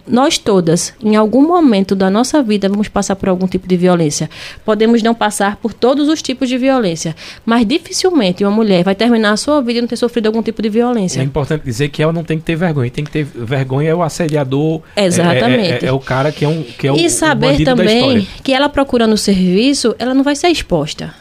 Nós 0.06 0.38
todas, 0.38 0.92
em 1.02 1.16
algum 1.16 1.46
momento 1.46 1.94
da 1.94 2.10
nossa 2.10 2.42
vida, 2.42 2.68
vamos 2.68 2.88
passar 2.88 3.16
por 3.16 3.28
algum 3.28 3.46
tipo 3.46 3.66
de 3.66 3.76
violência. 3.76 4.28
Podemos 4.64 5.02
não 5.02 5.14
passar 5.14 5.56
por 5.56 5.72
todos 5.72 6.08
os 6.08 6.20
tipos 6.22 6.48
de 6.48 6.58
violência, 6.58 7.14
mas 7.44 7.66
dificilmente 7.66 8.44
uma 8.44 8.50
mulher 8.50 8.84
vai 8.84 8.94
terminar 8.94 9.32
a 9.32 9.36
sua 9.36 9.60
vida 9.60 9.78
e 9.78 9.80
não 9.82 9.88
ter 9.88 9.96
sofrido 9.96 10.26
algum 10.26 10.42
tipo 10.42 10.60
de 10.62 10.68
É 10.68 10.70
violência. 10.70 11.22
importante 11.22 11.64
dizer 11.64 11.88
que 11.88 12.02
ela 12.02 12.12
não 12.12 12.24
tem 12.24 12.38
que 12.38 12.44
ter 12.44 12.56
vergonha. 12.56 12.90
Tem 12.90 13.04
que 13.04 13.10
ter 13.10 13.24
vergonha 13.24 13.90
é 13.90 13.94
o 13.94 14.02
assediador. 14.02 14.77
É- 14.96 15.04
Exatamente. 15.06 15.84
É, 15.84 15.86
é- 15.86 15.88
é 15.88 15.92
o 15.92 16.00
cara 16.00 16.30
que 16.32 16.44
é 16.44 16.48
um 16.48 16.62
que 16.62 16.86
é 16.86 16.92
o, 16.92 16.96
e 16.96 17.06
o 17.06 17.10
saber 17.10 17.64
também 17.64 18.26
que 18.42 18.52
ela 18.52 18.68
procurando 18.68 19.16
serviço, 19.16 19.94
ela 19.98 20.14
não 20.14 20.22
vai 20.22 20.34
ser 20.36 20.48
exposta. 20.48 21.12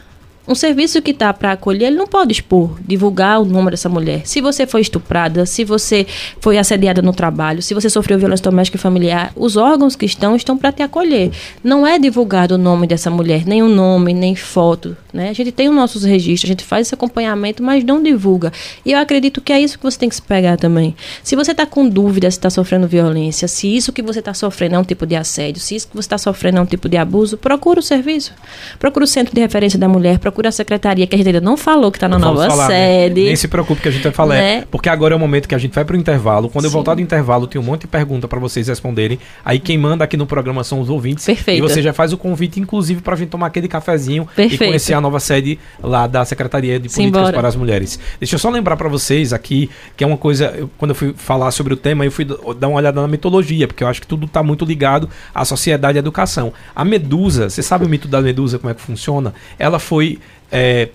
Um 0.48 0.54
serviço 0.54 1.02
que 1.02 1.10
está 1.10 1.30
para 1.30 1.52
acolher, 1.52 1.88
ele 1.88 1.96
não 1.96 2.06
pode 2.06 2.32
expor, 2.32 2.78
divulgar 2.80 3.38
o 3.38 3.44
nome 3.44 3.70
dessa 3.70 3.86
mulher. 3.86 4.22
Se 4.24 4.40
você 4.40 4.66
foi 4.66 4.80
estuprada, 4.80 5.44
se 5.44 5.62
você 5.62 6.06
foi 6.40 6.56
assediada 6.56 7.02
no 7.02 7.12
trabalho, 7.12 7.60
se 7.60 7.74
você 7.74 7.90
sofreu 7.90 8.18
violência 8.18 8.44
doméstica 8.44 8.78
e 8.78 8.80
familiar, 8.80 9.30
os 9.36 9.58
órgãos 9.58 9.94
que 9.94 10.06
estão 10.06 10.34
estão 10.34 10.56
para 10.56 10.72
te 10.72 10.82
acolher. 10.82 11.32
Não 11.62 11.86
é 11.86 11.98
divulgado 11.98 12.54
o 12.54 12.58
nome 12.58 12.86
dessa 12.86 13.10
mulher, 13.10 13.44
nem 13.44 13.62
o 13.62 13.68
nome, 13.68 14.14
nem 14.14 14.34
foto. 14.34 14.96
Né? 15.12 15.28
A 15.28 15.32
gente 15.34 15.52
tem 15.52 15.68
os 15.68 15.74
nossos 15.74 16.02
registros, 16.02 16.48
a 16.48 16.52
gente 16.52 16.64
faz 16.64 16.86
esse 16.86 16.94
acompanhamento, 16.94 17.62
mas 17.62 17.84
não 17.84 18.02
divulga. 18.02 18.50
E 18.86 18.92
eu 18.92 18.98
acredito 18.98 19.42
que 19.42 19.52
é 19.52 19.60
isso 19.60 19.76
que 19.76 19.84
você 19.84 19.98
tem 19.98 20.08
que 20.08 20.14
se 20.14 20.22
pegar 20.22 20.56
também. 20.56 20.96
Se 21.22 21.36
você 21.36 21.50
está 21.50 21.66
com 21.66 21.86
dúvida 21.86 22.30
se 22.30 22.38
está 22.38 22.48
sofrendo 22.48 22.88
violência, 22.88 23.46
se 23.46 23.76
isso 23.76 23.92
que 23.92 24.00
você 24.00 24.20
está 24.20 24.32
sofrendo 24.32 24.76
é 24.76 24.78
um 24.78 24.84
tipo 24.84 25.04
de 25.04 25.14
assédio, 25.14 25.60
se 25.60 25.74
isso 25.76 25.88
que 25.88 25.94
você 25.94 26.06
está 26.06 26.16
sofrendo 26.16 26.56
é 26.56 26.60
um 26.62 26.66
tipo 26.66 26.88
de 26.88 26.96
abuso, 26.96 27.36
procura 27.36 27.80
o 27.80 27.82
serviço. 27.82 28.32
Procura 28.78 29.04
o 29.04 29.08
centro 29.08 29.34
de 29.34 29.40
referência 29.42 29.78
da 29.78 29.88
mulher, 29.88 30.18
procura 30.18 30.37
procura 30.38 30.48
a 30.50 30.52
secretaria, 30.52 31.04
que 31.06 31.14
a 31.16 31.18
gente 31.18 31.26
ainda 31.26 31.40
não 31.40 31.56
falou 31.56 31.90
que 31.90 31.96
está 31.96 32.06
na 32.08 32.16
Vamos 32.16 32.36
nova 32.40 32.48
falar, 32.48 32.68
né? 32.68 32.74
sede. 33.08 33.24
Nem 33.24 33.34
se 33.34 33.48
preocupe 33.48 33.82
que 33.82 33.88
a 33.88 33.90
gente 33.90 34.04
vai 34.04 34.12
falar. 34.12 34.34
Né? 34.36 34.64
Porque 34.70 34.88
agora 34.88 35.12
é 35.14 35.16
o 35.16 35.18
momento 35.18 35.48
que 35.48 35.54
a 35.54 35.58
gente 35.58 35.74
vai 35.74 35.84
pro 35.84 35.96
intervalo. 35.96 36.48
Quando 36.48 36.64
eu 36.66 36.70
Sim. 36.70 36.74
voltar 36.74 36.94
do 36.94 37.00
intervalo, 37.00 37.46
tem 37.48 37.60
um 37.60 37.64
monte 37.64 37.82
de 37.82 37.86
pergunta 37.88 38.28
para 38.28 38.38
vocês 38.38 38.68
responderem. 38.68 39.18
Aí 39.44 39.58
quem 39.58 39.76
manda 39.76 40.04
aqui 40.04 40.16
no 40.16 40.26
programa 40.26 40.62
são 40.62 40.80
os 40.80 40.88
ouvintes. 40.88 41.24
Perfeito. 41.26 41.58
E 41.58 41.60
você 41.60 41.82
já 41.82 41.92
faz 41.92 42.12
o 42.12 42.16
convite, 42.16 42.60
inclusive, 42.60 43.00
pra 43.00 43.16
gente 43.16 43.30
tomar 43.30 43.48
aquele 43.48 43.66
cafezinho 43.66 44.26
Perfeito. 44.36 44.62
e 44.62 44.66
conhecer 44.66 44.94
a 44.94 45.00
nova 45.00 45.18
sede 45.18 45.58
lá 45.82 46.06
da 46.06 46.24
Secretaria 46.24 46.78
de 46.78 46.88
Políticas 46.88 47.04
Simbora. 47.20 47.32
para 47.36 47.48
as 47.48 47.56
Mulheres. 47.56 47.98
Deixa 48.20 48.36
eu 48.36 48.38
só 48.38 48.48
lembrar 48.50 48.76
para 48.76 48.88
vocês 48.88 49.32
aqui 49.32 49.68
que 49.96 50.04
é 50.04 50.06
uma 50.06 50.16
coisa, 50.16 50.54
eu- 50.56 50.70
quando 50.78 50.92
eu 50.92 50.94
fui 50.94 51.12
falar 51.16 51.50
sobre 51.50 51.74
o 51.74 51.76
tema, 51.76 52.04
eu 52.04 52.12
fui 52.12 52.24
dar 52.24 52.68
uma 52.68 52.76
olhada 52.78 53.00
na 53.02 53.08
mitologia, 53.08 53.66
porque 53.66 53.82
eu 53.82 53.88
acho 53.88 54.00
que 54.00 54.06
tudo 54.06 54.26
está 54.26 54.40
muito 54.40 54.64
ligado 54.64 55.08
à 55.34 55.44
sociedade 55.44 55.96
e 55.96 55.98
à 55.98 56.00
educação. 56.00 56.52
A 56.76 56.84
medusa, 56.84 57.50
você 57.50 57.60
sabe 57.60 57.84
o 57.84 57.88
mito 57.88 58.06
da 58.06 58.20
medusa, 58.22 58.56
como 58.60 58.70
é 58.70 58.74
que 58.74 58.80
funciona? 58.80 59.34
Ela 59.58 59.80
foi 59.80 60.20
é, 60.50 60.88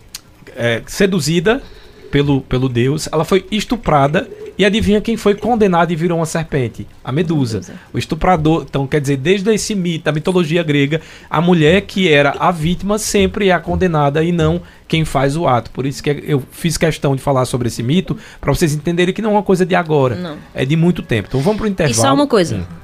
é, 0.55 0.81
seduzida 0.87 1.61
pelo, 2.11 2.41
pelo 2.41 2.69
deus, 2.69 3.09
ela 3.11 3.25
foi 3.25 3.45
estuprada 3.51 4.29
e 4.55 4.63
adivinha 4.63 5.01
quem 5.01 5.17
foi 5.17 5.33
condenado 5.33 5.91
e 5.91 5.95
virou 5.95 6.19
uma 6.19 6.27
serpente? 6.27 6.87
A 7.03 7.11
medusa. 7.11 7.57
Medusa. 7.57 7.73
O 7.91 7.97
estuprador, 7.97 8.65
então 8.69 8.85
quer 8.85 9.01
dizer, 9.01 9.17
desde 9.17 9.51
esse 9.51 9.73
mito, 9.73 10.05
da 10.05 10.11
mitologia 10.11 10.61
grega, 10.61 11.01
a 11.27 11.41
mulher 11.41 11.81
que 11.81 12.07
era 12.07 12.35
a 12.37 12.51
vítima 12.51 12.99
sempre 12.99 13.49
é 13.49 13.51
a 13.51 13.59
condenada 13.59 14.23
e 14.23 14.31
não 14.31 14.61
quem 14.87 15.03
faz 15.03 15.35
o 15.35 15.47
ato. 15.47 15.71
Por 15.71 15.87
isso 15.87 16.03
que 16.03 16.23
eu 16.27 16.43
fiz 16.51 16.77
questão 16.77 17.15
de 17.15 17.21
falar 17.21 17.45
sobre 17.45 17.67
esse 17.67 17.81
mito, 17.81 18.15
para 18.39 18.53
vocês 18.53 18.75
entenderem 18.75 19.13
que 19.13 19.21
não 19.21 19.31
é 19.31 19.33
uma 19.33 19.43
coisa 19.43 19.65
de 19.65 19.73
agora, 19.73 20.15
Não. 20.15 20.37
é 20.53 20.63
de 20.65 20.75
muito 20.75 21.01
tempo. 21.01 21.29
Então 21.29 21.41
vamos 21.41 21.57
pro 21.57 21.67
intervalo. 21.67 21.97
E 21.97 22.01
só 22.01 22.13
uma 22.13 22.27
coisa. 22.27 22.57
Hum. 22.57 22.82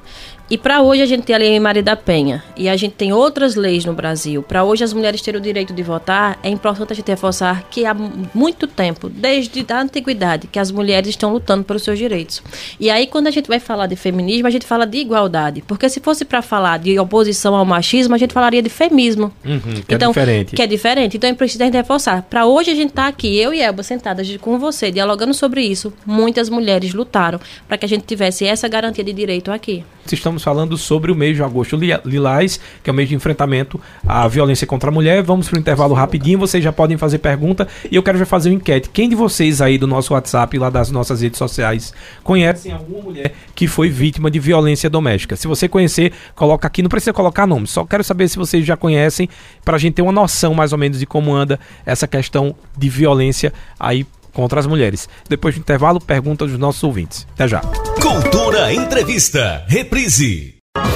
E 0.50 0.58
para 0.58 0.82
hoje 0.82 1.04
a 1.04 1.06
gente 1.06 1.24
tem 1.24 1.36
a 1.36 1.40
Lei 1.40 1.60
Maria 1.60 1.84
da 1.84 1.96
Penha 1.96 2.44
e 2.58 2.68
a 2.68 2.76
gente 2.76 2.96
tem 2.96 3.14
outras 3.14 3.54
leis 3.54 3.86
no 3.86 3.94
Brasil. 3.94 4.42
Para 4.42 4.64
hoje 4.64 4.84
as 4.84 4.92
mulheres 4.92 5.22
terem 5.22 5.40
o 5.40 5.44
direito 5.44 5.74
de 5.74 5.84
votar, 5.84 6.40
é 6.42 6.50
importante 6.50 6.92
a 6.92 6.96
gente 6.96 7.08
reforçar 7.08 7.66
que 7.70 7.86
há 7.86 7.94
muito 8.34 8.66
tempo, 8.66 9.10
desde 9.10 9.64
a 9.72 9.82
antiguidade, 9.82 10.48
que 10.48 10.58
as 10.58 10.72
mulheres 10.72 11.10
estão 11.10 11.32
lutando 11.32 11.64
pelos 11.64 11.84
seus 11.84 12.00
direitos. 12.00 12.42
E 12.80 12.90
aí 12.90 13.06
quando 13.06 13.28
a 13.28 13.32
gente 13.32 13.48
vai 13.48 13.60
falar 13.60 13.86
de 13.86 13.96
feminismo, 13.96 14.48
a 14.48 14.50
gente 14.50 14.66
fala 14.66 14.88
de 14.88 14.98
igualdade, 14.98 15.64
porque 15.68 15.88
se 15.88 16.00
fosse 16.00 16.26
para 16.26 16.42
falar 16.42 16.80
de 16.80 16.98
oposição 16.98 17.56
ao 17.56 17.64
machismo, 17.64 18.16
a 18.16 18.18
gente 18.18 18.34
falaria 18.34 18.64
de 18.64 18.70
feminismo. 18.70 19.32
Uhum, 19.46 19.84
que 19.88 19.94
é 19.94 19.98
diferente. 20.00 20.56
Que 20.56 20.62
é 20.64 20.68
diferente. 20.68 21.18
Então 21.18 21.30
é 21.30 21.34
preciso 21.36 21.62
a 21.62 21.66
gente 21.68 21.76
reforçar. 21.76 22.24
Para 22.24 22.48
hoje 22.48 22.72
a 22.72 22.76
gente 22.76 22.92
tá 22.92 23.08
aqui, 23.08 23.38
eu 23.38 23.54
e 23.54 23.62
Elba 23.62 23.84
sentadas 23.84 24.36
com 24.38 24.58
você, 24.58 24.90
dialogando 24.90 25.34
sobre 25.36 25.62
isso. 25.62 25.94
Muitas 26.04 26.50
mulheres 26.50 26.92
lutaram 26.92 27.40
para 27.68 27.78
que 27.78 27.86
a 27.86 27.90
gente 27.90 28.06
tivesse 28.06 28.48
essa 28.48 28.68
garantia 28.68 29.04
de 29.04 29.14
direito 29.14 29.52
aqui. 29.52 29.84
Estamos 30.16 30.44
falando 30.44 30.78
sobre 30.78 31.12
o 31.12 31.16
mês 31.16 31.36
de 31.36 31.44
agosto 31.44 31.76
li- 31.76 32.00
lilás, 32.06 32.60
que 32.84 32.90
é 32.90 32.94
o 32.94 32.96
mês 32.96 33.10
de 33.10 33.16
enfrentamento 33.16 33.80
à 34.08 34.28
violência 34.28 34.66
contra 34.68 34.90
a 34.90 34.94
mulher. 34.94 35.24
Vamos 35.24 35.48
para 35.48 35.58
o 35.58 35.60
intervalo 35.60 35.94
rapidinho, 35.94 36.40
vocês 36.40 36.64
já 36.64 36.72
podem 36.72 36.98
fazer 36.98 37.20
pergunta 37.20 37.68
e 37.92 37.96
eu 37.96 38.04
quero 38.04 38.18
já 38.18 38.26
fazer 38.26 38.50
uma 38.50 38.56
enquete. 38.56 38.90
Quem 38.90 39.10
de 39.10 39.16
vocês 39.16 39.62
aí 39.62 39.78
do 39.78 39.88
nosso 39.88 40.14
WhatsApp 40.14 40.58
lá 40.58 40.70
das 40.70 40.92
nossas 40.92 41.22
redes 41.22 41.38
sociais 41.38 41.94
conhecem 42.24 42.72
alguma 42.72 43.02
mulher 43.02 43.34
que 43.56 43.68
foi 43.68 43.90
vítima 43.90 44.30
de 44.30 44.40
violência 44.40 44.90
doméstica? 44.90 45.36
Se 45.36 45.48
você 45.48 45.68
conhecer, 45.68 46.14
coloca 46.36 46.68
aqui, 46.68 46.82
não 46.82 46.90
precisa 46.90 47.14
colocar 47.14 47.48
nome, 47.48 47.68
só 47.68 47.86
quero 47.86 48.04
saber 48.04 48.28
se 48.28 48.38
vocês 48.38 48.66
já 48.66 48.78
conhecem 48.78 49.30
para 49.64 49.76
a 49.76 49.80
gente 49.80 49.96
ter 49.96 50.02
uma 50.02 50.12
noção 50.12 50.54
mais 50.54 50.72
ou 50.72 50.78
menos 50.78 51.00
de 51.00 51.06
como 51.06 51.34
anda 51.34 51.60
essa 51.86 52.08
questão 52.08 52.56
de 52.78 52.90
violência 52.90 53.54
aí 53.80 54.06
contra 54.40 54.62
as 54.62 54.66
mulheres. 54.66 55.10
Depois 55.28 55.54
do 55.54 55.60
intervalo, 55.60 56.00
pergunta 56.00 56.48
dos 56.48 56.58
nossos 56.58 56.82
ouvintes. 56.82 57.28
Até 57.34 57.46
já. 57.46 57.60
Cultura 58.02 58.74
Entrevista, 58.74 59.66
reprise. 59.68 60.56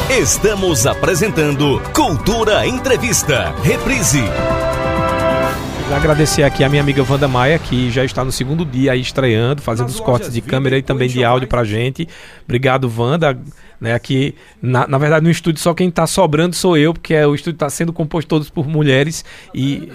Estamos 0.09 0.87
apresentando 0.87 1.81
Cultura 1.93 2.65
Entrevista, 2.65 3.53
reprise. 3.61 4.21
Quero 5.83 5.95
Agradecer 5.95 6.43
aqui 6.43 6.63
a 6.63 6.69
minha 6.69 6.81
amiga 6.81 7.05
Wanda 7.07 7.27
Maia, 7.27 7.59
que 7.59 7.91
já 7.91 8.05
está 8.05 8.23
no 8.23 8.31
segundo 8.31 8.63
dia 8.63 8.93
aí 8.93 9.01
estreando, 9.01 9.61
fazendo 9.61 9.89
os 9.89 9.99
cortes 9.99 10.31
de 10.31 10.39
câmera 10.39 10.77
e 10.77 10.81
também 10.81 11.09
de 11.09 11.21
áudio 11.21 11.49
pra 11.49 11.65
gente. 11.65 12.07
Obrigado, 12.45 12.89
Wanda. 12.97 13.37
Né, 13.79 13.93
aqui, 13.93 14.35
na, 14.61 14.87
na 14.87 14.97
verdade, 14.97 15.25
no 15.25 15.29
estúdio 15.29 15.61
só 15.61 15.73
quem 15.73 15.91
tá 15.91 16.07
sobrando 16.07 16.55
sou 16.55 16.77
eu, 16.77 16.93
porque 16.93 17.13
é, 17.13 17.27
o 17.27 17.35
estúdio 17.35 17.57
está 17.57 17.69
sendo 17.69 17.91
composto 17.91 18.29
todos 18.29 18.49
por 18.49 18.65
mulheres 18.65 19.25
e. 19.53 19.91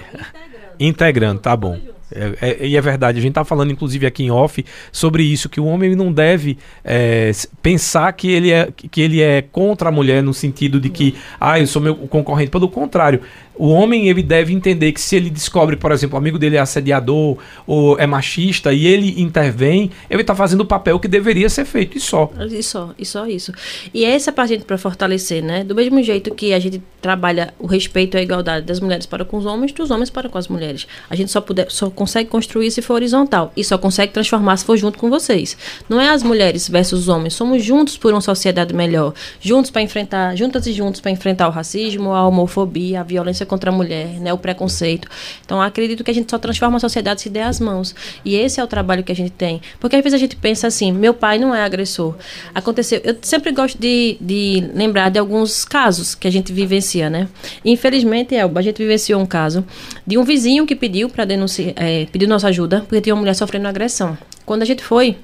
Integrando, 0.79 1.41
tá 1.41 1.57
bom. 1.57 1.98
É, 2.12 2.61
é- 2.62 2.66
e 2.66 2.77
é 2.77 2.81
verdade, 2.81 3.18
a 3.18 3.23
gente 3.23 3.35
tá 3.35 3.44
falando 3.44 3.71
inclusive 3.71 4.07
aqui 4.07 4.25
em 4.25 4.31
off 4.31 4.64
sobre 4.90 5.23
isso, 5.23 5.49
que 5.49 5.61
o 5.61 5.64
homem 5.66 5.94
não 5.94 6.12
deve 6.12 6.59
é, 6.85 7.31
pensar 7.62 8.12
que 8.12 8.31
ele, 8.31 8.51
é, 8.51 8.68
que 8.75 9.01
ele 9.01 9.21
é 9.21 9.42
contra 9.42 9.88
a 9.88 9.92
mulher 9.92 10.23
no 10.23 10.33
sentido 10.33 10.81
de 10.81 10.88
que, 10.88 11.14
ah, 11.40 11.61
eu 11.61 11.66
sou 11.66 11.83
meu 11.83 11.94
concorrente. 11.94 12.51
Pelo 12.51 12.68
contrário, 12.68 13.21
o 13.59 13.68
homem 13.68 14.09
ele 14.09 14.23
deve 14.23 14.55
entender 14.55 14.92
que 14.92 15.01
se 15.01 15.16
ele 15.16 15.29
descobre, 15.29 15.77
por 15.77 15.90
exemplo, 15.92 16.14
o 16.14 16.18
amigo 16.18 16.38
dele 16.38 16.57
é 16.57 16.61
assediador 16.61 17.37
ou 17.66 17.99
é 17.99 18.07
machista 18.07 18.73
e 18.73 18.87
ele 18.87 19.21
intervém, 19.21 19.90
ele 20.09 20.23
tá 20.23 20.35
fazendo 20.35 20.61
o 20.61 20.64
papel 20.64 20.99
que 21.01 21.09
deveria 21.09 21.49
ser 21.49 21.64
feito 21.64 21.99
e 21.99 22.01
só. 22.01 22.31
E 22.51 22.62
só, 22.62 22.94
e 22.99 23.05
só 23.05 23.27
isso. 23.27 23.53
E 23.92 24.05
essa 24.05 24.31
é 24.31 24.33
pra 24.33 24.47
gente 24.47 24.64
para 24.64 24.79
fortalecer, 24.79 25.42
né? 25.42 25.64
Do 25.64 25.75
mesmo 25.75 26.03
jeito 26.03 26.35
que 26.35 26.55
a 26.55 26.59
gente 26.59 26.81
trabalha 27.01 27.53
o 27.59 27.66
respeito 27.66 28.16
a 28.16 28.23
igualdade 28.23 28.66
das 28.66 28.81
mulheres 28.81 29.07
para 29.07 29.25
com 29.25 29.37
os 29.37 29.47
homens, 29.47 29.73
dos 29.73 29.90
homens 29.90 30.11
para 30.11 30.29
com 30.29 30.38
as 30.38 30.49
mulheres. 30.49 30.87
A 31.11 31.16
gente 31.16 31.31
só, 31.31 31.40
puder, 31.40 31.71
só 31.71 31.90
consegue 31.90 32.29
construir 32.29 32.71
se 32.71 32.83
for 32.83 32.94
horizontal 32.94 33.53
e 33.57 33.64
só 33.64 33.77
consegue 33.77 34.12
transformar 34.12 34.57
se 34.57 34.64
for 34.64 34.77
junto 34.77 34.99
com 34.99 35.11
vocês. 35.11 35.57
Não 35.88 36.01
é 36.01 36.09
as 36.11 36.23
mulheres 36.23 36.68
versus 36.68 37.01
os 37.01 37.09
homens, 37.09 37.35
somos 37.35 37.62
juntos 37.62 37.97
por 37.97 38.12
uma 38.12 38.21
sociedade 38.21 38.75
melhor, 38.75 39.14
juntos 39.40 39.71
para 39.71 39.83
enfrentar, 39.83 40.37
juntas 40.37 40.66
e 40.66 40.73
juntos 40.73 41.01
para 41.01 41.11
enfrentar 41.11 41.49
o 41.49 41.51
racismo, 41.51 42.12
a 42.12 42.27
homofobia, 42.27 43.01
a 43.01 43.05
violência 43.05 43.47
contra 43.49 43.71
a 43.71 43.75
mulher, 43.75 44.21
né, 44.21 44.33
o 44.33 44.39
preconceito. 44.39 45.09
Então 45.45 45.61
acredito 45.61 46.05
que 46.05 46.11
a 46.11 46.15
gente 46.15 46.31
só 46.31 46.39
transforma 46.39 46.77
a 46.77 46.81
sociedade 46.81 47.21
se 47.21 47.29
der 47.29 47.45
as 47.45 47.59
mãos. 47.59 47.95
E 48.25 48.37
esse 48.37 48.61
é 48.61 48.65
o 48.65 48.67
trabalho 48.67 49.03
que 49.03 49.11
a 49.11 49.15
gente 49.15 49.33
tem. 49.33 49.61
Porque 49.81 49.97
às 49.97 50.03
vezes 50.03 50.15
a 50.15 50.19
gente 50.19 50.37
pensa 50.37 50.67
assim, 50.67 50.93
meu 50.93 51.13
pai 51.13 51.39
não 51.39 51.55
é 51.55 51.63
agressor. 51.63 52.15
Aconteceu, 52.55 53.01
eu 53.03 53.17
sempre 53.23 53.51
gosto 53.51 53.79
de, 53.79 54.17
de 54.21 54.71
lembrar 54.75 55.11
de 55.11 55.19
alguns 55.19 55.65
casos 55.65 56.15
que 56.15 56.29
a 56.29 56.31
gente 56.31 56.53
vivencia, 56.53 57.11
né? 57.11 57.29
Infelizmente, 57.65 58.35
Elba, 58.35 58.61
a 58.61 58.63
gente 58.63 58.79
vivenciou 58.79 59.21
um 59.21 59.27
caso 59.27 59.65
de 60.07 60.19
um 60.19 60.23
vizinho 60.23 60.67
que 60.67 60.77
pediu 60.77 61.09
para 61.09 61.25
denunciar, 61.25 61.73
é, 61.77 62.07
pediu 62.07 62.29
nossa 62.29 62.49
ajuda, 62.49 62.81
porque 62.83 63.01
tinha 63.01 63.15
uma 63.15 63.21
mulher 63.21 63.35
sofrendo 63.35 63.67
agressão. 63.67 64.17
Quando 64.45 64.63
a 64.63 64.65
gente 64.65 64.83
foi 64.83 65.17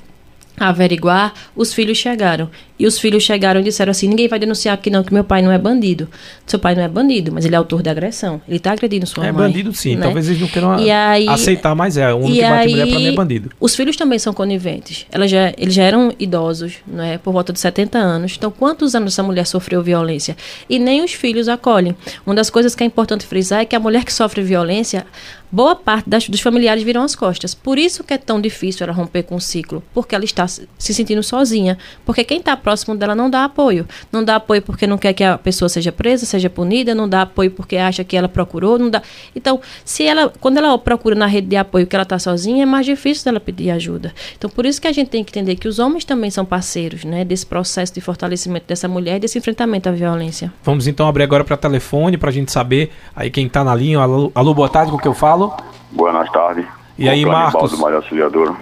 averiguar, 0.59 1.35
os 1.57 1.73
filhos 1.73 1.99
chegaram. 1.99 2.49
E 2.85 2.87
os 2.87 2.99
filhos 2.99 3.23
chegaram 3.23 3.61
e 3.61 3.65
disseram 3.65 3.91
assim: 3.93 4.07
ninguém 4.07 4.29
vai 4.29 4.39
denunciar 4.39 4.75
aqui 4.75 4.91
não, 4.91 5.03
que 5.03 5.11
meu 5.15 5.25
pai 5.25 5.41
não 5.41 5.51
é 5.51 5.57
bandido. 5.57 6.07
Seu 6.47 6.59
pai 6.59 6.75
não 6.75 6.83
é 6.83 6.89
bandido, 6.89 7.33
mas 7.33 7.47
ele 7.47 7.55
é 7.55 7.57
autor 7.59 7.83
da 7.83 7.91
agressão. 7.91 8.43
Ele 8.47 8.59
tá 8.59 8.73
agredindo 8.73 9.07
sua 9.07 9.27
é 9.27 9.33
mãe. 9.33 9.47
bandido 9.47 9.73
sim, 9.73 9.97
né? 9.97 10.03
talvez 10.03 10.29
eles 10.29 10.39
não 10.39 10.49
queiram 10.49 10.73
aí- 10.73 11.27
aceitar, 11.31 11.75
mas 11.75 11.97
é. 11.97 12.13
O 12.13 12.29
e 12.29 12.33
que 12.35 12.41
bate 12.43 12.53
aí, 12.53 12.71
mulher 12.73 12.87
pra 12.89 12.99
mim 12.99 13.07
é 13.07 13.13
bandido. 13.13 13.51
Os 13.59 13.75
filhos 13.75 13.97
também 13.97 14.19
são 14.19 14.35
coniventes. 14.35 15.07
Ela 15.11 15.27
já, 15.27 15.55
eles 15.57 15.73
já 15.73 15.83
eram 15.83 16.13
idosos, 16.19 16.75
né, 16.87 17.17
por 17.17 17.33
volta 17.33 17.55
de 17.55 17.59
70 17.61 17.97
anos. 17.99 18.35
Então, 18.37 18.51
quantos 18.51 18.95
anos 18.95 19.15
essa 19.15 19.23
mulher 19.23 19.47
sofreu 19.47 19.83
violência? 19.83 20.37
E 20.69 20.79
nem 20.79 21.03
os 21.03 21.15
filhos 21.15 21.49
acolhem. 21.49 21.97
Uma 22.27 22.35
das 22.35 22.51
coisas 22.51 22.75
que 22.75 22.83
é 22.83 22.87
importante 22.87 23.25
frisar 23.25 23.61
é 23.61 23.65
que 23.65 23.75
a 23.75 23.81
mulher 23.81 24.05
que 24.05 24.13
sofre 24.13 24.43
violência, 24.43 25.07
boa 25.51 25.75
parte 25.75 26.11
das- 26.11 26.29
dos 26.29 26.41
familiares 26.41 26.83
viram 26.83 27.03
as 27.03 27.15
costas. 27.15 27.55
Por 27.55 27.79
isso 27.79 28.05
que 28.05 28.13
é 28.13 28.19
tão 28.19 28.41
difícil 28.41 28.85
ela 28.85 28.93
romper 28.93 29.23
com 29.23 29.37
o 29.37 29.41
ciclo, 29.41 29.83
porque 29.95 30.15
ela 30.15 30.25
está 30.25 30.47
se 30.47 30.69
se 30.77 30.93
sentindo 30.93 31.23
sozinha. 31.23 31.79
Porque 32.05 32.23
quem 32.25 32.39
está 32.39 32.55
próximo 32.57 32.74
dela 32.97 33.15
não 33.15 33.31
dá 33.31 33.45
apoio. 33.45 33.87
Não 34.11 34.25
dá 34.25 34.37
apoio 34.37 34.63
porque 34.63 34.87
não 34.87 34.99
quer 34.99 35.13
que 35.13 35.23
a 35.23 35.39
pessoa 35.39 35.69
seja 35.69 35.93
presa, 35.93 36.27
seja 36.27 36.51
punida, 36.51 36.95
não 36.95 37.09
dá 37.09 37.23
apoio 37.23 37.51
porque 37.51 37.77
acha 37.77 38.03
que 38.05 38.17
ela 38.17 38.29
procurou, 38.29 38.79
não 38.79 38.91
dá. 38.91 39.03
Então, 39.35 39.61
se 39.85 40.05
ela, 40.05 40.33
quando 40.41 40.59
ela 40.59 40.77
procura 40.79 41.15
na 41.15 41.27
rede 41.27 41.49
de 41.49 41.57
apoio 41.57 41.87
que 41.87 41.95
ela 41.95 42.03
está 42.03 42.19
sozinha, 42.19 42.63
é 42.63 42.67
mais 42.67 42.87
difícil 42.87 43.25
dela 43.25 43.41
pedir 43.41 43.71
ajuda. 43.71 44.13
Então, 44.37 44.49
por 44.51 44.67
isso 44.67 44.81
que 44.81 44.89
a 44.89 44.93
gente 44.93 45.09
tem 45.09 45.23
que 45.23 45.31
entender 45.31 45.57
que 45.57 45.69
os 45.69 45.79
homens 45.79 46.05
também 46.05 46.31
são 46.31 46.45
parceiros, 46.45 47.05
né, 47.05 47.25
desse 47.25 47.47
processo 47.47 47.93
de 47.93 48.01
fortalecimento 48.01 48.67
dessa 48.67 48.89
mulher, 48.89 49.19
desse 49.21 49.39
enfrentamento 49.39 49.89
à 49.89 49.93
violência. 49.93 50.53
Vamos 50.63 50.87
então 50.87 51.07
abrir 51.07 51.23
agora 51.23 51.45
para 51.45 51.57
telefone 51.57 52.17
pra 52.17 52.31
gente 52.31 52.51
saber 52.51 52.91
aí 53.15 53.31
quem 53.31 53.49
tá 53.49 53.63
na 53.63 53.75
linha. 53.75 54.01
Alô, 54.01 54.31
alô, 54.35 54.55
boa 54.55 54.69
tarde, 54.69 54.91
com 54.91 54.97
o 54.97 55.01
que 55.01 55.09
eu 55.09 55.15
falo? 55.15 55.55
Boas 55.91 56.31
tardes. 56.31 56.67
E 56.97 57.09
aí, 57.09 57.25
Marcos? 57.25 57.73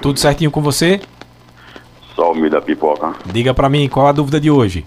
Tudo 0.01 0.19
certinho 0.19 0.51
com 0.51 0.63
você? 0.63 1.01
Só 2.15 2.33
o 2.33 2.35
milho 2.35 2.51
da 2.51 2.61
pipoca. 2.61 3.15
Diga 3.27 3.55
pra 3.55 3.69
mim 3.69 3.89
qual 3.89 4.07
a 4.07 4.13
dúvida 4.13 4.41
de 4.41 4.51
hoje. 4.51 4.85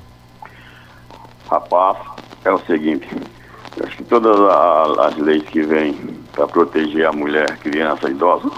Rapaz, 1.49 1.97
é 2.43 2.51
o 2.51 2.59
seguinte. 2.59 3.07
Acho 3.83 3.97
que 3.97 4.03
todas 4.03 4.39
as 4.99 5.17
leis 5.17 5.43
que 5.43 5.61
vêm 5.61 5.93
para 6.33 6.47
proteger 6.47 7.07
a 7.07 7.11
mulher, 7.11 7.57
criança, 7.57 8.09
idosa, 8.09 8.49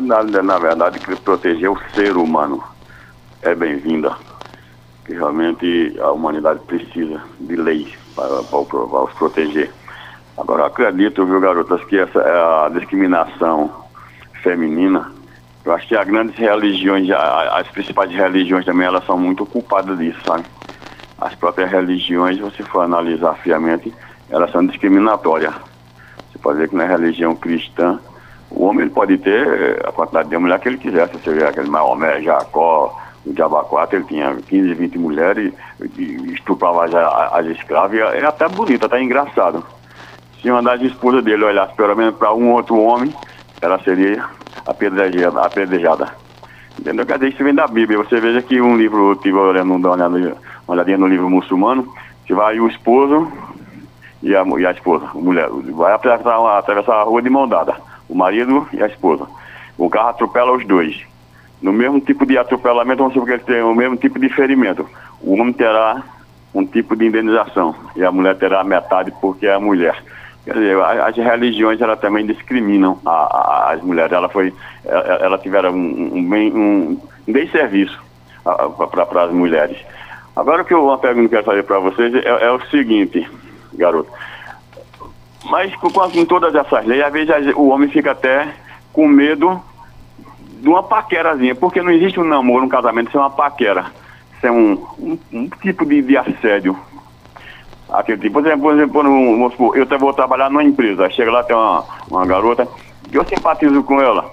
na, 0.00 0.22
na 0.22 0.58
verdade, 0.58 0.98
proteger 1.22 1.70
o 1.70 1.78
ser 1.94 2.16
humano 2.16 2.62
é 3.42 3.54
bem-vinda. 3.54 4.16
Que 5.04 5.12
realmente 5.12 5.96
a 6.00 6.10
humanidade 6.10 6.60
precisa 6.66 7.20
de 7.38 7.56
leis 7.56 7.92
para, 8.16 8.42
para, 8.42 8.64
para 8.64 9.04
os 9.04 9.12
proteger. 9.12 9.70
Agora, 10.36 10.66
acredito, 10.66 11.24
viu, 11.24 11.38
garotas, 11.40 11.84
que 11.84 11.96
essa 11.96 12.18
é 12.18 12.66
a 12.66 12.68
discriminação 12.70 13.70
feminina, 14.42 15.12
eu 15.64 15.72
acho 15.72 15.88
que 15.88 15.96
as 15.96 16.06
grandes 16.06 16.36
religiões, 16.36 17.08
as 17.10 17.66
principais 17.68 18.10
religiões 18.10 18.64
também, 18.64 18.86
elas 18.86 19.04
são 19.06 19.18
muito 19.18 19.46
culpadas 19.46 19.98
disso, 19.98 20.20
sabe? 20.26 20.44
As 21.18 21.34
próprias 21.34 21.70
religiões, 21.70 22.38
você 22.38 22.62
for 22.62 22.80
analisar 22.80 23.34
friamente, 23.36 23.92
elas 24.28 24.50
são 24.50 24.66
discriminatórias. 24.66 25.54
Você 26.30 26.38
pode 26.38 26.58
ver 26.58 26.68
que 26.68 26.76
na 26.76 26.84
religião 26.84 27.34
cristã, 27.34 27.98
o 28.50 28.64
homem 28.64 28.88
pode 28.88 29.16
ter 29.18 29.46
eh, 29.46 29.82
a 29.88 29.92
quantidade 29.92 30.28
de 30.28 30.36
mulher 30.36 30.60
que 30.60 30.68
ele 30.68 30.78
quiser. 30.78 31.08
Se 31.08 31.14
você 31.18 31.32
vê 31.32 31.44
aquele 31.44 31.68
Maomé, 31.68 32.20
Jacó, 32.20 33.00
o 33.24 33.32
Diaba 33.32 33.64
4, 33.64 33.96
ele 33.96 34.04
tinha 34.04 34.34
15, 34.34 34.74
20 34.74 34.98
mulheres 34.98 35.52
estuprava 36.32 36.84
as, 36.84 36.94
as 36.94 37.46
escravas. 37.56 37.98
É 37.98 38.24
até 38.24 38.48
bonito, 38.48 38.86
até 38.86 39.02
engraçado. 39.02 39.64
Se 40.40 40.50
uma 40.50 40.62
das 40.62 40.80
esposas 40.82 41.24
dele 41.24 41.44
olhasse 41.44 41.74
pelo 41.74 41.96
menos 41.96 42.16
para 42.16 42.34
um 42.34 42.52
outro 42.52 42.78
homem, 42.78 43.14
ela 43.60 43.78
seria 43.82 44.24
apedrejada. 44.66 45.40
apedrejada. 45.40 46.08
Entendeu? 46.78 47.06
Quer 47.06 47.22
isso 47.24 47.42
vem 47.42 47.54
da 47.54 47.66
Bíblia. 47.66 47.98
Você 47.98 48.20
veja 48.20 48.42
que 48.42 48.60
um 48.60 48.76
livro, 48.76 49.10
eu 49.12 49.16
tive 49.16 49.36
olhando, 49.36 49.74
uma, 49.74 49.90
olhada, 49.90 50.16
uma 50.16 50.74
olhadinha 50.74 50.98
no 50.98 51.06
livro 51.06 51.30
muçulmano, 51.30 51.88
que 52.26 52.34
vai 52.34 52.58
o 52.58 52.68
esposo 52.68 53.30
e 54.22 54.34
a, 54.34 54.42
e 54.42 54.66
a 54.66 54.70
esposa, 54.72 55.06
a 55.14 55.18
mulher, 55.18 55.48
vai 55.50 55.92
atravessar, 55.92 56.58
atravessar 56.58 56.94
a 56.94 57.02
rua 57.02 57.20
de 57.20 57.28
mão 57.28 57.46
dada, 57.46 57.76
o 58.08 58.14
marido 58.14 58.66
e 58.72 58.82
a 58.82 58.86
esposa. 58.86 59.26
O 59.76 59.90
carro 59.90 60.08
atropela 60.08 60.52
os 60.52 60.64
dois. 60.66 61.00
No 61.60 61.72
mesmo 61.72 62.00
tipo 62.00 62.26
de 62.26 62.36
atropelamento, 62.36 62.98
vamos 62.98 63.12
supor 63.12 63.26
que 63.26 63.34
eles 63.34 63.44
têm 63.44 63.62
o 63.62 63.74
mesmo 63.74 63.96
tipo 63.96 64.18
de 64.18 64.28
ferimento. 64.28 64.88
O 65.20 65.34
homem 65.34 65.52
terá 65.52 66.02
um 66.54 66.64
tipo 66.64 66.96
de 66.96 67.06
indenização 67.06 67.74
e 67.96 68.04
a 68.04 68.10
mulher 68.10 68.36
terá 68.36 68.62
metade 68.64 69.12
porque 69.20 69.46
é 69.46 69.54
a 69.54 69.60
mulher. 69.60 69.96
Quer 70.44 70.54
dizer, 70.54 70.78
as 70.80 71.16
religiões 71.16 71.80
ela 71.80 71.96
também 71.96 72.26
discriminam 72.26 73.00
a, 73.06 73.10
a, 73.10 73.72
as 73.72 73.82
mulheres. 73.82 74.12
Ela 74.12 74.28
foi, 74.28 74.52
ela, 74.84 75.00
ela 75.00 75.38
tiveram 75.38 75.72
um, 75.72 76.18
um 76.18 76.28
bem, 76.28 76.52
um, 76.52 77.00
um 77.26 77.32
bem 77.32 77.48
serviço 77.48 77.98
para 78.42 79.24
as 79.24 79.32
mulheres. 79.32 79.78
Agora 80.36 80.62
o 80.62 80.64
que 80.64 80.74
eu, 80.74 80.84
uma 80.84 80.98
pergunta 80.98 81.28
que 81.28 81.34
eu 81.34 81.38
quero 81.38 81.44
fazer 81.44 81.62
para 81.62 81.78
vocês 81.78 82.14
é, 82.14 82.46
é, 82.46 82.50
o 82.50 82.60
seguinte, 82.66 83.26
garoto. 83.72 84.10
Mas 85.46 85.74
com, 85.76 85.90
com, 85.90 86.24
todas 86.26 86.54
essas 86.54 86.84
leis, 86.84 87.02
às 87.02 87.12
vezes 87.12 87.54
o 87.54 87.68
homem 87.68 87.88
fica 87.88 88.10
até 88.10 88.48
com 88.92 89.08
medo 89.08 89.62
de 90.60 90.68
uma 90.68 90.82
paquerazinha, 90.82 91.54
porque 91.54 91.80
não 91.80 91.90
existe 91.90 92.20
um 92.20 92.24
namoro, 92.24 92.64
um 92.64 92.68
casamento 92.68 93.10
sem 93.10 93.20
uma 93.20 93.30
paquera. 93.30 93.86
Sem 94.40 94.50
um, 94.50 94.86
um, 94.98 95.18
um 95.32 95.48
tipo 95.48 95.86
de, 95.86 96.02
de 96.02 96.16
assédio 96.16 96.76
aquele 97.92 98.18
tipo. 98.18 98.34
Por 98.34 98.46
exemplo, 98.46 98.62
por 98.62 98.74
exemplo 98.74 99.76
eu 99.76 99.98
vou 99.98 100.12
trabalhar 100.12 100.50
numa 100.50 100.64
empresa, 100.64 101.10
chega 101.10 101.30
lá, 101.30 101.42
tem 101.42 101.56
uma, 101.56 101.84
uma 102.10 102.26
garota, 102.26 102.66
eu 103.12 103.24
simpatizo 103.24 103.82
com 103.82 104.00
ela. 104.00 104.24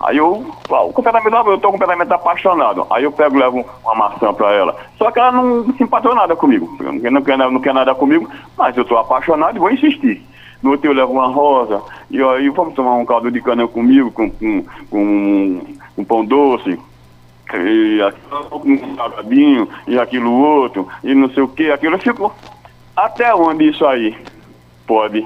Aí 0.00 0.18
eu, 0.18 0.44
o 0.68 0.92
completamente, 0.92 1.34
eu 1.34 1.54
estou 1.54 1.70
completamente 1.70 2.12
apaixonado. 2.12 2.86
Aí 2.90 3.04
eu 3.04 3.12
pego 3.12 3.38
levo 3.38 3.64
uma 3.82 3.94
maçã 3.94 4.34
para 4.34 4.52
ela. 4.52 4.76
Só 4.98 5.10
que 5.10 5.18
ela 5.18 5.32
não 5.32 5.72
simpatizou 5.74 6.14
nada 6.14 6.36
comigo. 6.36 6.76
Não 6.80 7.22
quer, 7.22 7.38
não 7.38 7.60
quer 7.60 7.72
nada 7.72 7.94
comigo, 7.94 8.28
mas 8.56 8.76
eu 8.76 8.82
estou 8.82 8.98
apaixonado 8.98 9.56
e 9.56 9.60
vou 9.60 9.70
insistir. 9.70 10.22
No 10.62 10.72
outro 10.72 10.90
eu 10.90 10.94
levo 10.94 11.12
uma 11.12 11.26
rosa, 11.26 11.82
e 12.10 12.22
aí 12.22 12.48
vamos 12.48 12.74
tomar 12.74 12.94
um 12.94 13.04
caldo 13.04 13.30
de 13.30 13.40
cana 13.40 13.68
comigo, 13.68 14.10
com, 14.10 14.30
com, 14.30 14.64
com 14.90 15.60
um 15.96 16.04
pão 16.04 16.24
doce, 16.24 16.78
e 17.52 18.02
aquilo, 18.02 18.62
um 18.64 18.96
salgadinho, 18.96 19.68
e 19.86 19.98
aquilo 19.98 20.32
outro, 20.32 20.88
e 21.02 21.14
não 21.14 21.28
sei 21.30 21.42
o 21.42 21.48
que, 21.48 21.70
aquilo. 21.70 21.96
Eu 21.96 21.98
fico 21.98 22.32
até 22.96 23.34
onde 23.34 23.68
isso 23.68 23.84
aí 23.86 24.16
pode 24.86 25.24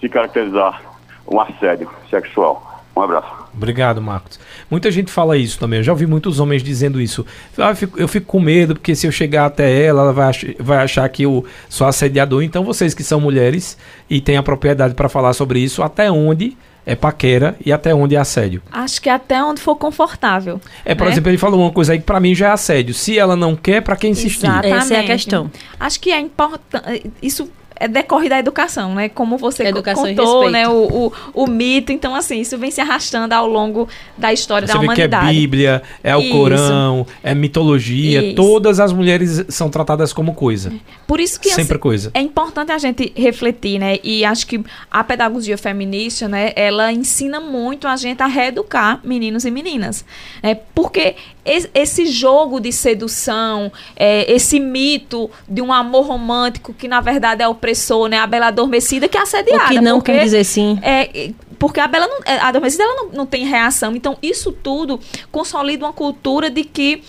se 0.00 0.08
caracterizar 0.08 0.82
um 1.26 1.40
assédio 1.40 1.90
sexual? 2.10 2.70
Um 2.94 3.00
abraço. 3.00 3.42
Obrigado, 3.54 4.02
Marcos. 4.02 4.38
Muita 4.70 4.90
gente 4.90 5.10
fala 5.10 5.36
isso 5.36 5.58
também. 5.58 5.78
Eu 5.78 5.82
já 5.82 5.92
ouvi 5.92 6.06
muitos 6.06 6.40
homens 6.40 6.62
dizendo 6.62 7.00
isso. 7.00 7.24
Ah, 7.56 7.70
eu, 7.70 7.76
fico, 7.76 8.00
eu, 8.00 8.08
fico, 8.08 8.26
com 8.26 8.40
medo, 8.40 8.74
porque 8.74 8.94
se 8.94 9.06
eu 9.06 9.12
chegar 9.12 9.46
até 9.46 9.84
ela, 9.84 10.02
ela 10.02 10.12
vai, 10.12 10.28
ach 10.28 10.44
vai 10.58 10.78
achar 10.78 11.08
que 11.08 11.22
eu 11.22 11.44
sou 11.68 11.86
assediador. 11.86 12.42
Então, 12.42 12.64
vocês 12.64 12.92
que 12.92 13.02
são 13.02 13.20
mulheres 13.20 13.78
e 14.10 14.20
têm 14.20 14.36
a 14.36 14.42
propriedade 14.42 14.94
para 14.94 15.08
falar 15.08 15.32
sobre 15.32 15.60
isso, 15.60 15.82
até 15.82 16.10
onde 16.10 16.56
é 16.84 16.94
paquera 16.94 17.56
e 17.64 17.72
até 17.72 17.94
onde 17.94 18.16
é 18.16 18.18
assédio? 18.18 18.62
Acho 18.70 19.00
que 19.00 19.08
até 19.08 19.42
onde 19.42 19.60
for 19.60 19.76
confortável. 19.76 20.60
É, 20.84 20.94
por 20.94 21.04
né? 21.04 21.12
exemplo, 21.12 21.30
ele 21.30 21.38
falou 21.38 21.60
uma 21.60 21.70
coisa 21.70 21.92
aí 21.92 21.98
que 21.98 22.04
para 22.04 22.20
mim 22.20 22.34
já 22.34 22.48
é 22.48 22.52
assédio. 22.52 22.94
Se 22.94 23.18
ela 23.18 23.36
não 23.36 23.54
quer, 23.54 23.82
para 23.82 23.96
quem 23.96 24.10
insistir? 24.10 24.46
Exatamente. 24.46 24.76
Essa 24.76 24.94
é 24.94 25.00
a 25.00 25.04
questão. 25.04 25.50
Acho 25.78 26.00
que 26.00 26.10
é 26.10 26.20
importante. 26.20 27.10
Isso 27.22 27.50
é 27.76 27.88
decorre 27.88 28.28
da 28.28 28.38
educação, 28.38 28.94
né? 28.94 29.08
Como 29.08 29.36
você 29.36 29.64
educação 29.64 30.04
contou, 30.04 30.50
né? 30.50 30.68
O, 30.68 30.72
o, 31.06 31.12
o, 31.34 31.46
mito. 31.46 31.92
Então, 31.92 32.14
assim, 32.14 32.40
isso 32.40 32.56
vem 32.58 32.70
se 32.70 32.80
arrastando 32.80 33.34
ao 33.34 33.46
longo 33.46 33.88
da 34.16 34.32
história 34.32 34.66
você 34.66 34.74
da 34.74 34.80
humanidade. 34.80 35.26
Que 35.26 35.30
é 35.30 35.40
Bíblia, 35.40 35.82
é 36.02 36.16
o 36.16 36.30
Corão, 36.30 37.06
é 37.22 37.34
mitologia. 37.34 38.22
Isso. 38.22 38.36
Todas 38.36 38.80
as 38.80 38.92
mulheres 38.92 39.44
são 39.48 39.68
tratadas 39.68 40.12
como 40.12 40.34
coisa. 40.34 40.72
Por 41.06 41.20
isso 41.20 41.40
que 41.40 41.48
sempre 41.48 41.74
assim, 41.74 41.78
coisa. 41.78 42.10
É 42.14 42.20
importante 42.20 42.72
a 42.72 42.78
gente 42.78 43.12
refletir, 43.16 43.78
né? 43.78 43.98
E 44.02 44.24
acho 44.24 44.46
que 44.46 44.62
a 44.90 45.04
pedagogia 45.04 45.58
feminista, 45.58 46.28
né? 46.28 46.52
Ela 46.56 46.92
ensina 46.92 47.40
muito 47.40 47.86
a 47.86 47.96
gente 47.96 48.22
a 48.22 48.26
reeducar 48.26 49.00
meninos 49.02 49.44
e 49.44 49.50
meninas, 49.50 50.04
né? 50.42 50.54
Porque 50.74 51.16
esse 51.44 52.06
jogo 52.06 52.60
de 52.60 52.72
sedução, 52.72 53.72
é, 53.96 54.30
esse 54.32 54.60
mito 54.60 55.30
de 55.48 55.60
um 55.60 55.72
amor 55.72 56.06
romântico 56.06 56.72
que 56.72 56.86
na 56.86 57.00
verdade 57.00 57.42
é 57.42 57.48
opressor, 57.48 58.08
né? 58.08 58.18
A 58.18 58.26
Bela 58.26 58.46
Adormecida 58.46 59.08
que 59.08 59.18
é 59.18 59.22
assediada. 59.22 59.64
O 59.64 59.68
que 59.68 59.80
não 59.80 59.98
porque, 59.98 60.12
quer 60.12 60.24
dizer 60.24 60.44
sim. 60.44 60.78
É, 60.82 61.32
porque 61.58 61.80
a 61.80 61.88
Bela 61.88 62.06
não, 62.06 62.18
é, 62.24 62.38
a 62.38 62.48
Adormecida 62.48 62.84
ela 62.84 62.94
não, 62.94 63.08
não 63.08 63.26
tem 63.26 63.44
reação. 63.44 63.96
Então 63.96 64.16
isso 64.22 64.52
tudo 64.52 65.00
consolida 65.32 65.84
uma 65.84 65.92
cultura 65.92 66.48
de 66.48 66.62
que 66.62 67.02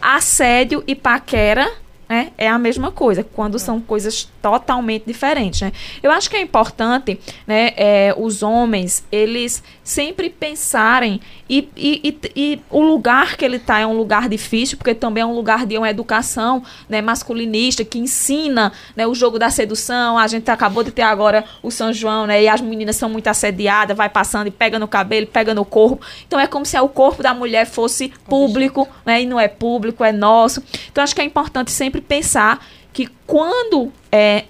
assédio 0.00 0.82
e 0.86 0.94
paquera 0.94 1.70
né, 2.08 2.32
é 2.38 2.48
a 2.48 2.58
mesma 2.58 2.92
coisa, 2.92 3.24
quando 3.24 3.58
são 3.58 3.80
coisas 3.80 4.28
totalmente 4.40 5.04
diferentes. 5.06 5.60
Né? 5.60 5.72
Eu 6.02 6.10
acho 6.10 6.30
que 6.30 6.36
é 6.36 6.40
importante 6.40 7.18
né, 7.46 7.72
é, 7.76 8.14
os 8.16 8.42
homens, 8.42 9.04
eles 9.10 9.62
sempre 9.82 10.30
pensarem 10.30 11.20
e, 11.48 11.68
e, 11.76 12.00
e, 12.04 12.30
e 12.36 12.60
o 12.70 12.80
lugar 12.80 13.36
que 13.36 13.44
ele 13.44 13.56
está 13.56 13.78
é 13.78 13.86
um 13.86 13.96
lugar 13.96 14.28
difícil, 14.28 14.76
porque 14.76 14.94
também 14.94 15.22
é 15.22 15.26
um 15.26 15.34
lugar 15.34 15.66
de 15.66 15.78
uma 15.78 15.88
educação 15.88 16.62
né, 16.88 17.00
masculinista 17.00 17.84
que 17.84 17.98
ensina 17.98 18.72
né, 18.94 19.06
o 19.06 19.14
jogo 19.14 19.38
da 19.38 19.50
sedução. 19.50 20.18
A 20.18 20.26
gente 20.26 20.50
acabou 20.50 20.82
de 20.82 20.90
ter 20.90 21.02
agora 21.02 21.44
o 21.62 21.70
São 21.70 21.92
João, 21.92 22.26
né, 22.26 22.42
e 22.42 22.48
as 22.48 22.60
meninas 22.60 22.96
são 22.96 23.08
muito 23.08 23.28
assediadas, 23.28 23.96
vai 23.96 24.08
passando 24.08 24.48
e 24.48 24.50
pega 24.50 24.78
no 24.78 24.88
cabelo, 24.88 25.26
pega 25.26 25.54
no 25.54 25.64
corpo. 25.64 26.04
Então 26.26 26.38
é 26.38 26.46
como 26.46 26.64
se 26.64 26.78
o 26.78 26.88
corpo 26.88 27.22
da 27.22 27.32
mulher 27.32 27.66
fosse 27.66 28.12
público, 28.28 28.88
né, 29.04 29.22
e 29.22 29.26
não 29.26 29.38
é 29.38 29.48
público, 29.48 30.04
é 30.04 30.12
nosso. 30.12 30.62
Então 30.90 31.02
acho 31.02 31.14
que 31.14 31.20
é 31.20 31.24
importante 31.24 31.70
sempre 31.70 31.95
pensar 32.00 32.64
que 32.92 33.08
quando 33.26 33.92
é, 34.10 34.44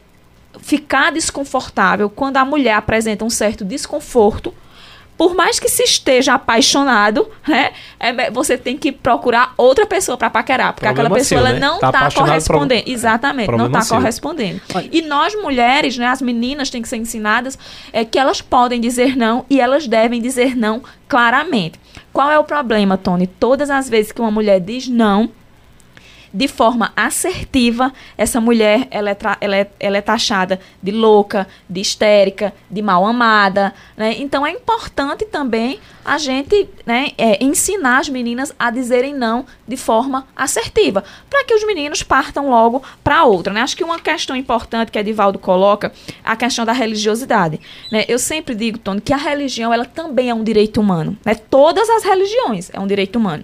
ficar 0.60 1.12
desconfortável, 1.12 2.08
quando 2.08 2.36
a 2.36 2.44
mulher 2.44 2.74
apresenta 2.74 3.24
um 3.24 3.30
certo 3.30 3.64
desconforto, 3.64 4.54
por 5.16 5.34
mais 5.34 5.58
que 5.58 5.68
se 5.68 5.82
esteja 5.82 6.34
apaixonado, 6.34 7.28
né, 7.48 7.72
é, 7.98 8.30
você 8.30 8.58
tem 8.58 8.76
que 8.76 8.92
procurar 8.92 9.54
outra 9.56 9.86
pessoa 9.86 10.16
para 10.16 10.28
paquerar, 10.28 10.74
porque 10.74 10.86
Problema 10.86 11.08
aquela 11.08 11.18
pessoa 11.18 11.42
seu, 11.42 11.52
né? 11.54 11.58
não 11.58 11.76
está 11.76 11.92
tá 11.92 12.10
correspondendo. 12.10 12.82
Pro... 12.82 12.92
Exatamente, 12.92 13.46
Problema 13.46 13.68
não 13.70 13.80
está 13.80 13.94
correspondendo. 13.96 14.60
E 14.92 15.02
nós 15.02 15.34
mulheres, 15.34 15.96
né, 15.96 16.06
as 16.06 16.20
meninas 16.20 16.68
têm 16.68 16.82
que 16.82 16.88
ser 16.88 16.98
ensinadas 16.98 17.58
é, 17.92 18.04
que 18.04 18.18
elas 18.18 18.42
podem 18.42 18.80
dizer 18.80 19.16
não 19.16 19.46
e 19.48 19.58
elas 19.58 19.88
devem 19.88 20.20
dizer 20.20 20.54
não 20.54 20.82
claramente. 21.08 21.80
Qual 22.12 22.30
é 22.30 22.38
o 22.38 22.44
problema, 22.44 22.98
Tony? 22.98 23.26
Todas 23.26 23.70
as 23.70 23.88
vezes 23.88 24.12
que 24.12 24.20
uma 24.20 24.30
mulher 24.30 24.60
diz 24.60 24.86
não, 24.86 25.30
de 26.32 26.48
forma 26.48 26.92
assertiva, 26.96 27.92
essa 28.16 28.40
mulher 28.40 28.86
ela 28.90 29.10
é, 29.10 29.16
ela 29.40 29.56
é, 29.56 29.70
ela 29.78 29.96
é 29.96 30.00
taxada 30.00 30.60
de 30.82 30.90
louca, 30.90 31.46
de 31.68 31.80
histérica, 31.80 32.52
de 32.70 32.82
mal 32.82 33.04
amada. 33.06 33.74
Né? 33.96 34.16
Então 34.18 34.46
é 34.46 34.50
importante 34.50 35.24
também 35.24 35.80
a 36.04 36.18
gente 36.18 36.68
né, 36.86 37.10
é, 37.18 37.42
ensinar 37.44 37.98
as 37.98 38.08
meninas 38.08 38.54
a 38.58 38.70
dizerem 38.70 39.12
não 39.12 39.44
de 39.66 39.76
forma 39.76 40.26
assertiva, 40.36 41.02
para 41.28 41.44
que 41.44 41.54
os 41.54 41.66
meninos 41.66 42.02
partam 42.02 42.48
logo 42.48 42.82
para 43.02 43.24
outra. 43.24 43.52
Né? 43.52 43.60
Acho 43.60 43.76
que 43.76 43.82
uma 43.82 43.98
questão 43.98 44.36
importante 44.36 44.92
que 44.92 44.98
Edivaldo 44.98 45.38
coloca 45.38 45.92
a 46.24 46.36
questão 46.36 46.64
da 46.64 46.72
religiosidade. 46.72 47.60
Né? 47.90 48.04
Eu 48.06 48.18
sempre 48.18 48.54
digo, 48.54 48.78
Tony, 48.78 49.00
que 49.00 49.12
a 49.12 49.16
religião 49.16 49.74
ela 49.74 49.84
também 49.84 50.30
é 50.30 50.34
um 50.34 50.44
direito 50.44 50.80
humano. 50.80 51.16
Né? 51.24 51.34
Todas 51.34 51.90
as 51.90 52.04
religiões 52.04 52.70
é 52.72 52.78
um 52.78 52.86
direito 52.86 53.16
humano. 53.16 53.42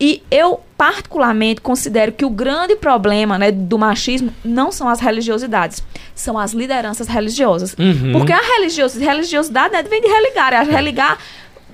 E 0.00 0.22
eu, 0.30 0.60
particularmente, 0.78 1.60
considero 1.60 2.12
que 2.12 2.24
o 2.24 2.30
grande 2.30 2.74
problema 2.74 3.36
né, 3.36 3.52
do 3.52 3.78
machismo 3.78 4.32
não 4.42 4.72
são 4.72 4.88
as 4.88 4.98
religiosidades, 4.98 5.82
são 6.14 6.38
as 6.38 6.52
lideranças 6.52 7.06
religiosas. 7.06 7.76
Uhum. 7.78 8.12
Porque 8.12 8.32
a 8.32 8.40
religiosidade, 8.40 9.04
religiosidade 9.04 9.74
né, 9.74 9.82
vem 9.82 10.00
de 10.00 10.08
religar, 10.08 10.54
é 10.54 10.62
religar 10.62 11.18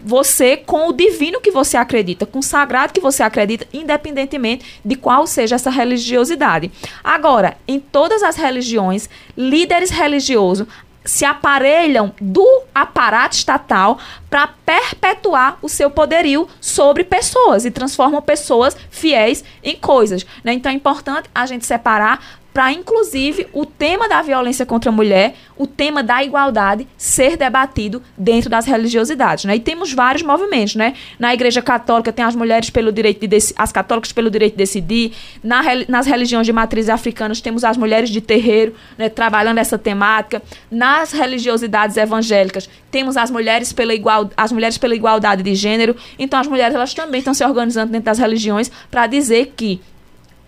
você 0.04 0.56
com 0.56 0.88
o 0.88 0.92
divino 0.92 1.40
que 1.40 1.50
você 1.50 1.76
acredita, 1.76 2.26
com 2.26 2.38
o 2.38 2.42
sagrado 2.42 2.92
que 2.92 3.00
você 3.00 3.22
acredita, 3.22 3.66
independentemente 3.72 4.64
de 4.84 4.94
qual 4.94 5.26
seja 5.26 5.56
essa 5.56 5.70
religiosidade. 5.70 6.70
Agora, 7.02 7.56
em 7.66 7.80
todas 7.80 8.22
as 8.22 8.36
religiões, 8.36 9.08
líderes 9.36 9.90
religiosos 9.90 10.66
se 11.06 11.24
aparelham 11.24 12.12
do 12.20 12.62
aparato 12.74 13.36
estatal 13.36 13.98
para 14.28 14.48
perpetuar 14.66 15.58
o 15.62 15.68
seu 15.68 15.88
poderio 15.88 16.48
sobre 16.60 17.04
pessoas 17.04 17.64
e 17.64 17.70
transformam 17.70 18.20
pessoas 18.20 18.76
fiéis 18.90 19.44
em 19.62 19.76
coisas. 19.76 20.26
Né? 20.44 20.52
Então 20.52 20.70
é 20.70 20.74
importante 20.74 21.30
a 21.34 21.46
gente 21.46 21.64
separar 21.64 22.20
para 22.56 22.72
inclusive 22.72 23.46
o 23.52 23.66
tema 23.66 24.08
da 24.08 24.22
violência 24.22 24.64
contra 24.64 24.88
a 24.88 24.92
mulher, 24.92 25.34
o 25.58 25.66
tema 25.66 26.02
da 26.02 26.24
igualdade 26.24 26.88
ser 26.96 27.36
debatido 27.36 28.02
dentro 28.16 28.48
das 28.48 28.64
religiosidades, 28.64 29.44
né? 29.44 29.56
E 29.56 29.60
temos 29.60 29.92
vários 29.92 30.22
movimentos, 30.22 30.74
né? 30.74 30.94
Na 31.18 31.34
Igreja 31.34 31.60
Católica 31.60 32.10
tem 32.10 32.24
as 32.24 32.34
mulheres 32.34 32.70
pelo 32.70 32.90
direito 32.90 33.26
de 33.26 33.36
as 33.58 33.70
católicas 33.70 34.10
pelo 34.10 34.30
direito 34.30 34.52
de 34.52 34.56
decidir, 34.56 35.12
Na, 35.44 35.60
nas 35.86 36.06
religiões 36.06 36.46
de 36.46 36.52
matriz 36.54 36.88
africanas 36.88 37.42
temos 37.42 37.62
as 37.62 37.76
mulheres 37.76 38.08
de 38.08 38.22
terreiro, 38.22 38.74
né, 38.96 39.10
trabalhando 39.10 39.58
essa 39.58 39.76
temática. 39.76 40.42
Nas 40.70 41.12
religiosidades 41.12 41.98
evangélicas 41.98 42.70
temos 42.90 43.18
as 43.18 43.30
mulheres 43.30 43.70
pela 43.70 43.92
igual, 43.92 44.30
as 44.34 44.50
mulheres 44.50 44.78
pela 44.78 44.94
igualdade 44.94 45.42
de 45.42 45.54
gênero. 45.54 45.94
Então 46.18 46.40
as 46.40 46.46
mulheres 46.46 46.74
elas 46.74 46.94
também 46.94 47.18
estão 47.18 47.34
se 47.34 47.44
organizando 47.44 47.92
dentro 47.92 48.06
das 48.06 48.18
religiões 48.18 48.72
para 48.90 49.06
dizer 49.06 49.52
que 49.54 49.78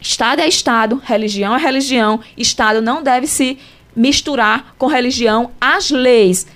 Estado 0.01 0.41
é 0.41 0.49
Estado, 0.49 1.01
religião 1.05 1.55
é 1.55 1.59
religião, 1.59 2.21
Estado 2.37 2.81
não 2.81 3.03
deve 3.03 3.27
se 3.27 3.59
misturar 3.95 4.75
com 4.79 4.87
religião. 4.87 5.51
As 5.61 5.91
leis 5.91 6.47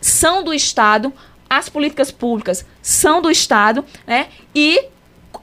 são 0.00 0.42
do 0.42 0.52
Estado, 0.52 1.12
as 1.48 1.68
políticas 1.68 2.10
públicas 2.10 2.64
são 2.82 3.20
do 3.22 3.30
Estado, 3.30 3.84
né? 4.06 4.28
E 4.54 4.86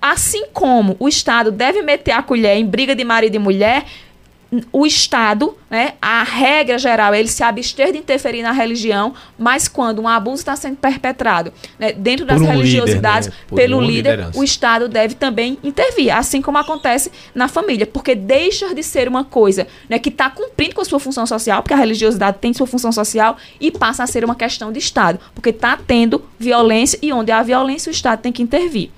assim 0.01 0.45
como 0.53 0.95
o 0.99 1.07
Estado 1.07 1.51
deve 1.51 1.81
meter 1.81 2.11
a 2.11 2.21
colher 2.21 2.57
em 2.57 2.65
briga 2.65 2.95
de 2.95 3.03
marido 3.03 3.35
e 3.35 3.39
mulher, 3.39 3.85
o 4.71 4.85
Estado, 4.85 5.57
né, 5.69 5.93
a 6.01 6.23
regra 6.23 6.77
geral 6.77 7.13
é 7.13 7.19
ele 7.19 7.27
se 7.27 7.43
abster 7.43 7.91
de 7.91 7.97
interferir 7.97 8.41
na 8.41 8.51
religião, 8.51 9.13
mas 9.37 9.67
quando 9.67 10.01
um 10.01 10.07
abuso 10.07 10.37
está 10.37 10.55
sendo 10.55 10.77
perpetrado 10.77 11.51
né, 11.77 11.91
dentro 11.91 12.25
das 12.25 12.41
um 12.41 12.45
religiosidades 12.45 13.27
líder, 13.27 13.41
né? 13.51 13.55
pelo 13.55 13.81
líder, 13.81 14.11
liderança. 14.11 14.39
o 14.39 14.43
Estado 14.43 14.87
deve 14.87 15.15
também 15.15 15.57
intervir, 15.63 16.15
assim 16.15 16.41
como 16.41 16.57
acontece 16.57 17.11
na 17.35 17.47
família, 17.47 17.85
porque 17.85 18.15
deixa 18.15 18.73
de 18.73 18.83
ser 18.83 19.07
uma 19.07 19.25
coisa 19.25 19.67
né, 19.89 19.99
que 19.99 20.09
está 20.09 20.29
cumprindo 20.29 20.75
com 20.75 20.81
a 20.81 20.85
sua 20.85 20.99
função 20.99 21.27
social, 21.27 21.61
porque 21.61 21.73
a 21.73 21.77
religiosidade 21.77 22.37
tem 22.39 22.53
sua 22.53 22.67
função 22.67 22.91
social, 22.91 23.37
e 23.59 23.71
passa 23.71 24.03
a 24.03 24.07
ser 24.07 24.23
uma 24.23 24.35
questão 24.35 24.71
de 24.71 24.79
Estado, 24.79 25.19
porque 25.35 25.49
está 25.49 25.77
tendo 25.77 26.23
violência 26.39 26.97
e 27.01 27.11
onde 27.11 27.31
há 27.31 27.43
violência 27.43 27.89
o 27.89 27.91
Estado 27.91 28.21
tem 28.21 28.31
que 28.31 28.41
intervir. 28.41 28.91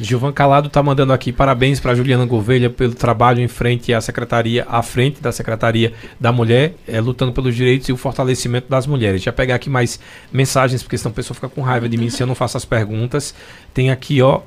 Gilvan 0.00 0.32
Calado 0.32 0.68
está 0.68 0.82
mandando 0.82 1.12
aqui 1.12 1.30
parabéns 1.30 1.78
para 1.78 1.94
Juliana 1.94 2.24
Gouveia 2.24 2.70
pelo 2.70 2.94
trabalho 2.94 3.40
em 3.40 3.48
frente 3.48 3.92
à 3.92 4.00
secretaria, 4.00 4.66
à 4.68 4.82
frente 4.82 5.20
da 5.20 5.30
Secretaria 5.30 5.92
da 6.18 6.32
Mulher, 6.32 6.74
é, 6.88 6.98
lutando 7.00 7.32
pelos 7.32 7.54
direitos 7.54 7.88
e 7.88 7.92
o 7.92 7.96
fortalecimento 7.98 8.68
das 8.68 8.86
mulheres. 8.86 9.22
Já 9.22 9.30
pegar 9.30 9.56
aqui 9.56 9.68
mais 9.68 10.00
mensagens, 10.32 10.82
porque 10.82 10.96
senão 10.96 11.12
a 11.12 11.14
pessoa 11.14 11.34
fica 11.34 11.48
com 11.50 11.60
raiva 11.60 11.86
de 11.88 11.98
mim 11.98 12.08
se 12.08 12.22
eu 12.22 12.26
não 12.26 12.34
faço 12.34 12.56
as 12.56 12.64
perguntas. 12.64 13.34
Tem 13.74 13.90
aqui, 13.90 14.22
ó, 14.22 14.40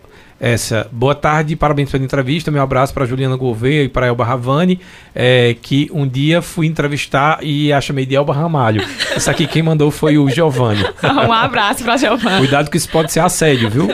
essa. 0.43 0.87
Boa 0.91 1.15
tarde, 1.15 1.55
parabéns 1.55 1.89
pela 1.89 2.03
entrevista. 2.03 2.51
Meu 2.51 2.61
abraço 2.61 2.93
para 2.93 3.05
Juliana 3.05 3.37
Gouveia 3.37 3.83
e 3.83 3.87
para 3.87 4.07
Elba 4.07 4.25
Ravani, 4.25 4.77
é, 5.15 5.55
que 5.61 5.89
um 5.93 6.05
dia 6.05 6.41
fui 6.41 6.67
entrevistar 6.67 7.39
e 7.41 7.71
a 7.71 7.79
chamei 7.79 8.05
de 8.05 8.13
Elba 8.13 8.33
Ramalho. 8.33 8.85
Essa 9.15 9.31
aqui 9.31 9.47
quem 9.47 9.63
mandou 9.63 9.89
foi 9.89 10.17
o 10.17 10.29
Giovanni. 10.29 10.83
um 11.01 11.31
abraço 11.31 11.85
para 11.85 11.95
Giovanni. 11.95 12.39
Cuidado 12.39 12.69
que 12.69 12.75
isso 12.75 12.89
pode 12.89 13.13
ser 13.13 13.21
assédio, 13.21 13.69
viu? 13.69 13.87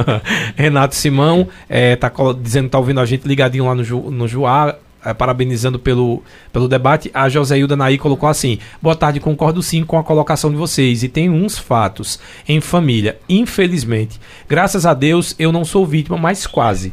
Renato 0.56 0.94
Simão 0.94 1.46
é, 1.68 1.94
tá 1.96 2.10
dizendo 2.40 2.64
que 2.64 2.70
tá 2.70 2.78
ouvindo 2.78 3.00
a 3.00 3.04
gente 3.04 3.28
ligadinho 3.28 3.66
lá 3.66 3.74
no, 3.74 3.84
Ju, 3.84 4.10
no 4.10 4.26
Juá 4.26 4.76
é, 5.04 5.14
parabenizando 5.14 5.78
pelo, 5.78 6.22
pelo 6.52 6.68
debate, 6.68 7.10
a 7.14 7.28
Joséilda 7.28 7.76
Naí 7.76 7.98
colocou 7.98 8.28
assim: 8.28 8.58
Boa 8.80 8.94
tarde, 8.94 9.20
concordo 9.20 9.62
sim 9.62 9.84
com 9.84 9.98
a 9.98 10.04
colocação 10.04 10.50
de 10.50 10.56
vocês. 10.56 11.02
E 11.02 11.08
tem 11.08 11.30
uns 11.30 11.58
fatos 11.58 12.18
em 12.48 12.60
família. 12.60 13.18
Infelizmente, 13.28 14.20
graças 14.48 14.86
a 14.86 14.94
Deus, 14.94 15.34
eu 15.38 15.52
não 15.52 15.64
sou 15.64 15.86
vítima, 15.86 16.16
mas 16.16 16.46
quase. 16.46 16.92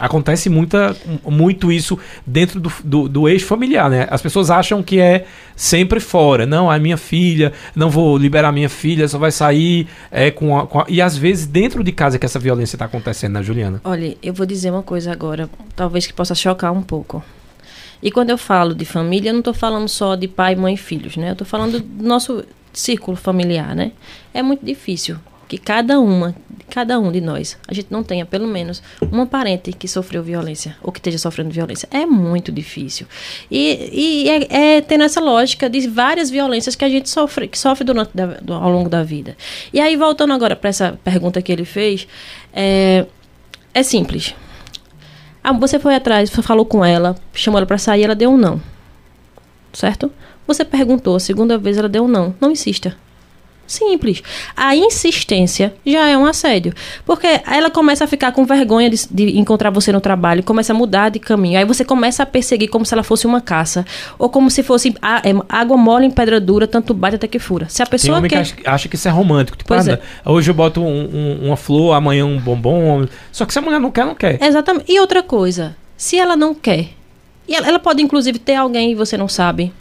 Acontece 0.00 0.48
muita, 0.48 0.96
muito 1.26 1.70
isso 1.70 1.98
dentro 2.26 2.58
do, 2.58 2.72
do, 2.82 3.06
do 3.06 3.28
eixo 3.28 3.44
familiar, 3.44 3.90
né? 3.90 4.08
As 4.10 4.22
pessoas 4.22 4.50
acham 4.50 4.82
que 4.82 4.98
é 4.98 5.26
sempre 5.54 6.00
fora. 6.00 6.46
Não, 6.46 6.70
a 6.70 6.78
minha 6.78 6.96
filha, 6.96 7.52
não 7.76 7.90
vou 7.90 8.16
liberar 8.16 8.50
minha 8.50 8.70
filha, 8.70 9.06
só 9.06 9.18
vai 9.18 9.30
sair 9.30 9.86
é, 10.10 10.30
com, 10.30 10.58
a, 10.58 10.66
com 10.66 10.80
a... 10.80 10.86
E 10.88 11.02
às 11.02 11.18
vezes 11.18 11.44
dentro 11.44 11.84
de 11.84 11.92
casa 11.92 12.18
que 12.18 12.24
essa 12.24 12.38
violência 12.38 12.76
está 12.76 12.86
acontecendo, 12.86 13.34
né, 13.34 13.42
Juliana? 13.42 13.78
Olha, 13.84 14.16
eu 14.22 14.32
vou 14.32 14.46
dizer 14.46 14.70
uma 14.70 14.82
coisa 14.82 15.12
agora, 15.12 15.50
talvez 15.76 16.06
que 16.06 16.14
possa 16.14 16.34
chocar 16.34 16.72
um 16.72 16.82
pouco. 16.82 17.22
E 18.02 18.10
quando 18.10 18.30
eu 18.30 18.38
falo 18.38 18.74
de 18.74 18.84
família, 18.84 19.30
eu 19.30 19.34
não 19.34 19.40
estou 19.40 19.54
falando 19.54 19.88
só 19.88 20.14
de 20.14 20.26
pai, 20.26 20.54
mãe 20.56 20.74
e 20.74 20.76
filhos, 20.76 21.16
né? 21.16 21.28
Eu 21.28 21.32
estou 21.32 21.46
falando 21.46 21.80
do 21.80 22.04
nosso 22.04 22.44
círculo 22.72 23.16
familiar, 23.16 23.74
né? 23.74 23.92
É 24.32 24.42
muito 24.42 24.64
difícil 24.64 25.18
que 25.50 25.58
cada 25.58 25.98
uma, 25.98 26.32
cada 26.70 26.96
um 27.00 27.10
de 27.10 27.20
nós, 27.20 27.58
a 27.66 27.74
gente 27.74 27.88
não 27.90 28.04
tenha 28.04 28.24
pelo 28.24 28.46
menos 28.46 28.80
uma 29.10 29.26
parente 29.26 29.72
que 29.72 29.88
sofreu 29.88 30.22
violência 30.22 30.76
ou 30.80 30.92
que 30.92 31.00
esteja 31.00 31.18
sofrendo 31.18 31.50
violência. 31.50 31.88
É 31.90 32.06
muito 32.06 32.52
difícil. 32.52 33.04
E, 33.50 33.90
e 33.92 34.30
é, 34.30 34.76
é 34.76 34.80
tendo 34.80 35.02
essa 35.02 35.20
lógica 35.20 35.68
de 35.68 35.88
várias 35.88 36.30
violências 36.30 36.76
que 36.76 36.84
a 36.84 36.88
gente 36.88 37.10
sofre, 37.10 37.48
que 37.48 37.58
sofre 37.58 37.82
durante 37.84 38.12
da, 38.14 38.26
do, 38.26 38.54
ao 38.54 38.70
longo 38.70 38.88
da 38.88 39.02
vida. 39.02 39.36
E 39.72 39.80
aí, 39.80 39.96
voltando 39.96 40.32
agora 40.32 40.54
para 40.54 40.70
essa 40.70 40.96
pergunta 41.02 41.42
que 41.42 41.50
ele 41.50 41.64
fez, 41.64 42.06
é, 42.52 43.04
é 43.74 43.82
simples. 43.82 44.36
Ah, 45.42 45.52
você 45.52 45.78
foi 45.78 45.94
atrás, 45.94 46.30
falou 46.30 46.66
com 46.66 46.84
ela, 46.84 47.16
chamou 47.32 47.58
ela 47.58 47.66
para 47.66 47.78
sair, 47.78 48.04
ela 48.04 48.14
deu 48.14 48.30
um 48.30 48.36
não. 48.36 48.60
Certo? 49.72 50.12
Você 50.46 50.64
perguntou, 50.64 51.16
a 51.16 51.20
segunda 51.20 51.56
vez 51.56 51.78
ela 51.78 51.88
deu 51.88 52.04
um 52.04 52.08
não. 52.08 52.34
Não 52.40 52.50
insista. 52.50 52.96
Simples. 53.70 54.20
A 54.56 54.74
insistência 54.74 55.72
já 55.86 56.08
é 56.08 56.18
um 56.18 56.26
assédio. 56.26 56.74
Porque 57.06 57.40
ela 57.46 57.70
começa 57.70 58.02
a 58.02 58.06
ficar 58.08 58.32
com 58.32 58.44
vergonha 58.44 58.90
de, 58.90 59.06
de, 59.08 59.38
encontrar 59.38 59.70
você 59.70 59.92
no 59.92 60.00
trabalho, 60.00 60.42
começa 60.42 60.72
a 60.72 60.76
mudar 60.76 61.08
de 61.08 61.20
caminho. 61.20 61.56
Aí 61.56 61.64
você 61.64 61.84
começa 61.84 62.24
a 62.24 62.26
perseguir 62.26 62.68
como 62.68 62.84
se 62.84 62.92
ela 62.92 63.04
fosse 63.04 63.28
uma 63.28 63.40
caça. 63.40 63.86
Ou 64.18 64.28
como 64.28 64.50
se 64.50 64.64
fosse 64.64 64.92
a, 65.00 65.18
é, 65.18 65.32
água 65.48 65.76
mole 65.76 66.04
em 66.04 66.10
pedra 66.10 66.40
dura, 66.40 66.66
tanto 66.66 66.92
bate 66.92 67.14
até 67.14 67.28
que 67.28 67.38
fura. 67.38 67.68
Se 67.68 67.80
a 67.80 67.86
pessoa 67.86 68.14
Tem 68.14 68.18
homem 68.18 68.28
quer... 68.28 68.44
que 68.44 68.68
acha, 68.68 68.88
que 68.88 68.96
isso 68.96 69.06
é 69.06 69.10
romântico. 69.12 69.56
Tipo, 69.56 69.72
ah, 69.72 69.78
é. 69.88 70.28
hoje 70.28 70.50
eu 70.50 70.54
boto 70.54 70.82
um, 70.82 70.86
um, 70.86 71.46
uma 71.46 71.56
flor, 71.56 71.94
amanhã 71.94 72.26
um 72.26 72.40
bombom. 72.40 73.06
Só 73.30 73.46
que 73.46 73.52
se 73.52 73.60
a 73.60 73.62
mulher 73.62 73.78
não 73.78 73.92
quer, 73.92 74.04
não 74.04 74.16
quer. 74.16 74.42
Exatamente. 74.42 74.90
E 74.90 74.98
outra 74.98 75.22
coisa, 75.22 75.76
se 75.96 76.18
ela 76.18 76.34
não 76.34 76.56
quer, 76.56 76.88
e 77.46 77.54
ela, 77.54 77.68
ela 77.68 77.78
pode 77.78 78.02
inclusive 78.02 78.40
ter 78.40 78.56
alguém 78.56 78.90
e 78.90 78.94
você 78.96 79.16
não 79.16 79.28
sabe 79.28 79.72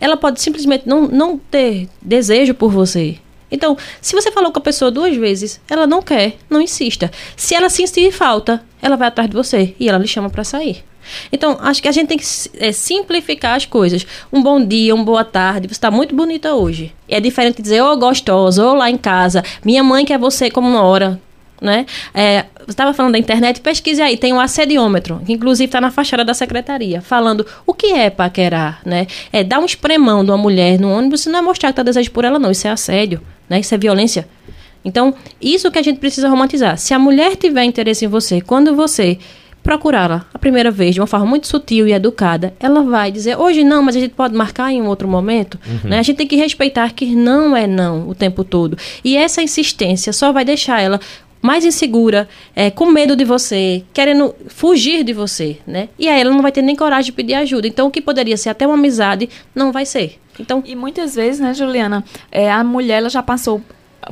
ela 0.00 0.16
pode 0.16 0.40
simplesmente 0.40 0.86
não, 0.86 1.08
não 1.08 1.38
ter 1.38 1.88
desejo 2.00 2.54
por 2.54 2.70
você. 2.70 3.18
Então, 3.50 3.76
se 4.00 4.14
você 4.14 4.32
falou 4.32 4.50
com 4.50 4.58
a 4.58 4.62
pessoa 4.62 4.90
duas 4.90 5.16
vezes, 5.16 5.60
ela 5.68 5.86
não 5.86 6.02
quer, 6.02 6.36
não 6.50 6.60
insista. 6.60 7.10
Se 7.36 7.54
ela 7.54 7.70
sentir 7.70 8.12
falta, 8.12 8.62
ela 8.82 8.96
vai 8.96 9.08
atrás 9.08 9.30
de 9.30 9.36
você 9.36 9.74
e 9.78 9.88
ela 9.88 9.98
lhe 9.98 10.08
chama 10.08 10.28
para 10.28 10.44
sair. 10.44 10.84
Então, 11.30 11.56
acho 11.60 11.80
que 11.80 11.88
a 11.88 11.92
gente 11.92 12.08
tem 12.08 12.18
que 12.18 12.24
é, 12.58 12.72
simplificar 12.72 13.56
as 13.56 13.64
coisas. 13.64 14.04
Um 14.32 14.42
bom 14.42 14.64
dia, 14.64 14.94
uma 14.94 15.04
boa 15.04 15.24
tarde, 15.24 15.68
você 15.68 15.74
está 15.74 15.90
muito 15.90 16.14
bonita 16.14 16.54
hoje. 16.54 16.92
É 17.08 17.20
diferente 17.20 17.62
dizer, 17.62 17.82
ô 17.82 17.92
oh, 17.92 17.96
gostosa, 17.96 18.64
ou 18.64 18.74
lá 18.74 18.90
em 18.90 18.96
casa, 18.96 19.44
minha 19.64 19.84
mãe 19.84 20.04
quer 20.04 20.18
você 20.18 20.50
como 20.50 20.68
uma 20.68 20.82
hora 20.82 21.20
né? 21.60 21.86
É, 22.14 22.44
você 22.58 22.70
estava 22.70 22.92
falando 22.92 23.12
da 23.12 23.18
internet, 23.18 23.60
pesquise 23.60 24.02
aí, 24.02 24.16
tem 24.16 24.32
um 24.32 24.40
assediômetro, 24.40 25.20
que 25.24 25.32
inclusive 25.32 25.66
está 25.66 25.80
na 25.80 25.90
fachada 25.90 26.24
da 26.24 26.34
secretaria, 26.34 27.00
falando 27.00 27.46
o 27.66 27.72
que 27.72 27.92
é 27.92 28.10
paquerar, 28.10 28.80
né? 28.84 29.06
É 29.32 29.42
dar 29.42 29.58
um 29.58 29.64
espremão 29.64 30.24
de 30.24 30.30
uma 30.30 30.38
mulher 30.38 30.78
no 30.78 30.90
ônibus 30.90 31.26
e 31.26 31.28
não 31.28 31.38
é 31.38 31.42
mostrar 31.42 31.68
que 31.68 31.72
está 31.72 31.82
desejo 31.82 32.10
por 32.10 32.24
ela, 32.24 32.38
não. 32.38 32.50
Isso 32.50 32.66
é 32.66 32.70
assédio, 32.70 33.20
né? 33.48 33.60
Isso 33.60 33.74
é 33.74 33.78
violência. 33.78 34.28
Então, 34.84 35.14
isso 35.40 35.70
que 35.70 35.78
a 35.78 35.82
gente 35.82 35.98
precisa 35.98 36.28
romantizar. 36.28 36.78
Se 36.78 36.94
a 36.94 36.98
mulher 36.98 37.34
tiver 37.34 37.64
interesse 37.64 38.04
em 38.04 38.08
você, 38.08 38.40
quando 38.40 38.74
você 38.76 39.18
procurá-la 39.66 40.24
a 40.32 40.38
primeira 40.38 40.70
vez 40.70 40.94
de 40.94 41.00
uma 41.00 41.08
forma 41.08 41.26
muito 41.26 41.48
sutil 41.48 41.88
e 41.88 41.92
educada, 41.92 42.54
ela 42.60 42.82
vai 42.82 43.10
dizer, 43.10 43.36
hoje 43.36 43.64
não, 43.64 43.82
mas 43.82 43.96
a 43.96 44.00
gente 44.00 44.14
pode 44.14 44.32
marcar 44.32 44.70
em 44.70 44.80
um 44.80 44.86
outro 44.86 45.08
momento. 45.08 45.58
Uhum. 45.66 45.90
Né? 45.90 45.98
A 45.98 46.02
gente 46.02 46.16
tem 46.16 46.26
que 46.26 46.36
respeitar 46.36 46.92
que 46.92 47.16
não 47.16 47.56
é 47.56 47.66
não 47.66 48.08
o 48.08 48.14
tempo 48.14 48.44
todo. 48.44 48.78
E 49.02 49.16
essa 49.16 49.42
insistência 49.42 50.12
só 50.12 50.30
vai 50.30 50.44
deixar 50.44 50.80
ela 50.80 51.00
mais 51.40 51.64
insegura, 51.64 52.28
é, 52.54 52.70
com 52.70 52.86
medo 52.86 53.14
de 53.14 53.24
você, 53.24 53.84
querendo 53.92 54.34
fugir 54.48 55.04
de 55.04 55.12
você, 55.12 55.58
né? 55.66 55.88
E 55.98 56.08
aí 56.08 56.20
ela 56.20 56.30
não 56.30 56.42
vai 56.42 56.52
ter 56.52 56.62
nem 56.62 56.74
coragem 56.74 57.06
de 57.06 57.12
pedir 57.12 57.34
ajuda. 57.34 57.68
Então, 57.68 57.86
o 57.86 57.90
que 57.90 58.00
poderia 58.00 58.36
ser 58.36 58.50
até 58.50 58.66
uma 58.66 58.74
amizade, 58.74 59.28
não 59.54 59.72
vai 59.72 59.86
ser. 59.86 60.18
Então, 60.38 60.62
e 60.66 60.74
muitas 60.74 61.14
vezes, 61.14 61.40
né, 61.40 61.54
Juliana, 61.54 62.04
é, 62.30 62.50
a 62.50 62.62
mulher 62.64 62.98
ela 62.98 63.10
já 63.10 63.22
passou 63.22 63.62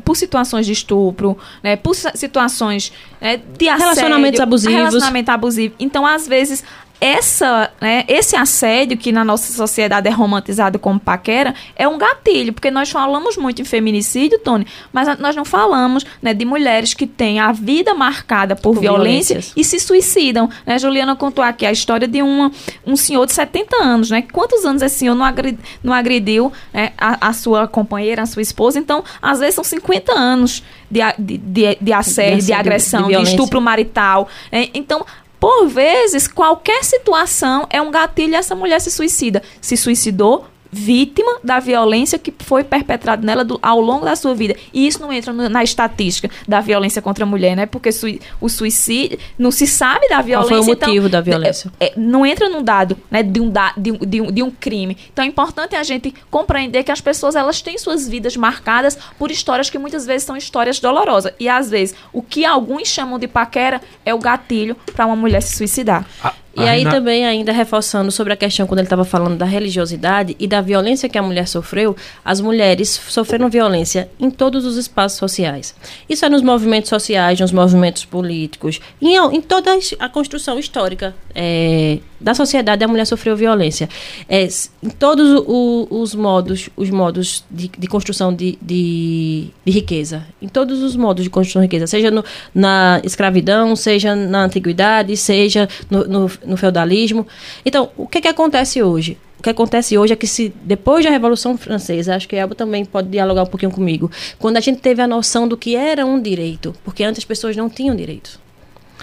por 0.05 0.17
situações 0.17 0.67
de 0.67 0.73
estupro, 0.73 1.37
né, 1.63 1.77
por 1.77 1.95
situações 1.95 2.93
né, 3.21 3.37
de 3.37 3.69
assédio, 3.69 3.85
relacionamentos 3.85 4.41
abusivos, 4.41 4.77
relacionamento 4.77 5.31
abusivo. 5.31 5.75
Então, 5.79 6.07
às 6.07 6.27
vezes, 6.27 6.65
essa, 7.05 7.71
né, 7.83 8.03
esse 8.09 8.35
assédio 8.35 8.97
que 8.97 9.13
na 9.13 9.23
nossa 9.23 9.53
sociedade 9.53 10.09
é 10.09 10.11
romantizado 10.11 10.79
como 10.79 10.99
paquera 10.99 11.55
é 11.77 11.87
um 11.87 11.99
gatilho, 11.99 12.55
porque 12.55 12.71
nós 12.71 12.91
falamos 12.91 13.37
muito 13.37 13.61
em 13.61 13.65
feminicídio, 13.65 14.39
Tony, 14.39 14.67
mas 14.91 15.19
nós 15.19 15.37
não 15.37 15.45
falamos 15.45 16.07
né, 16.23 16.33
de 16.33 16.47
mulheres 16.47 16.95
que 16.95 17.07
têm 17.07 17.41
a 17.41 17.53
vida 17.53 17.93
marcada 17.93 18.57
por, 18.57 18.73
por 18.75 18.81
violência 18.81 19.35
violências. 19.35 19.53
e 19.55 19.63
se 19.63 19.79
suicidam. 19.79 20.49
Né? 20.65 20.79
Juliana 20.79 21.15
contou 21.15 21.45
aqui 21.45 21.67
a 21.67 21.73
história 21.73 22.09
de 22.09 22.23
uma, 22.23 22.51
um 22.87 22.97
senhor 22.97 23.27
de 23.27 23.35
70 23.35 23.77
anos. 23.77 24.11
Né? 24.11 24.23
Quantos 24.23 24.65
anos 24.65 24.81
esse 24.81 25.01
senhor 25.01 25.15
não, 25.15 25.27
agrediu, 25.27 25.61
não 25.83 25.93
agrediu 25.93 26.51
né, 26.73 26.93
a, 26.97 27.29
a, 27.29 27.33
sua 27.35 27.69
companheira, 27.69 28.23
a 28.23 28.27
sua 28.27 28.41
esposa? 28.41 28.79
Então, 28.79 29.05
às 29.21 29.41
vezes 29.41 29.57
são 29.57 29.65
50 29.65 30.11
anos 30.11 30.63
de, 30.91 31.01
de, 31.19 31.37
de, 31.37 31.79
de 31.79 31.93
assédio, 31.93 32.39
de, 32.39 32.47
de 32.47 32.53
agressão, 32.55 33.09
de, 33.09 33.17
de 33.17 33.23
estupro 33.25 33.61
marital. 33.61 34.27
Né? 34.51 34.69
Então, 34.73 35.05
Por 35.45 35.69
vezes, 35.69 36.27
qualquer 36.27 36.83
situação 36.83 37.67
é 37.69 37.79
um 37.83 37.91
gatilho 37.91 38.33
e 38.33 38.35
essa 38.35 38.55
mulher 38.55 38.81
se 38.81 38.91
suicida. 38.91 39.43
Se 39.61 39.77
suicidou, 39.77 40.47
vítima 40.75 41.39
da 41.45 41.61
violência 41.61 42.19
que 42.19 42.35
foi 42.41 42.65
perpetrada 42.65 43.25
nela 43.25 43.45
do, 43.45 43.59
ao 43.63 43.81
longo 43.81 44.05
da 44.05 44.17
sua 44.17 44.35
vida. 44.35 44.57
E 44.73 44.87
isso 44.87 45.01
não 45.01 45.13
entra 45.13 45.33
no, 45.33 45.49
na 45.49 45.63
estatística 45.63 46.29
da 46.49 46.61
violência 46.61 47.01
contra 47.01 47.25
a 47.25 47.27
mulher, 47.27 47.57
né? 47.57 47.65
Porque 47.65 47.93
sui, 47.93 48.21
o 48.41 48.49
suicídio 48.49 49.19
não 49.39 49.53
se 49.53 49.67
sabe 49.67 50.09
da 50.09 50.21
violência. 50.21 50.57
Qual 50.57 50.65
foi 50.65 50.73
o 50.73 50.75
então, 50.75 50.89
motivo 50.89 51.09
da 51.09 51.21
violência? 51.21 51.73
É, 51.79 51.87
é, 51.87 51.93
não 51.97 52.27
entra 52.27 52.49
num 52.49 52.63
dado, 52.63 52.99
né, 53.11 53.23
de 53.23 53.41
um, 53.41 53.49
da, 53.49 53.73
de, 53.77 53.93
um, 53.93 53.99
de, 53.99 54.21
um, 54.21 54.33
de 54.33 54.43
um 54.43 54.51
crime. 54.51 54.97
Então 55.13 55.25
é 55.25 55.29
importante 55.29 55.77
a 55.77 55.83
gente 55.85 56.13
compreender 56.31 56.83
que 56.83 56.91
as 56.91 57.01
pessoas 57.01 57.37
elas 57.37 57.63
têm 57.63 57.79
suas 57.79 58.09
vidas 58.09 58.37
marcadas 58.37 58.99
por 59.17 59.31
histórias 59.31 59.71
que 59.71 59.79
muitas 59.79 60.05
vezes 60.05 60.25
são 60.25 60.37
histórias 60.37 60.81
dolorosas. 60.81 61.33
E 61.39 61.49
às 61.49 61.71
vezes 61.71 61.95
o 62.13 62.21
que 62.21 62.45
alguns 62.45 62.89
chamam 62.89 63.19
de 63.19 63.29
paquera 63.29 63.81
é 64.05 64.13
o 64.13 64.19
gatilho 64.19 64.77
para 64.95 65.07
uma 65.07 65.17
mulher 65.17 65.41
se 65.41 65.57
suicidar. 65.57 66.05
A- 66.23 66.35
E 66.57 66.63
a 66.63 66.71
aí 66.71 66.85
também, 66.85 67.27
ainda 67.27 67.53
reforçando 67.53 68.11
sobre 68.11 68.33
a 68.33 68.37
questão 68.37 68.67
quando 68.67 68.79
ele 68.81 68.87
estava 68.87 69.05
falando 69.05 69.37
da 69.37 69.45
religiosidade 69.45 70.37
e 70.39 70.47
da 70.47 70.61
violência 70.61 71.09
que 71.09 71.19
a 71.19 71.23
mulher 71.23 71.49
sofreu, 71.49 71.97
as 72.25 72.41
mulheres 72.41 72.89
sofreram 73.09 73.49
violência 73.49 74.09
em 74.19 74.31
todos 74.31 74.65
os 74.65 74.77
espaços 74.77 75.19
sociais. 75.19 75.75
Isso 76.09 76.25
é 76.25 76.29
nos 76.29 76.43
movimentos 76.43 76.89
sociais, 76.89 77.41
nos 77.41 77.53
movimentos 77.53 78.05
políticos, 78.05 78.81
em, 79.01 79.17
em 79.17 79.41
toda 79.41 79.77
a 79.99 80.09
construção 80.09 80.59
histórica 80.59 81.15
é, 81.35 81.99
da 82.25 82.35
sociedade, 82.35 82.83
a 82.83 82.89
mulher 82.89 83.05
sofreu 83.07 83.37
violência. 83.37 83.87
É, 84.29 84.49
em 84.83 84.89
todos 84.89 85.31
o- 85.47 85.87
os 85.91 86.15
modos, 86.15 86.71
os 86.75 86.89
modos 86.89 87.45
de, 87.51 87.69
de 87.69 87.87
construção 87.87 88.35
de, 88.35 88.59
de, 88.63 89.49
de 89.65 89.71
riqueza, 89.71 90.27
em 90.41 90.49
todos 90.49 90.83
os 90.83 90.97
modos 90.97 91.23
de 91.23 91.29
construção 91.31 91.61
de 91.61 91.67
riqueza, 91.67 91.87
seja 91.87 92.11
no- 92.11 92.25
na 92.55 93.01
escravidão, 93.05 93.77
seja 93.77 94.17
na 94.17 94.43
antiguidade, 94.45 95.15
seja 95.19 95.69
no, 95.91 96.05
no, 96.09 96.31
no 96.47 96.57
feudalismo. 96.57 97.27
Então, 97.65 97.91
o 97.97 98.07
que, 98.09 98.23
que 98.23 98.29
acontece 98.29 98.83
hoje? 98.83 99.19
O 99.39 99.43
que 99.45 99.51
acontece 99.51 99.99
hoje 99.99 100.15
é 100.15 100.17
que 100.17 100.27
se 100.27 100.51
depois 100.63 101.05
da 101.05 101.11
Revolução 101.11 101.59
Francesa, 101.59 102.17
acho 102.17 102.27
que 102.27 102.35
Elba 102.35 102.55
também 102.55 102.87
pode 102.87 103.09
dialogar 103.09 103.43
um 103.43 103.47
pouquinho 103.47 103.71
comigo, 103.71 104.11
quando 104.39 104.57
a 104.57 104.61
gente 104.61 104.81
teve 104.81 105.03
a 105.03 105.07
noção 105.07 105.47
do 105.47 105.55
que 105.59 105.77
era 105.77 106.07
um 106.07 106.19
direito, 106.19 106.75
porque 106.83 107.05
antes 107.05 107.19
as 107.19 107.25
pessoas 107.27 107.55
não 107.55 107.69
tinham 107.69 107.95
direitos. 107.95 108.43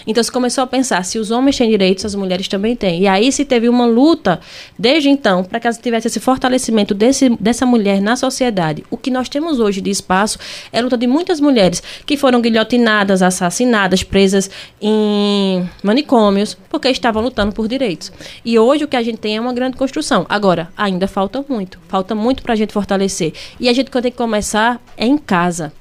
Então 0.05 0.23
se 0.23 0.31
começou 0.31 0.63
a 0.63 0.67
pensar, 0.67 1.03
se 1.05 1.19
os 1.19 1.31
homens 1.31 1.57
têm 1.57 1.69
direitos, 1.69 2.05
as 2.05 2.15
mulheres 2.15 2.47
também 2.47 2.75
têm. 2.75 3.01
E 3.01 3.07
aí 3.07 3.31
se 3.31 3.45
teve 3.45 3.69
uma 3.69 3.85
luta, 3.85 4.39
desde 4.77 5.09
então, 5.09 5.43
para 5.43 5.59
que 5.59 5.67
elas 5.67 5.77
tivesse 5.77 6.07
esse 6.07 6.19
fortalecimento 6.19 6.93
desse, 6.93 7.29
dessa 7.39 7.65
mulher 7.65 8.01
na 8.01 8.15
sociedade. 8.15 8.83
O 8.89 8.97
que 8.97 9.11
nós 9.11 9.29
temos 9.29 9.59
hoje 9.59 9.81
de 9.81 9.89
espaço 9.89 10.39
é 10.71 10.79
a 10.79 10.81
luta 10.81 10.97
de 10.97 11.07
muitas 11.07 11.39
mulheres 11.39 11.83
que 12.05 12.17
foram 12.17 12.41
guilhotinadas, 12.41 13.21
assassinadas, 13.21 14.03
presas 14.03 14.49
em 14.81 15.69
manicômios, 15.83 16.57
porque 16.69 16.89
estavam 16.89 17.21
lutando 17.21 17.53
por 17.53 17.67
direitos. 17.67 18.11
E 18.43 18.57
hoje 18.57 18.83
o 18.83 18.87
que 18.87 18.95
a 18.95 19.03
gente 19.03 19.17
tem 19.17 19.37
é 19.37 19.41
uma 19.41 19.53
grande 19.53 19.77
construção. 19.77 20.25
Agora, 20.27 20.69
ainda 20.75 21.07
falta 21.07 21.43
muito. 21.47 21.79
Falta 21.87 22.15
muito 22.15 22.41
para 22.41 22.53
a 22.53 22.55
gente 22.55 22.73
fortalecer. 22.73 23.33
E 23.59 23.69
a 23.69 23.73
gente 23.73 23.91
tem 23.91 24.11
que 24.11 24.17
começar 24.17 24.81
é 24.97 25.05
em 25.05 25.17
casa. 25.17 25.73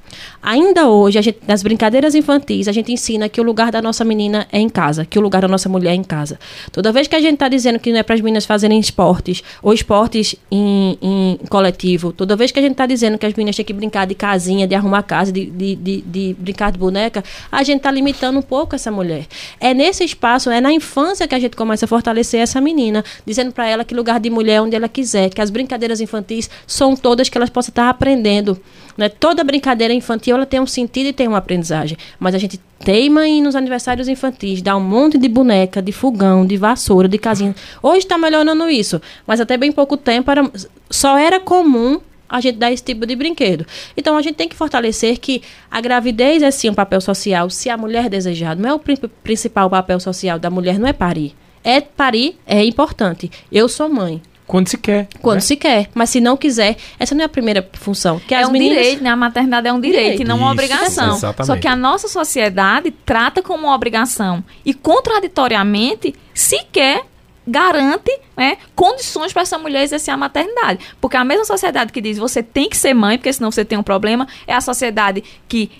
Ainda 0.42 0.88
hoje, 0.88 1.20
gente, 1.20 1.38
nas 1.46 1.62
brincadeiras 1.62 2.14
infantis, 2.14 2.66
a 2.68 2.72
gente 2.72 2.92
ensina 2.92 3.28
que 3.28 3.40
o 3.40 3.44
lugar 3.44 3.70
da 3.70 3.82
nossa 3.82 4.04
menina 4.04 4.46
é 4.50 4.58
em 4.58 4.68
casa, 4.68 5.04
que 5.04 5.18
o 5.18 5.22
lugar 5.22 5.42
da 5.42 5.48
nossa 5.48 5.68
mulher 5.68 5.92
é 5.92 5.94
em 5.94 6.02
casa. 6.02 6.38
Toda 6.72 6.92
vez 6.92 7.06
que 7.06 7.16
a 7.16 7.20
gente 7.20 7.34
está 7.34 7.48
dizendo 7.48 7.78
que 7.78 7.92
não 7.92 7.98
é 7.98 8.02
para 8.02 8.14
as 8.14 8.20
meninas 8.20 8.46
fazerem 8.46 8.78
esportes, 8.78 9.42
ou 9.62 9.72
esportes 9.72 10.34
em, 10.50 10.98
em 11.00 11.38
coletivo, 11.48 12.12
toda 12.12 12.36
vez 12.36 12.50
que 12.50 12.58
a 12.58 12.62
gente 12.62 12.72
está 12.72 12.86
dizendo 12.86 13.18
que 13.18 13.26
as 13.26 13.34
meninas 13.34 13.56
têm 13.56 13.64
que 13.64 13.72
brincar 13.72 14.06
de 14.06 14.14
casinha, 14.14 14.66
de 14.66 14.74
arrumar 14.74 15.02
casa, 15.02 15.30
de, 15.30 15.46
de, 15.46 15.76
de, 15.76 16.00
de 16.02 16.36
brincar 16.38 16.72
de 16.72 16.78
boneca, 16.78 17.22
a 17.50 17.62
gente 17.62 17.78
está 17.78 17.90
limitando 17.90 18.38
um 18.38 18.42
pouco 18.42 18.74
essa 18.74 18.90
mulher. 18.90 19.26
É 19.60 19.74
nesse 19.74 20.04
espaço, 20.04 20.50
é 20.50 20.60
na 20.60 20.72
infância 20.72 21.28
que 21.28 21.34
a 21.34 21.38
gente 21.38 21.56
começa 21.56 21.84
a 21.84 21.88
fortalecer 21.88 22.40
essa 22.40 22.60
menina, 22.60 23.04
dizendo 23.26 23.52
para 23.52 23.68
ela 23.68 23.84
que 23.84 23.94
lugar 23.94 24.18
de 24.18 24.30
mulher 24.30 24.54
é 24.54 24.60
onde 24.62 24.76
ela 24.76 24.88
quiser, 24.88 25.30
que 25.30 25.40
as 25.40 25.50
brincadeiras 25.50 26.00
infantis 26.00 26.48
são 26.66 26.96
todas 26.96 27.28
que 27.28 27.36
elas 27.36 27.50
possam 27.50 27.70
estar 27.70 27.88
aprendendo. 27.88 28.60
Né? 29.00 29.08
Toda 29.08 29.42
brincadeira 29.42 29.94
infantil 29.94 30.36
ela 30.36 30.44
tem 30.44 30.60
um 30.60 30.66
sentido 30.66 31.06
e 31.06 31.12
tem 31.14 31.26
uma 31.26 31.38
aprendizagem. 31.38 31.96
Mas 32.18 32.34
a 32.34 32.38
gente 32.38 32.60
teima 32.84 33.26
em 33.26 33.40
nos 33.40 33.56
aniversários 33.56 34.08
infantis, 34.08 34.60
dá 34.60 34.76
um 34.76 34.80
monte 34.80 35.16
de 35.16 35.26
boneca, 35.26 35.80
de 35.80 35.90
fogão, 35.90 36.44
de 36.44 36.58
vassoura, 36.58 37.08
de 37.08 37.16
casinha. 37.16 37.54
Hoje 37.82 38.00
está 38.00 38.18
melhorando 38.18 38.68
isso, 38.68 39.00
mas 39.26 39.40
até 39.40 39.56
bem 39.56 39.72
pouco 39.72 39.96
tempo 39.96 40.30
era, 40.30 40.50
só 40.90 41.16
era 41.16 41.40
comum 41.40 41.98
a 42.28 42.42
gente 42.42 42.58
dar 42.58 42.70
esse 42.70 42.84
tipo 42.84 43.06
de 43.06 43.16
brinquedo. 43.16 43.64
Então 43.96 44.18
a 44.18 44.20
gente 44.22 44.34
tem 44.34 44.46
que 44.46 44.54
fortalecer 44.54 45.18
que 45.18 45.40
a 45.70 45.80
gravidez 45.80 46.42
é 46.42 46.50
sim 46.50 46.68
um 46.68 46.74
papel 46.74 47.00
social, 47.00 47.48
se 47.48 47.70
a 47.70 47.78
mulher 47.78 48.10
desejar. 48.10 48.54
Não 48.54 48.68
é 48.68 48.74
o 48.74 48.78
pri- 48.78 49.00
principal 49.24 49.70
papel 49.70 49.98
social 49.98 50.38
da 50.38 50.50
mulher, 50.50 50.78
não 50.78 50.86
é 50.86 50.92
parir. 50.92 51.34
É 51.64 51.80
parir, 51.80 52.38
é 52.46 52.62
importante. 52.62 53.30
Eu 53.50 53.66
sou 53.66 53.88
mãe. 53.88 54.20
Quando 54.50 54.66
se 54.66 54.76
quer. 54.76 55.06
Quando 55.22 55.36
né? 55.36 55.40
se 55.42 55.54
quer, 55.54 55.88
mas 55.94 56.10
se 56.10 56.20
não 56.20 56.36
quiser, 56.36 56.76
essa 56.98 57.14
não 57.14 57.22
é 57.22 57.26
a 57.26 57.28
primeira 57.28 57.70
função. 57.74 58.18
Que 58.18 58.34
é 58.34 58.38
as 58.42 58.48
um 58.48 58.50
meninas... 58.50 58.78
direito, 58.78 59.00
né? 59.00 59.10
A 59.10 59.14
maternidade 59.14 59.68
é 59.68 59.72
um 59.72 59.80
direito, 59.80 60.02
Direito. 60.02 60.22
e 60.22 60.24
não 60.24 60.38
uma 60.38 60.46
Isso, 60.46 60.52
obrigação. 60.54 61.14
exatamente. 61.14 61.46
Só 61.46 61.56
que 61.56 61.68
a 61.68 61.76
nossa 61.76 62.08
sociedade 62.08 62.90
trata 62.90 63.44
como 63.44 63.68
uma 63.68 63.76
obrigação 63.76 64.42
e 64.66 64.74
contraditoriamente 64.74 66.16
sequer 66.34 67.04
garante 67.46 68.10
né, 68.36 68.56
condições 68.74 69.32
para 69.32 69.42
essa 69.42 69.56
mulher 69.56 69.84
exercer 69.84 70.12
a 70.12 70.16
maternidade. 70.16 70.80
Porque 71.00 71.16
a 71.16 71.22
mesma 71.24 71.44
sociedade 71.44 71.92
que 71.92 72.00
diz 72.00 72.18
você 72.18 72.42
tem 72.42 72.68
que 72.68 72.76
ser 72.76 72.92
mãe, 72.92 73.18
porque 73.18 73.32
senão 73.32 73.52
você 73.52 73.64
tem 73.64 73.78
um 73.78 73.84
problema, 73.84 74.26
é 74.48 74.54
a 74.54 74.60
sociedade 74.60 75.22
que 75.46 75.70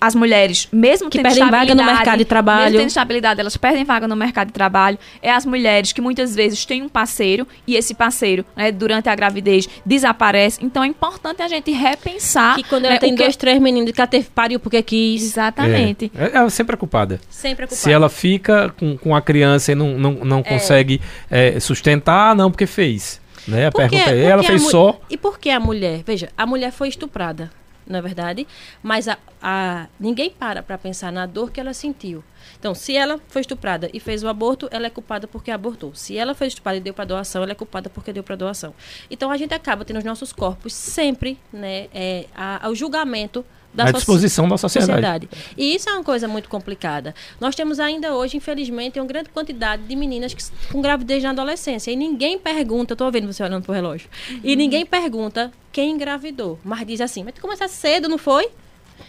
as 0.00 0.14
mulheres, 0.14 0.66
mesmo 0.72 1.10
Que 1.10 1.18
tendo 1.18 1.26
perdem 1.28 1.50
vaga 1.50 1.74
no 1.74 1.84
mercado 1.84 2.18
de 2.18 2.24
trabalho. 2.24 2.64
mesmo 2.64 2.78
tendo 2.78 2.88
estabilidade, 2.88 3.40
elas 3.40 3.56
perdem 3.56 3.84
vaga 3.84 4.08
no 4.08 4.16
mercado 4.16 4.46
de 4.48 4.52
trabalho. 4.54 4.98
É 5.22 5.30
as 5.30 5.44
mulheres 5.44 5.92
que 5.92 6.00
muitas 6.00 6.34
vezes 6.34 6.64
têm 6.64 6.82
um 6.82 6.88
parceiro 6.88 7.46
e 7.66 7.76
esse 7.76 7.92
parceiro, 7.94 8.44
né, 8.56 8.72
durante 8.72 9.08
a 9.08 9.14
gravidez, 9.14 9.68
desaparece. 9.84 10.58
Então 10.64 10.82
é 10.82 10.86
importante 10.86 11.42
a 11.42 11.48
gente 11.48 11.70
repensar. 11.70 12.54
Que 12.56 12.62
quando 12.64 12.84
ela 12.86 12.94
né, 12.94 13.00
tem 13.00 13.12
o 13.12 13.16
que- 13.16 13.22
dois, 13.22 13.36
três 13.36 13.60
meninos 13.60 13.92
que 13.92 14.00
ela 14.00 14.06
teve, 14.08 14.28
pariu 14.34 14.58
porque 14.58 14.82
quis. 14.82 15.22
Exatamente. 15.22 16.10
É, 16.16 16.30
ela 16.36 16.48
sempre 16.50 16.74
é 16.74 16.76
culpada. 16.76 17.20
Sempre 17.28 17.64
é 17.64 17.66
culpada. 17.66 17.82
Se 17.82 17.92
ela 17.92 18.08
fica 18.08 18.72
com, 18.78 18.96
com 18.96 19.14
a 19.14 19.20
criança 19.20 19.72
e 19.72 19.74
não, 19.74 19.98
não, 19.98 20.12
não 20.24 20.42
consegue 20.42 21.00
é, 21.30 21.58
sustentar, 21.60 22.30
ah, 22.30 22.34
não, 22.34 22.50
porque 22.50 22.66
fez. 22.66 23.20
Né? 23.48 23.66
A 23.66 23.72
Por 23.72 23.82
quê? 23.82 23.88
pergunta 23.96 24.10
é, 24.14 24.24
ela 24.24 24.42
fez 24.42 24.62
só. 24.68 25.00
E 25.08 25.16
por 25.16 25.38
que 25.38 25.50
a 25.50 25.58
mulher? 25.58 26.02
Veja, 26.06 26.28
a 26.36 26.44
mulher 26.46 26.70
foi 26.70 26.88
estuprada, 26.88 27.50
é 27.98 28.02
verdade? 28.02 28.46
Mas 28.82 29.08
a, 29.08 29.18
a- 29.42 29.86
ninguém 29.98 30.30
para 30.30 30.62
para 30.62 30.78
pensar 30.78 31.10
na 31.12 31.26
dor 31.26 31.50
que 31.50 31.60
ela 31.60 31.72
sentiu. 31.74 32.22
Então, 32.58 32.74
se 32.74 32.96
ela 32.96 33.20
foi 33.28 33.40
estuprada 33.42 33.90
e 33.92 34.00
fez 34.00 34.22
o 34.22 34.28
aborto, 34.28 34.68
ela 34.70 34.86
é 34.86 34.90
culpada 34.90 35.26
porque 35.26 35.50
abortou. 35.50 35.94
Se 35.94 36.16
ela 36.16 36.34
foi 36.34 36.46
estuprada 36.46 36.76
e 36.78 36.80
deu 36.80 36.92
para 36.94 37.04
doação, 37.04 37.42
ela 37.42 37.52
é 37.52 37.54
culpada 37.54 37.88
porque 37.90 38.12
deu 38.12 38.22
para 38.22 38.36
doação. 38.36 38.74
Então, 39.10 39.30
a 39.30 39.36
gente 39.36 39.52
acaba 39.54 39.84
tendo 39.84 39.98
os 39.98 40.04
nossos 40.04 40.32
corpos 40.32 40.72
sempre 40.72 41.38
né, 41.52 41.88
é, 41.92 42.26
a- 42.34 42.66
ao 42.66 42.74
julgamento 42.74 43.44
da 43.72 43.84
à 43.84 43.92
disposição 43.92 44.48
da 44.48 44.58
sociedade. 44.58 45.28
E 45.56 45.74
isso 45.74 45.88
é 45.88 45.92
uma 45.92 46.04
coisa 46.04 46.26
muito 46.26 46.48
complicada. 46.48 47.14
Nós 47.40 47.54
temos 47.54 47.78
ainda 47.78 48.14
hoje, 48.14 48.36
infelizmente, 48.36 48.98
uma 48.98 49.06
grande 49.06 49.28
quantidade 49.28 49.82
de 49.82 49.96
meninas 49.96 50.34
que, 50.34 50.42
com 50.72 50.80
gravidez 50.80 51.22
na 51.22 51.30
adolescência. 51.30 51.90
E 51.90 51.96
ninguém 51.96 52.38
pergunta, 52.38 52.92
eu 52.92 52.96
tô 52.96 53.10
vendo 53.10 53.32
você 53.32 53.42
olhando 53.42 53.62
pro 53.62 53.72
relógio. 53.72 54.08
E 54.42 54.56
ninguém 54.56 54.84
pergunta 54.84 55.52
quem 55.72 55.92
engravidou. 55.92 56.58
Mas 56.64 56.86
diz 56.86 57.00
assim, 57.00 57.22
mas 57.22 57.34
tu 57.34 57.40
começaste 57.40 57.76
cedo, 57.76 58.08
não 58.08 58.18
foi? 58.18 58.48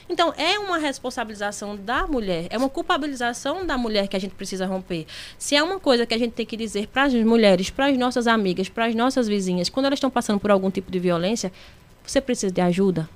Então, 0.10 0.34
é 0.38 0.58
uma 0.60 0.78
responsabilização 0.78 1.76
da 1.76 2.06
mulher, 2.08 2.48
é 2.50 2.58
uma 2.58 2.70
culpabilização 2.70 3.66
da 3.66 3.78
mulher 3.78 4.08
que 4.08 4.16
a 4.16 4.20
gente 4.20 4.36
precisa 4.36 4.66
romper. 4.66 5.06
Se 5.38 5.56
é 5.56 5.64
uma 5.64 5.80
coisa 5.80 6.06
que 6.06 6.14
a 6.14 6.18
gente 6.18 6.32
tem 6.32 6.46
que 6.46 6.58
dizer 6.58 6.88
para 6.88 7.04
as 7.04 7.14
mulheres, 7.14 7.70
para 7.70 7.88
as 7.88 7.98
nossas 7.98 8.28
amigas, 8.28 8.70
para 8.70 8.86
as 8.86 8.96
nossas 8.96 9.28
vizinhas, 9.28 9.70
quando 9.70 9.86
elas 9.86 9.98
estão 9.98 10.10
passando 10.10 10.40
por 10.40 10.52
algum 10.52 10.70
tipo 10.70 10.92
de 10.92 11.00
violência, 11.00 11.52
você 12.06 12.20
precisa 12.20 12.54
de 12.54 12.62
ajuda? 12.62 13.10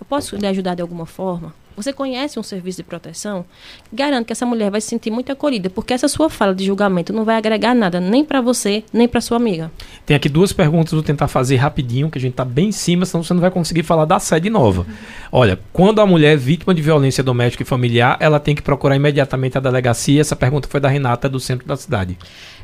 Eu 0.00 0.06
posso 0.08 0.36
lhe 0.36 0.46
ajudar 0.46 0.74
de 0.74 0.82
alguma 0.82 1.06
forma? 1.06 1.54
Você 1.78 1.92
conhece 1.92 2.40
um 2.40 2.42
serviço 2.42 2.78
de 2.78 2.82
proteção? 2.82 3.44
Garanto 3.92 4.26
que 4.26 4.32
essa 4.32 4.44
mulher 4.44 4.68
vai 4.68 4.80
se 4.80 4.88
sentir 4.88 5.12
muito 5.12 5.30
acolhida, 5.30 5.70
porque 5.70 5.94
essa 5.94 6.08
sua 6.08 6.28
fala 6.28 6.52
de 6.52 6.64
julgamento 6.64 7.12
não 7.12 7.24
vai 7.24 7.36
agregar 7.36 7.72
nada, 7.72 8.00
nem 8.00 8.24
para 8.24 8.40
você, 8.40 8.82
nem 8.92 9.06
para 9.06 9.20
sua 9.20 9.36
amiga. 9.36 9.70
Tem 10.04 10.16
aqui 10.16 10.28
duas 10.28 10.52
perguntas, 10.52 10.92
vou 10.92 11.04
tentar 11.04 11.28
fazer 11.28 11.54
rapidinho, 11.54 12.10
que 12.10 12.18
a 12.18 12.20
gente 12.20 12.34
tá 12.34 12.44
bem 12.44 12.70
em 12.70 12.72
cima, 12.72 13.06
senão 13.06 13.22
você 13.22 13.32
não 13.32 13.40
vai 13.40 13.52
conseguir 13.52 13.84
falar 13.84 14.06
da 14.06 14.18
sede 14.18 14.50
nova. 14.50 14.84
Olha, 15.30 15.56
quando 15.72 16.00
a 16.00 16.06
mulher 16.06 16.32
é 16.32 16.36
vítima 16.36 16.74
de 16.74 16.82
violência 16.82 17.22
doméstica 17.22 17.62
e 17.62 17.66
familiar, 17.66 18.16
ela 18.18 18.40
tem 18.40 18.56
que 18.56 18.62
procurar 18.62 18.96
imediatamente 18.96 19.56
a 19.56 19.60
delegacia. 19.60 20.20
Essa 20.20 20.34
pergunta 20.34 20.66
foi 20.66 20.80
da 20.80 20.88
Renata, 20.88 21.28
do 21.28 21.38
centro 21.38 21.64
da 21.64 21.76
cidade. 21.76 22.18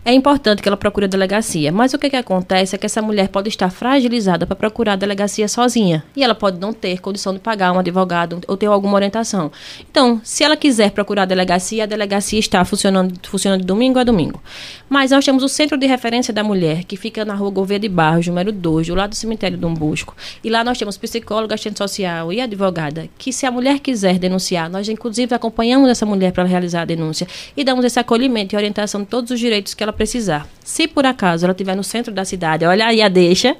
É 0.05 0.13
importante 0.13 0.61
que 0.61 0.69
ela 0.69 0.77
procure 0.77 1.07
a 1.07 1.09
delegacia. 1.09 1.73
Mas 1.73 1.95
o 1.95 1.99
que, 1.99 2.11
que 2.11 2.17
acontece 2.17 2.75
é 2.75 2.79
que 2.79 2.85
essa 2.85 3.01
mulher 3.01 3.29
pode 3.29 3.49
estar 3.49 3.71
fragilizada 3.71 4.47
para 4.47 4.55
procurar 4.55 4.93
a 4.93 4.97
delegacia 4.97 5.49
sozinha. 5.49 6.05
E 6.15 6.23
ela 6.23 6.35
pode 6.35 6.61
não 6.61 6.75
ter 6.75 7.01
condição 7.01 7.33
de 7.33 7.41
pagar 7.41 7.73
um 7.73 7.79
advogado 7.79 8.41
ou 8.47 8.57
ter 8.57 8.67
alguma 8.67 8.97
orientação. 8.97 9.51
Então, 9.91 10.21
se 10.23 10.45
ela 10.45 10.57
quiser 10.57 10.91
procurar 10.91 11.23
a 11.23 11.27
delegacia, 11.27 11.85
a 11.85 11.87
delegacia 11.87 12.39
está 12.39 12.63
funcionando, 12.67 13.15
funcionando 13.27 13.63
de 13.63 13.67
domingo 13.67 13.99
a 13.99 14.05
domingo. 14.05 14.43
Mas 14.91 15.11
nós 15.11 15.25
temos 15.25 15.43
o 15.43 15.49
Centro 15.49 15.79
de 15.79 15.87
Referência 15.87 16.35
da 16.35 16.45
Mulher, 16.45 16.85
que 16.85 16.97
fica 16.97 17.25
na 17.25 17.35
rua 17.35 17.51
Gouveia 17.51 17.81
de 17.81 17.89
Barros, 17.89 18.27
número 18.27 18.53
2, 18.53 18.89
do 18.89 18.95
lado 18.95 19.11
do 19.11 19.17
cemitério 19.17 19.57
do 19.57 19.67
Umbusco. 19.67 20.15
E 20.43 20.51
lá 20.51 20.63
nós 20.63 20.77
temos 20.77 20.99
psicóloga, 20.99 21.55
assistente 21.55 21.79
social 21.79 22.31
e 22.31 22.43
advogada, 22.43 23.09
que 23.17 23.33
se 23.33 23.47
a 23.47 23.51
mulher 23.51 23.79
quiser 23.79 24.19
denunciar, 24.19 24.69
nós 24.69 24.87
inclusive 24.87 25.35
acompanhamos 25.35 25.89
essa 25.89 26.05
mulher 26.05 26.33
para 26.33 26.45
realizar 26.45 26.83
a 26.83 26.85
denúncia 26.85 27.27
e 27.57 27.65
damos 27.65 27.85
esse 27.87 27.99
acolhimento 27.99 28.55
e 28.55 28.57
orientação 28.57 29.01
de 29.01 29.07
todos 29.07 29.31
os 29.31 29.41
direitos 29.41 29.73
que 29.73 29.83
ela 29.83 29.94
precisar. 29.95 30.47
Se 30.65 30.89
por 30.89 31.05
acaso 31.05 31.45
ela 31.45 31.53
estiver 31.53 31.77
no 31.77 31.85
centro 31.85 32.13
da 32.13 32.25
cidade, 32.25 32.65
olha 32.65 32.87
aí 32.87 33.03
a 33.03 33.09
deixa, 33.09 33.55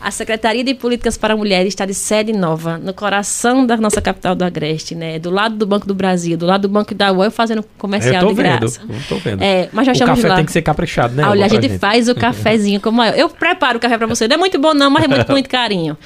a 0.00 0.10
Secretaria 0.10 0.62
de 0.62 0.72
Políticas 0.72 1.16
para 1.16 1.36
Mulheres 1.36 1.68
está 1.68 1.84
de 1.84 1.94
sede 1.94 2.32
nova, 2.32 2.78
no 2.78 2.94
coração 2.94 3.66
da 3.66 3.76
nossa 3.76 4.00
capital 4.00 4.34
do 4.34 4.44
Agreste, 4.44 4.94
né? 4.94 5.18
Do 5.18 5.30
lado 5.30 5.56
do 5.56 5.66
Banco 5.66 5.86
do 5.86 5.94
Brasil, 5.94 6.36
do 6.36 6.46
lado 6.46 6.62
do 6.62 6.68
Banco 6.68 6.94
da 6.94 7.12
UAM, 7.12 7.30
fazendo 7.30 7.64
comercial 7.76 8.14
eu 8.14 8.20
tô 8.20 8.28
de 8.28 8.34
vendo, 8.34 8.58
graça. 8.60 8.80
eu 8.88 9.00
tô 9.08 9.16
vendo. 9.16 9.42
É, 9.42 9.68
mas 9.72 9.86
nós 9.88 10.00
o 10.00 10.04
café 10.04 10.28
lá. 10.28 10.36
tem 10.36 10.44
que 10.44 10.52
ser 10.52 10.62
caprichado, 10.62 11.14
né? 11.14 11.26
Olha, 11.26 11.46
a 11.46 11.48
pra 11.48 11.60
gente 11.60 11.78
faz 11.78 12.08
o 12.08 12.14
cafezinho 12.14 12.80
como 12.80 13.02
eu. 13.02 13.14
Eu 13.14 13.28
preparo 13.28 13.78
o 13.78 13.80
café 13.80 13.98
para 13.98 14.06
você. 14.06 14.28
Não 14.28 14.34
é 14.34 14.38
muito 14.38 14.58
bom 14.58 14.72
não, 14.72 14.90
mas 14.90 15.04
é 15.04 15.08
muito 15.08 15.26
com 15.26 15.32
muito 15.32 15.48
carinho. 15.48 15.98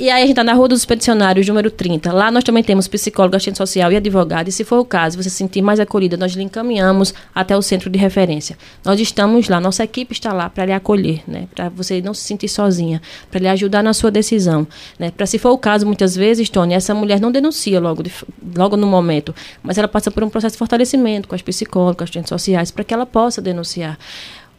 E 0.00 0.10
aí 0.10 0.18
a 0.22 0.26
gente 0.26 0.30
está 0.30 0.44
na 0.44 0.52
Rua 0.52 0.68
dos 0.68 0.78
Expedicionários, 0.78 1.48
número 1.48 1.72
30. 1.72 2.12
Lá 2.12 2.30
nós 2.30 2.44
também 2.44 2.62
temos 2.62 2.86
psicólogo, 2.86 3.34
assistente 3.34 3.58
social 3.58 3.90
e 3.90 3.96
advogado. 3.96 4.46
E 4.46 4.52
se 4.52 4.62
for 4.62 4.78
o 4.78 4.84
caso, 4.84 5.20
você 5.20 5.28
se 5.28 5.34
sentir 5.34 5.60
mais 5.60 5.80
acolhida, 5.80 6.16
nós 6.16 6.34
lhe 6.34 6.42
encaminhamos 6.44 7.12
até 7.34 7.56
o 7.56 7.60
centro 7.60 7.90
de 7.90 7.98
referência. 7.98 8.56
Nós 8.84 9.00
estamos 9.00 9.48
lá, 9.48 9.60
nossa 9.60 9.82
equipe 9.82 10.12
está 10.12 10.32
lá 10.32 10.48
para 10.48 10.66
lhe 10.66 10.72
acolher, 10.72 11.22
né? 11.26 11.48
Para 11.52 11.68
você 11.68 12.00
não 12.00 12.14
se 12.14 12.22
sentir 12.22 12.48
sozinha, 12.48 13.02
para 13.28 13.40
lhe 13.40 13.48
ajudar 13.48 13.82
na 13.82 13.92
sua 13.92 14.08
decisão, 14.08 14.68
né? 15.00 15.10
Para 15.10 15.26
se 15.26 15.36
for 15.36 15.50
o 15.50 15.58
caso, 15.58 15.84
muitas 15.84 16.14
vezes, 16.14 16.48
Tony, 16.48 16.74
essa 16.74 16.94
mulher 16.94 17.20
não 17.20 17.32
denuncia 17.32 17.80
logo, 17.80 18.04
de- 18.04 18.12
logo 18.56 18.76
no 18.76 18.86
momento, 18.86 19.34
mas 19.64 19.78
ela 19.78 19.88
passa 19.88 20.12
por 20.12 20.22
um 20.22 20.30
processo 20.30 20.52
de 20.54 20.58
fortalecimento 20.58 21.26
com 21.26 21.34
as 21.34 21.42
psicólogas, 21.42 22.04
assistentes 22.04 22.28
sociais, 22.28 22.70
para 22.70 22.84
que 22.84 22.94
ela 22.94 23.04
possa 23.04 23.42
denunciar. 23.42 23.98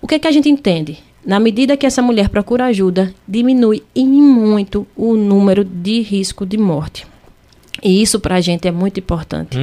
O 0.01 0.07
que, 0.07 0.15
é 0.15 0.19
que 0.19 0.27
a 0.27 0.31
gente 0.31 0.49
entende? 0.49 0.99
Na 1.25 1.39
medida 1.39 1.75
que 1.75 1.85
essa 1.85 2.01
mulher 2.01 2.29
procura 2.29 2.65
ajuda, 2.65 3.13
diminui 3.27 3.83
em 3.95 4.07
muito 4.07 4.87
o 4.95 5.15
número 5.15 5.63
de 5.63 6.01
risco 6.01 6.45
de 6.45 6.57
morte. 6.57 7.05
E 7.83 8.01
isso 8.01 8.19
para 8.19 8.35
a 8.35 8.41
gente 8.41 8.67
é 8.67 8.71
muito 8.71 8.99
importante. 8.99 9.57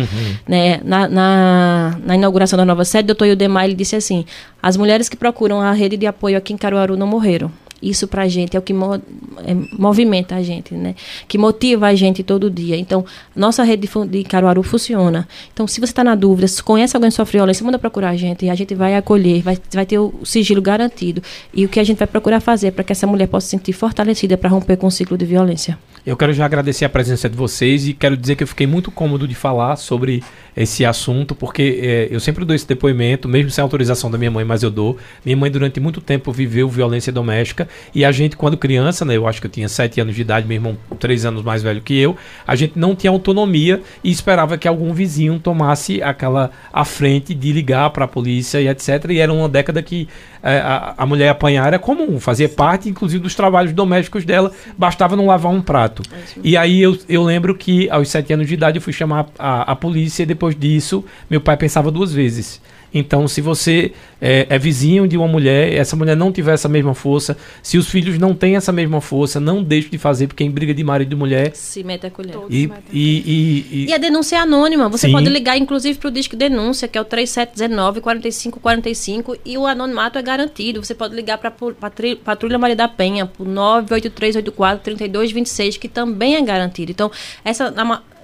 Né? 0.46 0.80
Na, 0.84 1.08
na, 1.08 1.98
na 2.04 2.14
inauguração 2.14 2.56
da 2.56 2.64
nova 2.64 2.84
sede, 2.84 3.04
o 3.04 3.06
doutor 3.08 3.26
Ildemar 3.26 3.64
ele 3.64 3.74
disse 3.74 3.96
assim: 3.96 4.24
as 4.62 4.76
mulheres 4.76 5.08
que 5.08 5.16
procuram 5.16 5.60
a 5.60 5.72
rede 5.72 5.96
de 5.96 6.06
apoio 6.06 6.36
aqui 6.36 6.52
em 6.52 6.56
Caruaru 6.56 6.96
não 6.96 7.06
morreram. 7.06 7.50
Isso 7.82 8.08
para 8.08 8.22
a 8.22 8.28
gente 8.28 8.56
é 8.56 8.58
o 8.58 8.62
que 8.62 8.72
mo- 8.72 8.94
é, 8.94 9.54
movimenta 9.78 10.34
a 10.34 10.42
gente, 10.42 10.74
né? 10.74 10.94
Que 11.28 11.36
motiva 11.36 11.86
a 11.86 11.94
gente 11.94 12.22
todo 12.22 12.50
dia. 12.50 12.76
Então, 12.76 13.04
nossa 13.34 13.62
rede 13.62 13.86
de, 13.86 14.08
de 14.08 14.24
Caruaru 14.24 14.62
funciona. 14.62 15.28
Então, 15.52 15.66
se 15.66 15.78
você 15.80 15.92
está 15.92 16.02
na 16.02 16.14
dúvida, 16.14 16.48
se 16.48 16.62
conhece 16.62 16.96
alguém 16.96 17.10
que 17.10 17.16
sofre 17.16 17.38
violência, 17.38 17.64
manda 17.64 17.78
procurar 17.78 18.10
a 18.10 18.16
gente. 18.16 18.46
E 18.46 18.50
a 18.50 18.54
gente 18.54 18.74
vai 18.74 18.96
acolher, 18.96 19.42
vai, 19.42 19.58
vai 19.72 19.84
ter 19.84 19.98
o 19.98 20.12
sigilo 20.24 20.62
garantido. 20.62 21.22
E 21.52 21.64
o 21.64 21.68
que 21.68 21.78
a 21.78 21.84
gente 21.84 21.98
vai 21.98 22.06
procurar 22.06 22.40
fazer 22.40 22.72
para 22.72 22.82
que 22.82 22.92
essa 22.92 23.06
mulher 23.06 23.28
possa 23.28 23.46
se 23.46 23.50
sentir 23.50 23.72
fortalecida 23.72 24.36
para 24.38 24.48
romper 24.48 24.76
com 24.76 24.86
o 24.86 24.90
ciclo 24.90 25.16
de 25.18 25.26
violência. 25.26 25.78
Eu 26.04 26.16
quero 26.16 26.32
já 26.32 26.44
agradecer 26.44 26.84
a 26.84 26.88
presença 26.88 27.28
de 27.28 27.36
vocês 27.36 27.86
e 27.88 27.92
quero 27.92 28.16
dizer 28.16 28.36
que 28.36 28.42
eu 28.42 28.46
fiquei 28.46 28.66
muito 28.66 28.90
cômodo 28.90 29.26
de 29.26 29.34
falar 29.34 29.76
sobre 29.76 30.22
esse 30.56 30.84
assunto, 30.84 31.34
porque 31.34 31.80
eh, 31.82 32.08
eu 32.10 32.18
sempre 32.18 32.44
dou 32.44 32.56
esse 32.56 32.66
depoimento, 32.66 33.28
mesmo 33.28 33.50
sem 33.50 33.60
autorização 33.62 34.10
da 34.10 34.16
minha 34.16 34.30
mãe, 34.30 34.44
mas 34.44 34.62
eu 34.62 34.70
dou. 34.70 34.96
Minha 35.24 35.36
mãe, 35.36 35.50
durante 35.50 35.78
muito 35.78 36.00
tempo, 36.00 36.32
viveu 36.32 36.68
violência 36.68 37.12
doméstica 37.12 37.68
e 37.94 38.04
a 38.04 38.10
gente, 38.10 38.36
quando 38.36 38.56
criança, 38.56 39.04
né, 39.04 39.16
eu 39.16 39.26
acho 39.26 39.40
que 39.40 39.46
eu 39.46 39.50
tinha 39.50 39.68
7 39.68 40.00
anos 40.00 40.14
de 40.14 40.22
idade, 40.22 40.46
meu 40.46 40.54
irmão 40.54 40.78
3 40.98 41.26
anos 41.26 41.42
mais 41.42 41.62
velho 41.62 41.82
que 41.82 41.98
eu, 41.98 42.16
a 42.46 42.56
gente 42.56 42.78
não 42.78 42.96
tinha 42.96 43.10
autonomia 43.10 43.82
e 44.02 44.10
esperava 44.10 44.56
que 44.56 44.66
algum 44.66 44.92
vizinho 44.94 45.38
tomasse 45.38 46.02
aquela 46.02 46.50
à 46.72 46.84
frente 46.84 47.34
de 47.34 47.52
ligar 47.52 47.90
para 47.90 48.06
a 48.06 48.08
polícia 48.08 48.60
e 48.60 48.68
etc. 48.68 49.10
E 49.10 49.18
era 49.18 49.32
uma 49.32 49.48
década 49.48 49.82
que 49.82 50.08
a, 50.48 50.94
a 50.98 51.06
mulher 51.06 51.28
apanhar 51.28 51.66
era 51.66 51.78
comum, 51.78 52.20
fazia 52.20 52.48
parte, 52.48 52.88
inclusive, 52.88 53.22
dos 53.22 53.34
trabalhos 53.34 53.72
domésticos 53.72 54.24
dela, 54.24 54.52
bastava 54.76 55.16
não 55.16 55.26
lavar 55.26 55.52
um 55.52 55.60
prato. 55.60 56.02
E 56.42 56.56
aí 56.56 56.80
eu, 56.80 56.98
eu 57.08 57.22
lembro 57.22 57.54
que 57.54 57.88
aos 57.90 58.08
sete 58.08 58.32
anos 58.32 58.46
de 58.46 58.54
idade 58.54 58.78
eu 58.78 58.82
fui 58.82 58.92
chamar 58.92 59.26
a, 59.38 59.72
a 59.72 59.76
polícia 59.76 60.22
e 60.22 60.26
depois 60.26 60.54
disso 60.58 61.04
meu 61.28 61.40
pai 61.40 61.56
pensava 61.56 61.90
duas 61.90 62.12
vezes. 62.12 62.60
Então, 62.98 63.28
se 63.28 63.40
você 63.40 63.92
é, 64.20 64.46
é 64.48 64.58
vizinho 64.58 65.06
de 65.06 65.16
uma 65.16 65.28
mulher, 65.28 65.72
essa 65.74 65.94
mulher 65.94 66.16
não 66.16 66.32
tiver 66.32 66.54
essa 66.54 66.68
mesma 66.68 66.94
força, 66.94 67.36
se 67.62 67.76
os 67.76 67.88
filhos 67.88 68.18
não 68.18 68.34
têm 68.34 68.56
essa 68.56 68.72
mesma 68.72 69.00
força, 69.00 69.38
não 69.38 69.62
deixe 69.62 69.88
de 69.90 69.98
fazer, 69.98 70.26
porque 70.26 70.42
em 70.42 70.50
briga 70.50 70.72
de 70.72 70.82
marido 70.82 71.12
e 71.12 71.16
mulher. 71.16 71.50
Se 71.54 71.84
mete 71.84 72.06
a 72.06 72.10
colher. 72.10 72.34
E, 72.48 72.70
e, 72.92 73.00
e, 73.00 73.66
e- 73.70 73.86
E 73.88 73.92
a 73.94 73.98
denúncia 73.98 74.36
é 74.36 74.38
anônima. 74.38 74.88
Você 74.88 75.06
Sim. 75.08 75.12
pode 75.12 75.28
ligar, 75.28 75.56
inclusive, 75.58 75.98
para 75.98 76.08
o 76.08 76.10
Disque 76.10 76.34
Denúncia, 76.36 76.88
que 76.88 76.96
é 76.96 77.00
o 77.00 77.04
3719 77.04 78.00
4545, 78.00 79.36
e 79.44 79.58
o 79.58 79.66
anonimato 79.66 80.18
é 80.18 80.22
garantido. 80.22 80.82
Você 80.84 80.94
pode 80.94 81.14
ligar 81.14 81.38
para 81.38 81.50
a 81.50 82.16
Patrulha 82.24 82.58
Maria 82.58 82.76
da 82.76 82.88
Penha, 82.88 83.26
por 83.26 83.46
98384 83.46 84.82
3226, 84.82 85.76
que 85.76 85.88
também 85.88 86.36
é 86.36 86.42
garantido. 86.42 86.90
Então, 86.90 87.10
essa. 87.44 87.70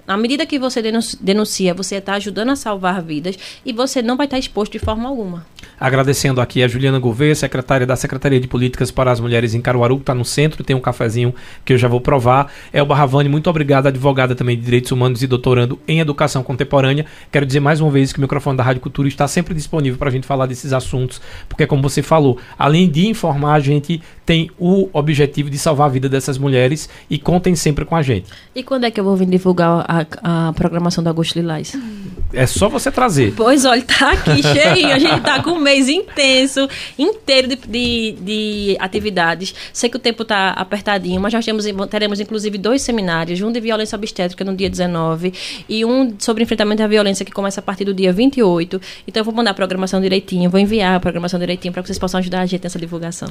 Na 0.06 0.16
medida 0.16 0.44
que 0.44 0.58
você 0.58 0.82
denunci- 0.82 1.16
denuncia, 1.20 1.72
você 1.72 1.96
está 1.96 2.14
ajudando 2.14 2.50
a 2.50 2.56
salvar 2.56 3.00
vidas 3.02 3.38
e 3.64 3.72
você 3.72 4.02
não 4.02 4.16
vai 4.16 4.26
estar 4.26 4.38
exposto 4.38 4.72
de 4.72 4.78
forma 4.78 5.08
alguma. 5.08 5.46
Agradecendo 5.78 6.40
aqui 6.40 6.62
a 6.62 6.68
Juliana 6.68 6.98
Gouveia, 6.98 7.34
secretária 7.34 7.86
da 7.86 7.94
Secretaria 7.96 8.40
de 8.40 8.48
Políticas 8.48 8.90
para 8.90 9.10
as 9.10 9.20
Mulheres 9.20 9.54
em 9.54 9.60
Caruaru, 9.60 9.96
que 9.96 10.02
está 10.02 10.14
no 10.14 10.24
centro, 10.24 10.64
tem 10.64 10.74
um 10.74 10.80
cafezinho 10.80 11.34
que 11.64 11.72
eu 11.72 11.78
já 11.78 11.88
vou 11.88 12.00
provar. 12.00 12.52
Elba 12.72 12.94
Ravani, 12.94 13.28
muito 13.28 13.48
obrigado, 13.48 13.86
advogada 13.86 14.34
também 14.34 14.56
de 14.56 14.62
Direitos 14.64 14.90
Humanos 14.90 15.22
e 15.22 15.26
doutorando 15.26 15.78
em 15.86 16.00
Educação 16.00 16.42
Contemporânea. 16.42 17.06
Quero 17.30 17.46
dizer 17.46 17.60
mais 17.60 17.80
uma 17.80 17.90
vez 17.90 18.12
que 18.12 18.18
o 18.18 18.22
microfone 18.22 18.56
da 18.56 18.62
Rádio 18.62 18.82
Cultura 18.82 19.08
está 19.08 19.28
sempre 19.28 19.54
disponível 19.54 19.98
para 19.98 20.08
a 20.08 20.12
gente 20.12 20.26
falar 20.26 20.46
desses 20.46 20.72
assuntos, 20.72 21.20
porque 21.48 21.66
como 21.66 21.82
você 21.82 22.02
falou, 22.02 22.38
além 22.58 22.88
de 22.90 23.06
informar, 23.08 23.54
a 23.54 23.60
gente 23.60 24.02
tem 24.24 24.50
o 24.58 24.88
objetivo 24.92 25.50
de 25.50 25.58
salvar 25.58 25.86
a 25.86 25.90
vida 25.90 26.08
dessas 26.08 26.38
mulheres 26.38 26.88
e 27.10 27.18
contem 27.18 27.54
sempre 27.56 27.84
com 27.84 27.96
a 27.96 28.02
gente. 28.02 28.30
E 28.54 28.62
quando 28.62 28.84
é 28.84 28.90
que 28.90 29.00
eu 29.00 29.04
vou 29.04 29.16
vir 29.16 29.26
divulgar 29.26 29.84
a, 29.88 30.48
a 30.48 30.52
programação 30.52 31.02
do 31.02 31.10
Agosto 31.10 31.34
Lilás? 31.36 31.76
É 32.32 32.46
só 32.46 32.68
você 32.68 32.90
trazer. 32.90 33.34
Pois 33.36 33.64
olha, 33.64 33.82
tá 33.82 34.12
aqui 34.12 34.42
cheinho. 34.42 34.94
A 34.94 34.98
gente 34.98 35.20
tá 35.20 35.42
com 35.42 35.50
um 35.50 35.60
mês 35.60 35.88
intenso, 35.88 36.68
inteiro 36.98 37.48
de, 37.48 37.56
de, 37.56 38.16
de 38.20 38.76
atividades. 38.78 39.54
Sei 39.72 39.90
que 39.90 39.96
o 39.96 40.00
tempo 40.00 40.24
tá 40.24 40.50
apertadinho, 40.50 41.20
mas 41.20 41.32
nós 41.32 41.44
temos, 41.44 41.66
teremos 41.90 42.20
inclusive 42.20 42.56
dois 42.58 42.82
seminários: 42.82 43.40
um 43.40 43.52
de 43.52 43.60
violência 43.60 43.96
obstétrica 43.96 44.44
no 44.44 44.54
dia 44.56 44.70
19 44.70 45.32
e 45.68 45.84
um 45.84 46.14
sobre 46.18 46.42
enfrentamento 46.42 46.82
à 46.82 46.86
violência 46.86 47.24
que 47.24 47.32
começa 47.32 47.60
a 47.60 47.62
partir 47.62 47.84
do 47.84 47.92
dia 47.92 48.12
28. 48.12 48.80
Então 49.06 49.20
eu 49.20 49.24
vou 49.24 49.34
mandar 49.34 49.50
a 49.50 49.54
programação 49.54 50.00
direitinho, 50.00 50.48
vou 50.48 50.60
enviar 50.60 50.96
a 50.96 51.00
programação 51.00 51.38
direitinho 51.38 51.72
para 51.72 51.82
que 51.82 51.88
vocês 51.88 51.98
possam 51.98 52.18
ajudar 52.18 52.40
a 52.40 52.46
gente 52.46 52.62
nessa 52.62 52.78
divulgação. 52.78 53.28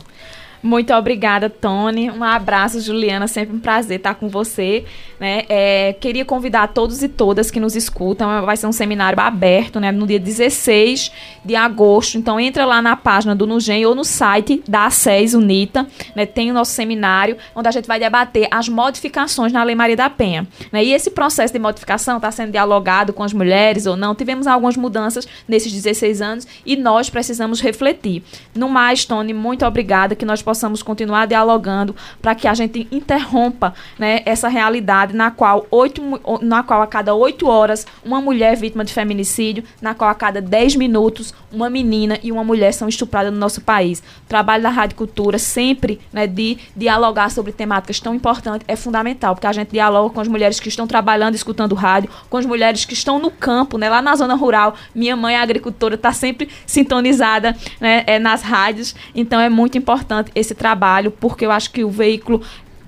Muito 0.64 0.94
obrigada, 0.94 1.50
Tony. 1.50 2.12
Um 2.12 2.24
abraço, 2.24 2.80
Juliana. 2.80 3.28
Sempre 3.28 3.56
um 3.56 3.60
prazer 3.60 3.98
estar 3.98 4.14
com 4.14 4.30
você. 4.30 4.86
Né? 5.20 5.44
É, 5.50 5.94
queria 6.00 6.24
convidar 6.24 6.68
todos 6.68 7.02
e 7.02 7.10
todas 7.10 7.50
que 7.50 7.60
nos 7.60 7.76
escutam. 7.76 8.46
Vai 8.46 8.56
ser 8.56 8.68
um 8.68 8.72
seminário 8.72 9.20
aberto 9.20 9.80
né? 9.80 9.92
no 9.92 10.06
dia 10.06 10.20
16 10.20 11.12
de 11.44 11.56
agosto. 11.56 12.18
Então, 12.18 12.40
entra 12.40 12.64
lá 12.66 12.82
na 12.82 12.96
página 12.96 13.36
do 13.36 13.48
Nugem 13.48 13.86
ou 13.86 13.96
no 13.96 14.04
site 14.04 14.64
da 14.68 14.86
ACES 14.86 15.34
Unita. 15.34 15.88
Né? 16.16 16.28
Tem 16.28 16.52
o 16.52 16.54
nosso 16.54 16.72
seminário, 16.72 17.38
onde 17.56 17.68
a 17.68 17.72
gente 17.72 17.88
vai 17.88 18.00
debater 18.00 18.48
as 18.52 18.70
modificações 18.70 19.52
na 19.52 19.64
Lei 19.64 19.74
Maria 19.74 19.96
da 19.96 20.10
Penha. 20.12 20.48
Né? 20.72 20.84
E 20.84 20.94
esse 20.94 21.10
processo 21.10 21.52
de 21.52 21.60
modificação 21.60 22.18
está 22.18 22.32
sendo 22.32 22.52
dialogado 22.52 23.14
com 23.14 23.24
as 23.24 23.34
mulheres 23.34 23.88
ou 23.88 23.98
não. 23.98 24.14
Tivemos 24.14 24.46
algumas 24.46 24.78
mudanças 24.78 25.28
nesses 25.48 25.74
16 25.74 26.22
anos 26.22 26.48
e 26.64 26.76
nós 26.76 27.10
precisamos 27.10 27.62
refletir. 27.62 28.24
No 28.54 28.70
mais, 28.70 29.06
Tony, 29.06 29.34
muito 29.34 29.66
obrigada 29.66 30.16
que 30.16 30.24
nós 30.24 30.42
possamos 30.42 30.51
continuar 30.84 31.28
dialogando 31.28 31.96
para 32.22 32.36
que 32.36 32.48
a 32.48 32.54
gente 32.54 32.88
interrompa 32.92 33.74
né, 33.98 34.22
essa 34.26 34.48
realidade 34.48 35.16
na 35.16 35.32
qual, 35.32 35.66
oito, 35.72 36.02
na 36.42 36.64
qual 36.64 36.82
a 36.82 36.88
cada 36.88 37.14
oito 37.14 37.48
horas 37.48 37.86
uma 38.04 38.22
mulher 38.22 38.54
é 38.54 38.56
vítima 38.56 38.84
de 38.84 38.94
feminicídio, 38.94 39.64
na 39.82 39.94
qual 39.94 40.10
a 40.10 40.16
cada 40.16 40.42
10 40.42 40.76
minutos 40.76 41.34
uma 41.52 41.70
menina 41.70 42.18
e 42.24 42.32
uma 42.32 42.44
mulher 42.44 42.74
são 42.74 42.88
estupradas 42.88 43.32
no 43.32 43.40
nosso 43.40 43.62
país. 43.62 44.00
O 44.26 44.28
trabalho 44.28 44.64
da 44.64 44.70
Rádio 44.70 44.96
Cultura 44.96 45.38
sempre 45.38 46.00
né, 46.12 46.28
de 46.28 46.58
dialogar 46.76 47.30
sobre 47.30 47.52
temáticas 47.52 48.00
tão 48.00 48.16
importantes 48.16 48.66
é 48.68 48.76
fundamental, 48.76 49.36
porque 49.36 49.48
a 49.48 49.54
gente 49.54 49.70
dialoga 49.70 50.14
com 50.14 50.22
as 50.22 50.28
mulheres 50.28 50.60
que 50.60 50.70
estão 50.70 50.88
trabalhando, 50.88 51.36
escutando 51.36 51.76
rádio, 51.76 52.10
com 52.30 52.38
as 52.38 52.46
mulheres 52.46 52.86
que 52.86 52.94
estão 52.94 53.20
no 53.20 53.30
campo, 53.30 53.78
né, 53.78 53.90
lá 53.90 54.02
na 54.02 54.16
zona 54.16 54.36
rural. 54.36 54.76
Minha 54.96 55.16
mãe 55.16 55.36
é 55.36 55.40
agricultora, 55.40 55.96
está 55.96 56.12
sempre 56.12 56.50
sintonizada 56.66 57.56
né, 57.80 58.04
é, 58.08 58.20
nas 58.20 58.42
rádios, 58.42 58.96
então 59.14 59.40
é 59.40 59.50
muito 59.50 59.78
importante 59.78 60.32
esse 60.42 60.54
trabalho, 60.54 61.12
porque 61.12 61.46
eu 61.46 61.52
acho 61.52 61.72
que 61.72 61.84
o 61.84 61.90
veículo 61.90 62.42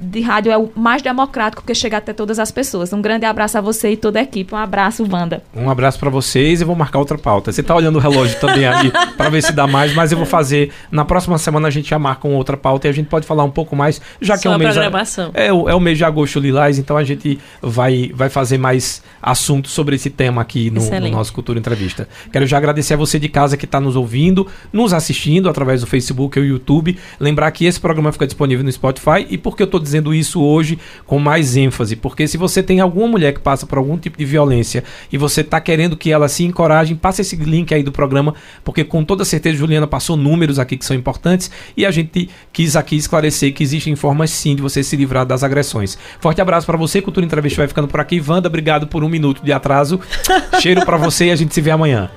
de 0.04 0.22
rádio 0.22 0.51
é 0.51 0.58
o 0.58 0.70
mais 0.76 1.01
democrático 1.01 1.62
porque 1.62 1.74
chega 1.76 1.97
até 1.97 2.14
todas 2.14 2.39
as 2.39 2.51
pessoas. 2.51 2.91
Um 2.93 3.01
grande 3.01 3.26
abraço 3.26 3.58
a 3.58 3.62
você 3.62 3.91
e 3.91 3.97
toda 3.97 4.20
a 4.20 4.24
equipe. 4.24 4.54
Um 4.54 4.58
abraço, 4.58 5.08
Wanda. 5.10 5.43
Um 5.56 5.70
abraço 5.70 5.99
para 5.99 6.10
vocês 6.10 6.62
e 6.62 6.64
vou 6.64 6.76
marcar 6.76 6.99
outra 6.99 7.18
pauta. 7.18 7.51
Você 7.51 7.64
tá 7.64 7.76
olhando 7.76 7.95
o 7.95 7.99
relógio 7.99 8.39
também 8.39 8.66
ali 8.66 8.91
para 9.18 9.30
ver 9.30 9.41
se 9.43 9.51
dá 9.54 9.66
mais, 9.68 9.93
mas 9.93 10.12
eu 10.12 10.18
vou 10.18 10.28
fazer. 10.28 10.72
Na 10.91 11.06
próxima 11.06 11.38
semana 11.38 11.68
a 11.68 11.72
gente 11.72 11.89
já 11.89 11.97
marca 11.97 12.28
uma 12.28 12.38
outra 12.38 12.58
pauta 12.58 12.88
e 12.88 12.89
a 12.89 12.93
gente 12.93 13.08
pode 13.08 13.26
falar 13.26 13.43
um 13.43 13.49
pouco 13.51 13.76
mais, 13.76 14.01
já 14.22 14.36
que 14.36 14.43
Só 14.43 14.49
é 14.49 14.51
o 14.51 14.56
a 14.56 14.58
mês. 14.58 14.72
programação. 14.74 15.32
É, 15.34 15.54
o- 15.54 15.70
é 15.70 15.76
o 15.76 15.80
mês 15.80 15.97
de 15.97 16.04
agosto 16.04 16.39
lilás, 16.39 16.78
então 16.78 16.97
a 16.97 17.04
gente 17.04 17.39
vai, 17.62 18.12
vai 18.14 18.30
fazer 18.30 18.58
mais 18.58 19.01
assuntos 19.22 19.72
sobre 19.72 19.95
esse 19.95 20.10
tema 20.10 20.41
aqui 20.41 20.70
no, 20.70 20.82
no 20.89 21.10
nosso 21.10 21.32
Cultura 21.34 21.58
Entrevista. 21.60 22.08
Quero 22.32 22.45
já 22.45 22.58
agradecer 22.58 22.95
a 22.95 22.97
você 22.97 23.18
de 23.20 23.30
casa 23.30 23.56
que 23.56 23.66
está 23.66 23.80
nos 23.80 23.95
ouvindo, 23.95 24.45
nos 24.72 24.93
assistindo 24.93 25.47
através 25.49 25.82
do 25.82 25.88
Facebook 25.88 26.38
ou 26.38 26.45
YouTube. 26.45 26.97
Lembrar 27.20 27.49
que 27.51 27.66
esse 27.66 27.80
programa 27.80 28.12
fica 28.12 28.26
disponível 28.26 28.64
no 28.66 28.72
Spotify 28.72 29.26
e 29.30 29.38
por 29.38 29.56
que 29.56 29.64
eu 29.64 29.66
estou 29.66 29.80
dizendo 29.80 29.92
isso 30.13 30.41
hoje 30.41 30.79
com 31.05 31.19
mais 31.19 31.57
ênfase? 31.57 31.95
Porque 31.95 32.27
se 32.27 32.37
você 32.37 32.63
tem 32.63 32.79
alguma 32.79 33.07
mulher 33.07 33.33
que 33.33 33.39
passa 33.39 33.65
por 33.65 33.77
algum 33.77 33.97
tipo 33.97 34.17
de 34.17 34.25
violência 34.25 34.83
e 35.11 35.17
você 35.17 35.41
está 35.41 35.59
querendo 35.59 35.97
que 35.97 36.11
ela 36.11 36.27
se 36.27 36.43
encoraje, 36.43 36.95
passa 36.95 37.21
esse 37.21 37.35
link 37.35 37.73
aí 37.73 37.83
do 37.83 37.91
programa, 37.91 38.33
porque 38.63 38.83
com 38.83 39.03
toda 39.03 39.25
certeza 39.25 39.57
Juliana 39.57 39.85
passou 39.85 40.15
números 40.15 40.57
aqui 40.57 40.77
que 40.77 40.85
são 40.85 40.95
importantes 40.95 41.51
e 41.75 41.85
a 41.85 41.91
gente 41.91 42.29
quis 42.51 42.75
aqui 42.75 42.95
esclarecer 42.95 43.53
que 43.53 43.63
existem 43.63 43.95
formas 43.95 44.31
sim 44.31 44.55
de 44.55 44.61
você 44.61 44.83
se 44.83 44.95
livrar 44.95 45.25
das 45.25 45.43
agressões. 45.43 45.97
Forte 46.19 46.41
abraço 46.41 46.65
para 46.65 46.77
você, 46.77 47.01
Cultura 47.01 47.25
Entrevista 47.25 47.61
vai 47.61 47.67
ficando 47.67 47.87
por 47.87 47.99
aqui. 47.99 48.23
Wanda, 48.25 48.47
obrigado 48.47 48.87
por 48.87 49.03
um 49.03 49.09
minuto 49.09 49.43
de 49.43 49.51
atraso. 49.51 49.99
Cheiro 50.59 50.85
para 50.85 50.97
você 50.97 51.25
e 51.25 51.31
a 51.31 51.35
gente 51.35 51.53
se 51.53 51.61
vê 51.61 51.71
amanhã. 51.71 52.09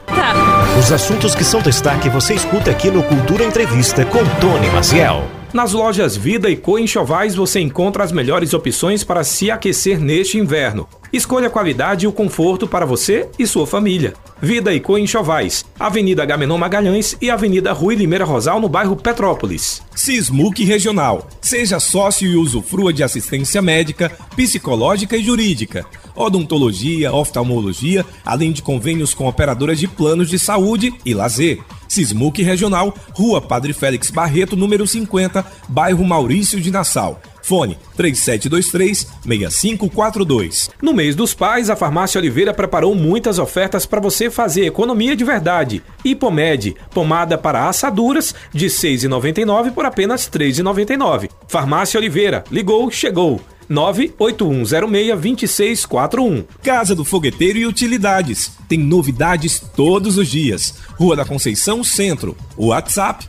Os 0.79 0.93
assuntos 0.93 1.35
que 1.35 1.43
são 1.43 1.63
destaque 1.63 2.09
você 2.09 2.35
escuta 2.35 2.71
aqui 2.71 2.91
no 2.91 3.03
Cultura 3.03 3.45
Entrevista 3.45 4.05
com 4.05 4.25
Tony 4.41 4.69
Maciel. 4.71 5.25
Nas 5.57 5.73
lojas 5.73 6.19
Vida 6.19 6.51
e 6.51 6.55
Co 6.55 6.79
Enxovais 6.79 7.35
você 7.35 7.61
encontra 7.61 8.05
as 8.05 8.13
melhores 8.13 8.53
opções 8.53 9.03
para 9.03 9.25
se 9.25 9.51
aquecer 9.51 9.99
neste 9.99 10.37
inverno. 10.37 10.87
Escolha 11.11 11.47
a 11.47 11.51
qualidade 11.51 12.05
e 12.05 12.07
o 12.07 12.13
conforto 12.13 12.69
para 12.69 12.85
você 12.85 13.27
e 13.39 13.47
sua 13.47 13.67
família. 13.67 14.13
Vida 14.39 14.75
e 14.75 14.81
Co 14.81 14.99
Enxovais, 14.99 15.65
Avenida 15.81 16.27
Gamenon 16.27 16.59
Magalhães 16.59 17.17
e 17.23 17.31
Avenida 17.31 17.73
Rui 17.73 17.95
Limeira 17.95 18.27
Rosal 18.27 18.61
no 18.61 18.69
bairro 18.69 18.97
Petrópolis. 18.97 19.81
Sismuc 19.95 20.63
Regional. 20.63 21.27
Seja 21.41 21.81
sócio 21.81 22.31
e 22.31 22.37
usufrua 22.37 22.93
de 22.93 23.03
assistência 23.03 23.63
médica, 23.63 24.13
psicológica 24.37 25.17
e 25.17 25.25
jurídica. 25.25 25.87
Odontologia, 26.15 27.15
oftalmologia, 27.15 28.05
além 28.27 28.53
de 28.53 28.61
convênios 28.61 29.15
com 29.15 29.27
operadoras 29.27 29.79
de 29.79 29.89
planos 29.89 30.29
de 30.29 30.39
saúde 30.39 30.93
e 31.03 31.15
lazer. 31.15 31.61
Sismuc 31.89 32.39
Regional, 32.39 32.93
Rua 33.13 33.41
Padre 33.41 33.73
Félix 33.73 34.11
Barreto, 34.11 34.57
número 34.57 34.87
50, 34.87 35.45
bairro 35.69 36.05
Maurício 36.05 36.61
de 36.61 36.71
Nassau. 36.71 37.21
Fone 37.47 37.79
3723-6542. 37.97 40.69
No 40.83 40.93
mês 40.93 41.15
dos 41.15 41.33
pais, 41.33 41.71
a 41.71 41.77
Farmácia 41.77 42.19
Oliveira 42.19 42.53
preparou 42.53 42.93
muitas 42.93 43.39
ofertas 43.39 43.87
para 43.87 44.01
você 44.01 44.29
fazer 44.29 44.67
economia 44.67 45.15
de 45.15 45.23
verdade. 45.23 45.81
Hipomed, 46.05 46.75
pomada 46.91 47.39
para 47.39 47.69
assaduras, 47.69 48.35
de 48.53 48.65
R$ 48.65 48.73
6,99 48.73 49.71
por 49.71 49.85
apenas 49.85 50.27
R$ 50.27 50.41
3,99. 50.41 51.31
Farmácia 51.47 51.99
Oliveira, 51.99 52.43
ligou, 52.51 52.91
chegou. 52.91 53.41
98106-2641. 53.71 56.45
Casa 56.63 56.97
do 56.97 57.05
Fogueteiro 57.05 57.59
e 57.59 57.67
Utilidades. 57.67 58.53
Tem 58.69 58.79
novidades 58.79 59.63
todos 59.77 60.19
os 60.19 60.27
dias. 60.29 60.75
Rua 60.99 61.15
da 61.15 61.25
Conceição 61.25 61.85
Centro. 61.85 62.37
WhatsApp 62.57 63.29